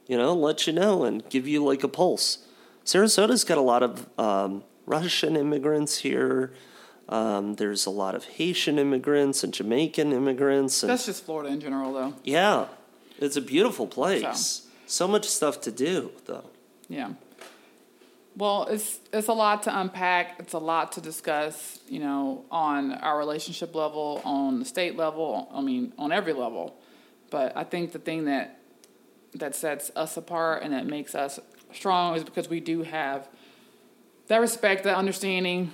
you 0.08 0.18
know, 0.18 0.34
let 0.34 0.68
you 0.68 0.74
know 0.74 1.04
and 1.04 1.28
give 1.30 1.48
you 1.48 1.64
like 1.64 1.84
a 1.84 1.88
pulse. 1.88 2.40
Sarasota's 2.86 3.44
got 3.44 3.58
a 3.58 3.62
lot 3.62 3.84
of 3.84 4.08
um, 4.20 4.64
Russian 4.86 5.36
immigrants 5.36 5.98
here. 5.98 6.54
Um, 7.10 7.56
there's 7.56 7.86
a 7.86 7.90
lot 7.90 8.16
of 8.16 8.26
Haitian 8.26 8.80
immigrants 8.80 9.44
and 9.44 9.54
Jamaican 9.54 10.12
immigrants. 10.12 10.84
And, 10.84 10.90
That's 10.90 11.06
just 11.06 11.26
Florida 11.26 11.50
in 11.50 11.60
general, 11.60 11.94
though. 11.94 12.14
Yeah, 12.24 12.68
it's 13.20 13.38
a 13.38 13.42
beautiful 13.42 13.88
place. 13.88 14.40
So, 14.40 14.70
so 14.88 15.08
much 15.08 15.28
stuff 15.28 15.62
to 15.62 15.72
do, 15.72 16.12
though. 16.26 16.50
Yeah. 16.90 17.14
Well, 18.36 18.66
it's 18.66 19.00
it's 19.12 19.28
a 19.28 19.34
lot 19.34 19.64
to 19.64 19.80
unpack. 19.80 20.40
It's 20.40 20.54
a 20.54 20.60
lot 20.60 20.94
to 20.94 21.02
discuss. 21.02 21.80
You 21.88 22.00
know, 22.00 22.46
on 22.50 22.92
our 22.94 23.18
relationship 23.18 23.76
level, 23.76 24.22
on 24.26 24.60
the 24.60 24.66
state 24.66 24.98
level. 24.98 25.50
I 25.54 25.62
mean, 25.62 25.94
on 25.98 26.12
every 26.12 26.34
level. 26.34 26.76
But 27.34 27.58
I 27.58 27.64
think 27.64 27.94
the 27.94 28.00
thing 28.00 28.26
that 28.26 28.60
that 29.34 29.56
sets 29.56 29.92
us 29.96 30.16
apart 30.18 30.62
and 30.62 30.72
that 30.72 30.86
makes 30.86 31.16
us 31.16 31.40
strong 31.72 32.16
is 32.16 32.24
because 32.24 32.48
we 32.48 32.60
do 32.60 32.84
have 32.84 33.28
that 34.28 34.38
respect, 34.38 34.84
that 34.84 34.96
understanding 34.96 35.72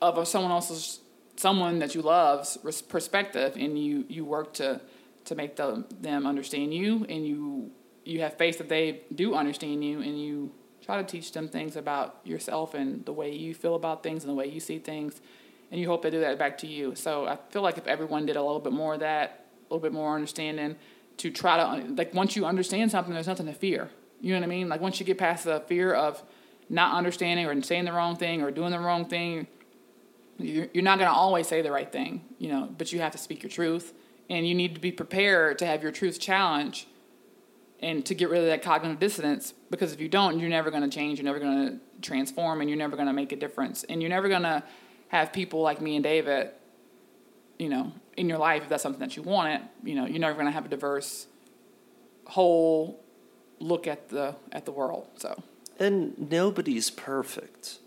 of 0.00 0.28
someone 0.28 0.52
else's, 0.52 1.00
someone 1.34 1.80
that 1.80 1.96
you 1.96 2.02
love's 2.02 2.56
perspective, 2.88 3.56
and 3.58 3.76
you 3.76 4.04
you 4.08 4.24
work 4.24 4.54
to 4.54 4.80
to 5.24 5.34
make 5.34 5.56
them 5.56 5.84
them 6.00 6.24
understand 6.24 6.72
you, 6.72 7.04
and 7.08 7.26
you 7.26 7.72
you 8.04 8.20
have 8.20 8.34
faith 8.38 8.58
that 8.58 8.68
they 8.68 9.00
do 9.12 9.34
understand 9.34 9.82
you, 9.82 10.00
and 10.00 10.22
you 10.22 10.52
try 10.80 10.96
to 10.96 11.02
teach 11.02 11.32
them 11.32 11.48
things 11.48 11.74
about 11.74 12.20
yourself 12.22 12.74
and 12.74 13.04
the 13.04 13.12
way 13.12 13.34
you 13.34 13.52
feel 13.52 13.74
about 13.74 14.04
things 14.04 14.22
and 14.22 14.30
the 14.30 14.36
way 14.36 14.46
you 14.46 14.60
see 14.60 14.78
things, 14.78 15.20
and 15.72 15.80
you 15.80 15.88
hope 15.88 16.02
they 16.02 16.10
do 16.10 16.20
that 16.20 16.38
back 16.38 16.56
to 16.58 16.68
you. 16.68 16.94
So 16.94 17.26
I 17.26 17.36
feel 17.50 17.62
like 17.62 17.78
if 17.78 17.88
everyone 17.88 18.26
did 18.26 18.36
a 18.36 18.42
little 18.42 18.60
bit 18.60 18.72
more 18.72 18.94
of 18.94 19.00
that, 19.00 19.47
little 19.74 19.82
bit 19.82 19.92
more 19.92 20.14
understanding 20.14 20.76
to 21.18 21.30
try 21.30 21.56
to 21.56 21.92
like 21.94 22.14
once 22.14 22.36
you 22.36 22.46
understand 22.46 22.90
something, 22.90 23.12
there's 23.12 23.26
nothing 23.26 23.46
to 23.46 23.52
fear. 23.52 23.90
You 24.20 24.32
know 24.34 24.40
what 24.40 24.44
I 24.44 24.48
mean? 24.48 24.68
Like 24.68 24.80
once 24.80 24.98
you 24.98 25.06
get 25.06 25.18
past 25.18 25.44
the 25.44 25.60
fear 25.66 25.92
of 25.92 26.22
not 26.68 26.94
understanding 26.94 27.46
or 27.46 27.62
saying 27.62 27.84
the 27.84 27.92
wrong 27.92 28.16
thing 28.16 28.42
or 28.42 28.50
doing 28.50 28.70
the 28.70 28.78
wrong 28.78 29.06
thing, 29.06 29.46
you're, 30.38 30.68
you're 30.72 30.84
not 30.84 30.98
going 30.98 31.10
to 31.10 31.14
always 31.14 31.48
say 31.48 31.62
the 31.62 31.72
right 31.72 31.90
thing, 31.90 32.24
you 32.38 32.48
know. 32.48 32.68
But 32.76 32.92
you 32.92 33.00
have 33.00 33.12
to 33.12 33.18
speak 33.18 33.42
your 33.42 33.50
truth, 33.50 33.92
and 34.30 34.46
you 34.46 34.54
need 34.54 34.74
to 34.74 34.80
be 34.80 34.92
prepared 34.92 35.58
to 35.58 35.66
have 35.66 35.82
your 35.82 35.92
truth 35.92 36.20
challenged, 36.20 36.86
and 37.80 38.04
to 38.06 38.14
get 38.14 38.28
rid 38.30 38.40
of 38.40 38.46
that 38.46 38.62
cognitive 38.62 39.00
dissonance. 39.00 39.54
Because 39.70 39.92
if 39.92 40.00
you 40.00 40.08
don't, 40.08 40.38
you're 40.38 40.48
never 40.48 40.70
going 40.70 40.82
to 40.82 40.88
change. 40.88 41.18
You're 41.18 41.24
never 41.24 41.40
going 41.40 41.68
to 41.68 41.80
transform, 42.02 42.60
and 42.60 42.70
you're 42.70 42.78
never 42.78 42.96
going 42.96 43.08
to 43.08 43.12
make 43.12 43.32
a 43.32 43.36
difference. 43.36 43.84
And 43.84 44.00
you're 44.00 44.10
never 44.10 44.28
going 44.28 44.42
to 44.42 44.62
have 45.08 45.32
people 45.32 45.62
like 45.62 45.80
me 45.80 45.96
and 45.96 46.04
David, 46.04 46.50
you 47.58 47.68
know, 47.68 47.92
in 48.18 48.28
your 48.28 48.38
life 48.38 48.62
if 48.64 48.68
that's 48.68 48.82
something 48.82 49.00
that 49.00 49.16
you 49.16 49.22
want 49.22 49.48
it 49.54 49.62
you 49.88 49.94
know 49.94 50.06
you're 50.06 50.18
never 50.18 50.34
going 50.34 50.46
to 50.46 50.52
have 50.52 50.66
a 50.66 50.68
diverse 50.68 51.26
whole 52.26 53.00
look 53.60 53.86
at 53.86 54.08
the 54.08 54.34
at 54.52 54.64
the 54.64 54.72
world 54.72 55.06
so 55.16 55.42
and 55.78 56.30
nobody's 56.30 56.90
perfect 56.90 57.78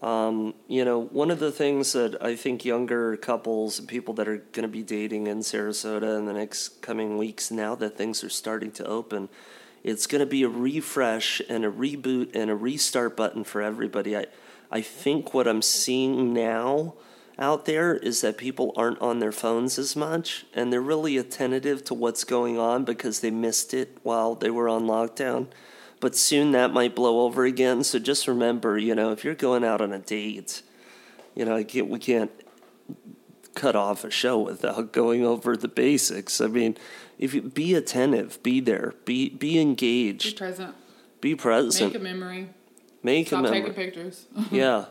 Um, 0.00 0.54
you 0.68 0.84
know, 0.84 1.00
one 1.10 1.32
of 1.32 1.40
the 1.40 1.50
things 1.50 1.92
that 1.92 2.22
I 2.22 2.36
think 2.36 2.64
younger 2.64 3.16
couples 3.16 3.80
and 3.80 3.88
people 3.88 4.14
that 4.14 4.28
are 4.28 4.38
going 4.52 4.62
to 4.62 4.68
be 4.68 4.84
dating 4.84 5.26
in 5.26 5.40
Sarasota 5.40 6.16
in 6.16 6.26
the 6.26 6.32
next 6.32 6.80
coming 6.82 7.18
weeks, 7.18 7.50
now 7.50 7.74
that 7.74 7.96
things 7.98 8.22
are 8.22 8.30
starting 8.30 8.70
to 8.72 8.84
open, 8.86 9.28
it's 9.82 10.06
going 10.06 10.20
to 10.20 10.26
be 10.26 10.44
a 10.44 10.48
refresh 10.48 11.42
and 11.48 11.64
a 11.64 11.70
reboot 11.70 12.36
and 12.36 12.48
a 12.48 12.54
restart 12.54 13.16
button 13.16 13.42
for 13.42 13.60
everybody. 13.60 14.16
I, 14.16 14.26
I 14.70 14.82
think 14.82 15.34
what 15.34 15.48
I'm 15.48 15.62
seeing 15.62 16.32
now 16.32 16.94
out 17.38 17.64
there 17.64 17.94
is 17.94 18.20
that 18.20 18.36
people 18.36 18.72
aren't 18.76 19.00
on 19.00 19.20
their 19.20 19.32
phones 19.32 19.78
as 19.78 19.94
much 19.94 20.44
and 20.54 20.72
they're 20.72 20.80
really 20.80 21.16
attentive 21.16 21.84
to 21.84 21.94
what's 21.94 22.24
going 22.24 22.58
on 22.58 22.84
because 22.84 23.20
they 23.20 23.30
missed 23.30 23.72
it 23.72 23.98
while 24.02 24.34
they 24.34 24.50
were 24.50 24.68
on 24.68 24.84
lockdown 24.84 25.46
but 26.00 26.16
soon 26.16 26.52
that 26.52 26.72
might 26.72 26.94
blow 26.94 27.20
over 27.20 27.44
again. 27.44 27.82
So 27.84 27.98
just 27.98 28.28
remember, 28.28 28.78
you 28.78 28.94
know, 28.94 29.12
if 29.12 29.24
you're 29.24 29.34
going 29.34 29.64
out 29.64 29.80
on 29.80 29.92
a 29.92 29.98
date, 29.98 30.62
you 31.34 31.44
know, 31.44 31.62
can't, 31.64 31.88
we 31.88 31.98
can't 31.98 32.30
cut 33.54 33.74
off 33.74 34.04
a 34.04 34.10
show 34.10 34.38
without 34.38 34.92
going 34.92 35.24
over 35.24 35.56
the 35.56 35.68
basics. 35.68 36.40
I 36.40 36.46
mean, 36.46 36.76
if 37.18 37.34
you 37.34 37.42
be 37.42 37.74
attentive, 37.74 38.42
be 38.42 38.60
there, 38.60 38.94
be 39.04 39.28
be 39.30 39.58
engaged, 39.58 40.34
be 40.34 40.38
present, 40.38 40.74
be 41.20 41.34
present, 41.34 41.92
make 41.92 42.00
a 42.00 42.04
memory, 42.04 42.48
make 43.02 43.26
Stop 43.26 43.40
a 43.40 43.42
memory, 43.42 43.60
taking 43.60 43.74
pictures. 43.74 44.26
yeah. 44.50 44.86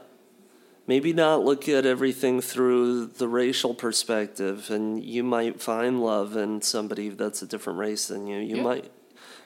Maybe 0.87 1.11
not 1.11 1.43
look 1.43 1.67
at 1.67 1.85
everything 1.85 2.39
through 2.39 3.07
the 3.07 3.27
racial 3.27 3.73
perspective, 3.75 4.71
and 4.71 5.03
you 5.03 5.21
might 5.21 5.59
find 5.61 6.01
love 6.01 6.37
in 6.37 6.61
somebody 6.61 7.09
that's 7.09 7.41
a 7.41 7.45
different 7.47 7.77
race 7.77 8.07
than 8.07 8.25
you. 8.25 8.39
You 8.39 8.57
Yeah. 8.57 8.63
might, 8.63 8.91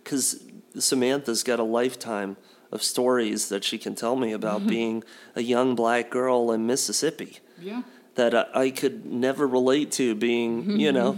because 0.03 0.43
Samantha's 0.77 1.41
got 1.43 1.59
a 1.59 1.63
lifetime 1.63 2.37
of 2.71 2.83
stories 2.83 3.49
that 3.49 3.63
she 3.63 3.77
can 3.77 3.95
tell 3.95 4.15
me 4.15 4.31
about 4.31 4.59
mm-hmm. 4.59 4.69
being 4.69 5.03
a 5.35 5.41
young 5.41 5.75
black 5.75 6.09
girl 6.09 6.51
in 6.51 6.65
Mississippi 6.65 7.39
yeah, 7.59 7.81
that 8.15 8.33
I, 8.33 8.45
I 8.53 8.69
could 8.69 9.05
never 9.05 9.47
relate 9.47 9.91
to 9.93 10.15
being, 10.15 10.79
you 10.79 10.91
know, 10.91 11.17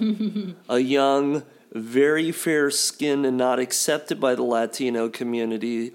a 0.70 0.80
young, 0.80 1.44
very 1.74 2.32
fair 2.32 2.72
skinned 2.72 3.26
and 3.26 3.38
not 3.38 3.60
accepted 3.60 4.20
by 4.20 4.36
the 4.36 4.44
Latino 4.44 5.10
community, 5.10 5.94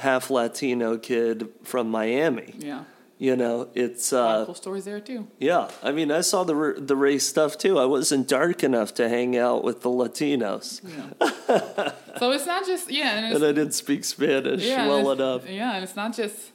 half 0.00 0.30
Latino 0.30 0.98
kid 0.98 1.48
from 1.62 1.90
Miami. 1.90 2.54
yeah. 2.58 2.84
You 3.22 3.36
know, 3.36 3.68
it's 3.74 4.12
uh, 4.12 4.44
cool 4.46 4.54
stories 4.56 4.84
there 4.84 4.98
too. 4.98 5.28
yeah. 5.38 5.70
I 5.80 5.92
mean, 5.92 6.10
I 6.10 6.22
saw 6.22 6.42
the 6.42 6.74
the 6.76 6.96
race 6.96 7.24
stuff 7.24 7.56
too. 7.56 7.78
I 7.78 7.84
wasn't 7.84 8.26
dark 8.26 8.64
enough 8.64 8.94
to 8.94 9.08
hang 9.08 9.36
out 9.36 9.62
with 9.62 9.82
the 9.82 9.90
Latinos, 9.90 10.80
Yeah. 10.82 11.92
so 12.18 12.32
it's 12.32 12.46
not 12.46 12.66
just 12.66 12.90
yeah, 12.90 13.16
and 13.18 13.26
it's, 13.26 13.36
and 13.36 13.44
I 13.44 13.52
didn't 13.52 13.74
speak 13.74 14.04
Spanish 14.04 14.64
yeah, 14.64 14.88
well 14.88 15.12
enough. 15.12 15.48
Yeah, 15.48 15.74
and 15.74 15.84
it's 15.84 15.94
not 15.94 16.16
just 16.16 16.50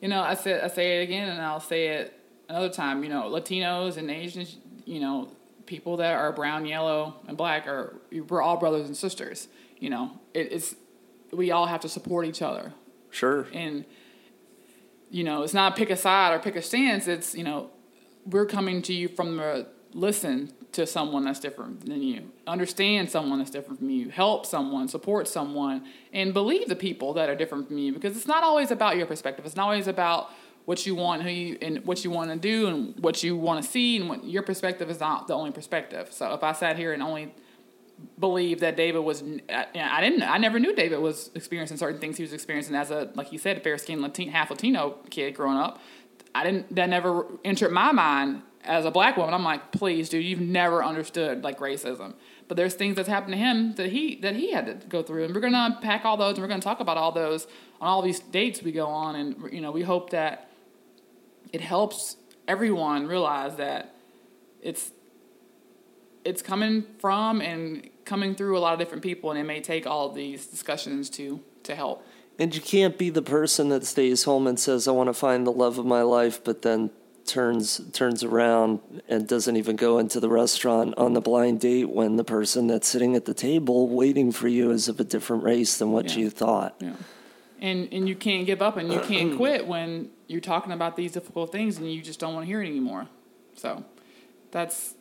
you 0.00 0.08
know 0.08 0.22
I 0.22 0.32
say 0.34 0.58
I 0.58 0.68
say 0.68 1.00
it 1.00 1.02
again, 1.02 1.28
and 1.28 1.38
I'll 1.42 1.60
say 1.60 1.88
it 1.88 2.18
another 2.48 2.70
time. 2.70 3.02
You 3.04 3.10
know, 3.10 3.24
Latinos 3.24 3.98
and 3.98 4.10
Asians, 4.10 4.56
you 4.86 5.00
know, 5.00 5.28
people 5.66 5.98
that 5.98 6.14
are 6.14 6.32
brown, 6.32 6.64
yellow, 6.64 7.16
and 7.28 7.36
black 7.36 7.66
are 7.66 7.94
we're 8.30 8.40
all 8.40 8.56
brothers 8.56 8.86
and 8.86 8.96
sisters. 8.96 9.48
You 9.78 9.90
know, 9.90 10.12
it, 10.32 10.50
it's 10.50 10.74
we 11.30 11.50
all 11.50 11.66
have 11.66 11.80
to 11.82 11.90
support 11.90 12.24
each 12.24 12.40
other, 12.40 12.72
Sure. 13.10 13.46
and 13.52 13.84
you 15.10 15.24
know, 15.24 15.42
it's 15.42 15.54
not 15.54 15.76
pick 15.76 15.90
a 15.90 15.96
side 15.96 16.34
or 16.34 16.38
pick 16.38 16.56
a 16.56 16.62
stance. 16.62 17.06
It's 17.06 17.34
you 17.34 17.44
know, 17.44 17.70
we're 18.24 18.46
coming 18.46 18.82
to 18.82 18.92
you 18.92 19.08
from 19.08 19.36
the 19.36 19.68
listen 19.92 20.52
to 20.72 20.86
someone 20.86 21.24
that's 21.24 21.40
different 21.40 21.86
than 21.86 22.02
you, 22.02 22.30
understand 22.46 23.10
someone 23.10 23.38
that's 23.38 23.50
different 23.50 23.78
from 23.78 23.88
you, 23.88 24.10
help 24.10 24.44
someone, 24.44 24.88
support 24.88 25.26
someone, 25.26 25.82
and 26.12 26.34
believe 26.34 26.68
the 26.68 26.76
people 26.76 27.14
that 27.14 27.30
are 27.30 27.34
different 27.34 27.66
from 27.66 27.78
you. 27.78 27.92
Because 27.92 28.14
it's 28.14 28.26
not 28.26 28.44
always 28.44 28.70
about 28.70 28.96
your 28.98 29.06
perspective. 29.06 29.46
It's 29.46 29.56
not 29.56 29.64
always 29.64 29.88
about 29.88 30.30
what 30.66 30.84
you 30.84 30.94
want, 30.94 31.22
who 31.22 31.30
you, 31.30 31.58
and 31.62 31.84
what 31.86 32.04
you 32.04 32.10
want 32.10 32.30
to 32.30 32.36
do, 32.36 32.66
and 32.66 32.98
what 33.00 33.22
you 33.22 33.36
want 33.36 33.64
to 33.64 33.70
see, 33.70 33.96
and 33.96 34.08
what 34.08 34.24
your 34.24 34.42
perspective 34.42 34.90
is 34.90 35.00
not 35.00 35.28
the 35.28 35.34
only 35.34 35.52
perspective. 35.52 36.12
So 36.12 36.34
if 36.34 36.42
I 36.42 36.52
sat 36.52 36.76
here 36.76 36.92
and 36.92 37.02
only 37.02 37.32
believe 38.18 38.60
that 38.60 38.76
David 38.76 39.00
was. 39.00 39.22
I 39.48 39.54
uh, 39.54 39.66
I 39.74 40.00
didn't. 40.00 40.22
I 40.22 40.38
never 40.38 40.58
knew 40.58 40.74
David 40.74 40.98
was 40.98 41.30
experiencing 41.34 41.76
certain 41.76 42.00
things 42.00 42.16
he 42.16 42.22
was 42.22 42.32
experiencing 42.32 42.74
as 42.74 42.90
a, 42.90 43.10
like 43.14 43.32
you 43.32 43.38
said, 43.38 43.62
fair 43.62 43.78
skinned 43.78 44.02
half 44.30 44.50
Latino 44.50 44.98
kid 45.10 45.34
growing 45.34 45.58
up. 45.58 45.80
I 46.34 46.44
didn't. 46.44 46.74
That 46.74 46.88
never 46.88 47.26
entered 47.44 47.72
my 47.72 47.92
mind 47.92 48.42
as 48.64 48.84
a 48.84 48.90
black 48.90 49.16
woman. 49.16 49.32
I'm 49.32 49.44
like, 49.44 49.72
please, 49.72 50.08
dude, 50.08 50.24
you've 50.24 50.40
never 50.40 50.84
understood 50.84 51.44
like 51.44 51.58
racism. 51.58 52.14
But 52.48 52.56
there's 52.56 52.74
things 52.74 52.96
that's 52.96 53.08
happened 53.08 53.32
to 53.32 53.38
him 53.38 53.74
that 53.74 53.90
he 53.90 54.16
that 54.16 54.36
he 54.36 54.52
had 54.52 54.66
to 54.66 54.86
go 54.86 55.02
through, 55.02 55.24
and 55.24 55.34
we're 55.34 55.40
gonna 55.40 55.76
unpack 55.76 56.04
all 56.04 56.16
those, 56.16 56.34
and 56.34 56.42
we're 56.42 56.48
gonna 56.48 56.60
talk 56.60 56.80
about 56.80 56.96
all 56.96 57.12
those 57.12 57.46
on 57.80 57.88
all 57.88 58.02
these 58.02 58.20
dates 58.20 58.62
we 58.62 58.72
go 58.72 58.86
on, 58.86 59.16
and 59.16 59.52
you 59.52 59.60
know, 59.60 59.70
we 59.70 59.82
hope 59.82 60.10
that 60.10 60.50
it 61.52 61.60
helps 61.60 62.16
everyone 62.46 63.06
realize 63.06 63.56
that 63.56 63.94
it's 64.62 64.92
it's 66.26 66.42
coming 66.42 66.84
from 66.98 67.40
and 67.40 67.88
coming 68.04 68.34
through 68.34 68.58
a 68.58 68.60
lot 68.60 68.72
of 68.72 68.78
different 68.78 69.02
people, 69.02 69.30
and 69.30 69.38
it 69.38 69.44
may 69.44 69.60
take 69.60 69.86
all 69.86 70.08
of 70.08 70.14
these 70.14 70.46
discussions 70.46 71.08
to 71.10 71.40
to 71.64 71.74
help. 71.74 72.04
And 72.38 72.54
you 72.54 72.60
can't 72.60 72.98
be 72.98 73.08
the 73.10 73.22
person 73.22 73.70
that 73.70 73.84
stays 73.86 74.24
home 74.24 74.46
and 74.46 74.58
says, 74.60 74.86
"I 74.86 74.90
want 74.92 75.08
to 75.08 75.14
find 75.14 75.46
the 75.46 75.52
love 75.52 75.78
of 75.78 75.86
my 75.86 76.02
life," 76.02 76.42
but 76.44 76.62
then 76.62 76.90
turns 77.24 77.80
turns 77.92 78.22
around 78.22 78.78
and 79.08 79.26
doesn't 79.26 79.56
even 79.56 79.74
go 79.76 79.98
into 79.98 80.20
the 80.20 80.28
restaurant 80.28 80.94
on 80.96 81.12
the 81.14 81.20
blind 81.20 81.58
date 81.60 81.88
when 81.90 82.16
the 82.16 82.24
person 82.24 82.66
that's 82.68 82.86
sitting 82.86 83.16
at 83.16 83.24
the 83.24 83.34
table 83.34 83.88
waiting 83.88 84.30
for 84.30 84.46
you 84.48 84.70
is 84.70 84.86
of 84.88 85.00
a 85.00 85.04
different 85.04 85.42
race 85.42 85.78
than 85.78 85.90
what 85.92 86.12
Yeah. 86.12 86.18
you 86.22 86.30
thought. 86.30 86.76
Yeah. 86.80 86.92
And 87.60 87.88
and 87.92 88.08
you 88.08 88.14
can't 88.14 88.46
give 88.46 88.62
up 88.62 88.76
and 88.76 88.92
you 88.92 89.00
can't 89.00 89.36
quit 89.42 89.66
when 89.66 90.10
you're 90.28 90.40
talking 90.40 90.72
about 90.72 90.94
these 90.94 91.12
difficult 91.12 91.50
things 91.50 91.78
and 91.78 91.90
you 91.92 92.00
just 92.02 92.20
don't 92.20 92.32
want 92.34 92.44
to 92.44 92.46
hear 92.46 92.62
it 92.62 92.66
anymore. 92.68 93.08
So 93.56 93.82
that's 94.52 94.94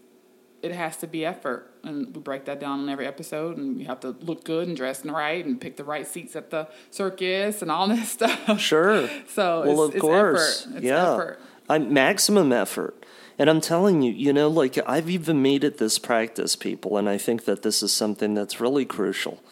it 0.66 0.72
has 0.72 0.98
to 0.98 1.08
be 1.08 1.24
effort 1.24 1.72
and 1.84 2.16
we 2.16 2.20
break 2.20 2.46
that 2.46 2.60
down 2.60 2.80
in 2.80 2.90
every 2.90 3.06
episode 3.06 3.58
and 3.58 3.80
you 3.80 3.86
have 3.86 4.00
to 4.00 4.16
look 4.22 4.44
good 4.44 4.68
and 4.68 4.76
dress 4.76 5.04
and 5.04 5.14
right 5.14 5.46
and 5.46 5.62
pick 5.62 5.78
the 5.78 5.84
right 5.84 6.08
seats 6.08 6.36
at 6.36 6.50
the 6.50 6.68
circus 6.90 7.62
and 7.62 7.70
all 7.70 7.88
this 7.96 8.10
stuff. 8.10 8.60
Sure. 8.60 9.08
So 9.28 9.64
well, 9.66 9.84
it's, 9.86 9.96
of 9.96 10.02
course, 10.02 10.66
effort. 10.66 10.78
It's 10.78 10.86
yeah. 10.86 11.14
effort. 11.14 11.40
I'm 11.70 11.94
maximum 11.94 12.52
effort. 12.52 13.06
And 13.38 13.50
I'm 13.50 13.62
telling 13.62 14.02
you, 14.02 14.12
you 14.12 14.34
know, 14.34 14.48
like 14.48 14.78
I've 14.88 15.10
even 15.10 15.42
made 15.42 15.64
it 15.64 15.78
this 15.78 16.00
practice, 16.00 16.56
people, 16.56 16.98
and 16.98 17.08
I 17.08 17.18
think 17.18 17.46
that 17.46 17.62
this 17.62 17.84
is 17.84 17.94
something 17.94 18.34
that's 18.34 18.60
really 18.60 18.86
crucial. 18.86 19.44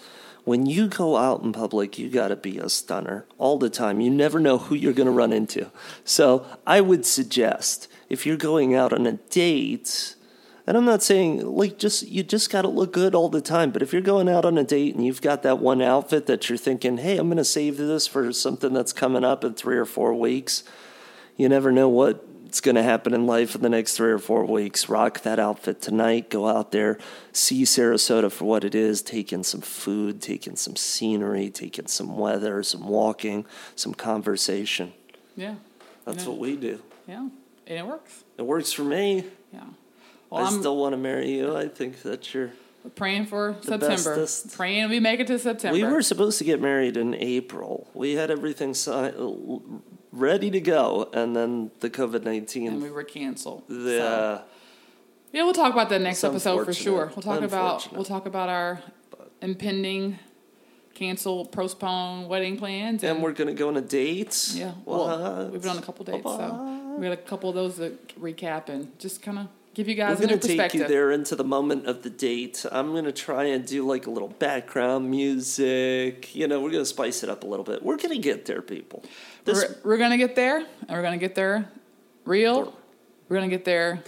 When 0.45 0.65
you 0.65 0.87
go 0.87 1.15
out 1.15 1.43
in 1.43 1.53
public, 1.53 1.99
you 1.99 2.09
got 2.09 2.29
to 2.29 2.35
be 2.35 2.57
a 2.57 2.69
stunner 2.69 3.25
all 3.37 3.57
the 3.57 3.69
time. 3.69 4.01
You 4.01 4.09
never 4.09 4.39
know 4.39 4.57
who 4.57 4.75
you're 4.75 4.93
going 4.93 5.07
to 5.07 5.11
run 5.11 5.31
into. 5.31 5.69
So 6.03 6.45
I 6.65 6.81
would 6.81 7.05
suggest 7.05 7.87
if 8.09 8.25
you're 8.25 8.37
going 8.37 8.73
out 8.73 8.93
on 8.93 9.05
a 9.05 9.13
date, 9.13 10.15
and 10.65 10.77
I'm 10.77 10.85
not 10.85 11.03
saying 11.03 11.45
like 11.45 11.77
just 11.77 12.07
you 12.07 12.23
just 12.23 12.49
got 12.49 12.61
to 12.63 12.67
look 12.67 12.93
good 12.93 13.15
all 13.15 13.29
the 13.29 13.41
time, 13.41 13.71
but 13.71 13.81
if 13.81 13.91
you're 13.93 14.01
going 14.01 14.29
out 14.29 14.45
on 14.45 14.57
a 14.57 14.63
date 14.63 14.95
and 14.95 15.05
you've 15.05 15.21
got 15.21 15.43
that 15.43 15.59
one 15.59 15.81
outfit 15.81 16.25
that 16.27 16.47
you're 16.49 16.57
thinking, 16.57 16.97
"Hey, 16.97 17.17
I'm 17.17 17.27
going 17.27 17.37
to 17.37 17.43
save 17.43 17.77
this 17.77 18.07
for 18.07 18.31
something 18.33 18.73
that's 18.73 18.93
coming 18.93 19.23
up 19.23 19.43
in 19.43 19.53
3 19.53 19.77
or 19.77 19.85
4 19.85 20.13
weeks." 20.13 20.63
You 21.35 21.49
never 21.49 21.71
know 21.71 21.89
what's 21.89 22.61
going 22.61 22.75
to 22.75 22.83
happen 22.83 23.13
in 23.13 23.25
life 23.25 23.55
in 23.55 23.61
the 23.61 23.69
next 23.69 23.97
3 23.97 24.11
or 24.11 24.19
4 24.19 24.45
weeks. 24.45 24.87
Rock 24.87 25.21
that 25.21 25.39
outfit 25.39 25.81
tonight, 25.81 26.29
go 26.29 26.47
out 26.47 26.71
there, 26.71 26.99
see 27.31 27.63
Sarasota 27.63 28.31
for 28.31 28.45
what 28.45 28.63
it 28.63 28.75
is, 28.75 29.01
take 29.01 29.33
in 29.33 29.43
some 29.43 29.61
food, 29.61 30.21
take 30.21 30.45
in 30.45 30.55
some 30.55 30.75
scenery, 30.75 31.49
take 31.49 31.79
in 31.79 31.87
some 31.87 32.17
weather, 32.17 32.61
some 32.61 32.87
walking, 32.87 33.45
some 33.75 33.93
conversation. 33.95 34.93
Yeah. 35.35 35.55
That's 36.05 36.23
Yeah. 36.25 36.29
what 36.29 36.37
we 36.37 36.55
do. 36.55 36.79
Yeah. 37.07 37.27
And 37.65 37.79
it 37.79 37.85
works. 37.87 38.23
It 38.37 38.45
works 38.45 38.71
for 38.71 38.83
me. 38.83 39.25
Yeah. 39.51 39.61
Well, 40.33 40.43
I 40.43 40.47
I'm 40.47 40.59
still 40.59 40.77
want 40.77 40.93
to 40.93 40.97
marry 40.97 41.31
you. 41.31 41.55
I 41.55 41.67
think 41.67 42.01
that 42.01 42.33
you're 42.33 42.51
praying 42.95 43.27
for 43.27 43.55
September. 43.61 43.87
bestest. 43.87 44.55
Praying 44.55 44.89
we 44.89 44.99
make 44.99 45.19
it 45.19 45.27
to 45.27 45.37
September. 45.37 45.73
We 45.77 45.83
were 45.83 46.01
supposed 46.01 46.39
to 46.39 46.43
get 46.43 46.59
married 46.59 46.97
in 46.97 47.13
April. 47.13 47.87
We 47.93 48.13
had 48.15 48.31
everything 48.31 48.73
si- 48.73 48.91
uh, 48.91 49.11
ready 50.11 50.49
to 50.49 50.59
go, 50.59 51.07
and 51.13 51.35
then 51.35 51.69
the 51.81 51.89
COVID 51.89 52.23
nineteen. 52.23 52.67
and 52.73 52.81
we 52.81 52.89
were 52.89 53.03
canceled. 53.03 53.63
The 53.67 53.75
So, 53.75 54.41
yeah, 55.33 55.43
we'll 55.43 55.53
talk 55.53 55.71
about 55.71 55.89
that 55.89 56.01
next 56.01 56.23
episode 56.23 56.65
for 56.65 56.73
sure. 56.73 57.11
We'll 57.15 57.21
talk 57.21 57.41
about 57.43 57.93
we'll 57.93 58.03
talk 58.03 58.25
about 58.25 58.49
our 58.49 58.81
impending, 59.41 60.17
cancel, 60.95 61.45
postpone 61.45 62.27
wedding 62.27 62.57
plans. 62.57 63.03
and 63.03 63.21
we're 63.21 63.33
gonna 63.33 63.53
go 63.53 63.67
on 63.67 63.77
a 63.77 63.81
date. 63.81 64.49
yeah, 64.55 64.73
well, 64.85 65.49
we've 65.51 65.61
been 65.61 65.71
on 65.71 65.77
a 65.77 65.81
couple 65.81 66.05
dates, 66.05 66.23
so 66.23 66.95
we 66.97 67.03
got 67.07 67.13
a 67.13 67.17
couple 67.17 67.49
of 67.49 67.55
those 67.55 67.75
to 67.75 67.97
recap 68.19 68.69
and 68.69 68.97
just 68.99 69.21
kind 69.21 69.37
of 69.37 69.47
give 69.73 69.87
you 69.87 69.95
We're 69.95 70.07
guys 70.07 70.19
a 70.19 70.27
new 70.27 70.37
gonna 70.37 70.41
take 70.41 70.73
you 70.73 70.87
there 70.87 71.11
into 71.11 71.35
the 71.35 71.43
moment 71.43 71.85
of 71.87 72.03
the 72.03 72.09
date. 72.09 72.65
I'm 72.71 72.93
gonna 72.93 73.11
try 73.11 73.45
and 73.45 73.65
do 73.65 73.85
like 73.87 74.07
a 74.07 74.11
little 74.11 74.29
background 74.29 75.09
music. 75.09 76.35
You 76.35 76.47
know, 76.47 76.61
we're 76.61 76.71
gonna 76.71 76.85
spice 76.85 77.23
it 77.23 77.29
up 77.29 77.43
a 77.43 77.47
little 77.47 77.65
bit. 77.65 77.83
We're 77.83 77.97
gonna 77.97 78.19
get 78.19 78.45
there, 78.45 78.61
people. 78.61 79.03
This 79.45 79.63
We're, 79.63 79.75
we're 79.83 79.97
gonna 79.97 80.17
get 80.17 80.35
there, 80.35 80.57
and 80.57 80.89
we're 80.89 81.01
gonna 81.01 81.17
get 81.17 81.35
there 81.35 81.69
real. 82.25 82.77
We're 83.29 83.37
gonna 83.37 83.49
get 83.49 83.65
there 83.65 84.03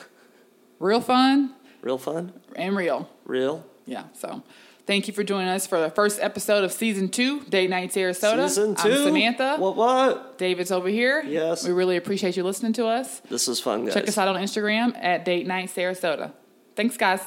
real 0.79 1.01
fun 1.01 1.55
real 1.85 1.97
fun, 1.99 2.33
and 2.55 2.75
real. 2.75 3.07
real. 3.25 3.63
Yeah, 3.85 4.05
so 4.13 4.43
Thank 4.85 5.07
you 5.07 5.13
for 5.15 5.23
joining 5.23 5.47
us 5.49 5.65
for 5.65 5.79
the 5.79 5.89
first 5.89 6.19
episode 6.21 6.63
of 6.63 6.71
season 6.71 7.09
two, 7.09 7.41
Date 7.45 7.71
Night 7.71 7.89
Sarasota. 7.89 8.47
Season 8.47 8.75
two. 8.75 8.91
I'm 8.91 8.97
Samantha. 9.03 9.55
What? 9.57 9.75
What? 9.75 10.37
David's 10.37 10.71
over 10.71 10.87
here. 10.89 11.23
Yes. 11.25 11.65
We 11.65 11.73
really 11.73 11.97
appreciate 11.97 12.37
you 12.37 12.43
listening 12.43 12.73
to 12.73 12.85
us. 12.85 13.19
This 13.21 13.47
is 13.47 13.59
fun, 13.59 13.85
guys. 13.85 13.95
Check 13.95 14.07
us 14.07 14.17
out 14.19 14.27
on 14.27 14.35
Instagram 14.35 14.95
at 15.03 15.25
Date 15.25 15.47
Night 15.47 15.69
Sarasota. 15.69 16.33
Thanks, 16.75 16.97
guys. 16.97 17.21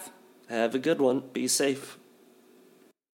Have 0.49 0.77
a 0.77 0.79
good 0.79 1.01
one. 1.01 1.21
Be 1.33 1.49
safe. 1.49 1.98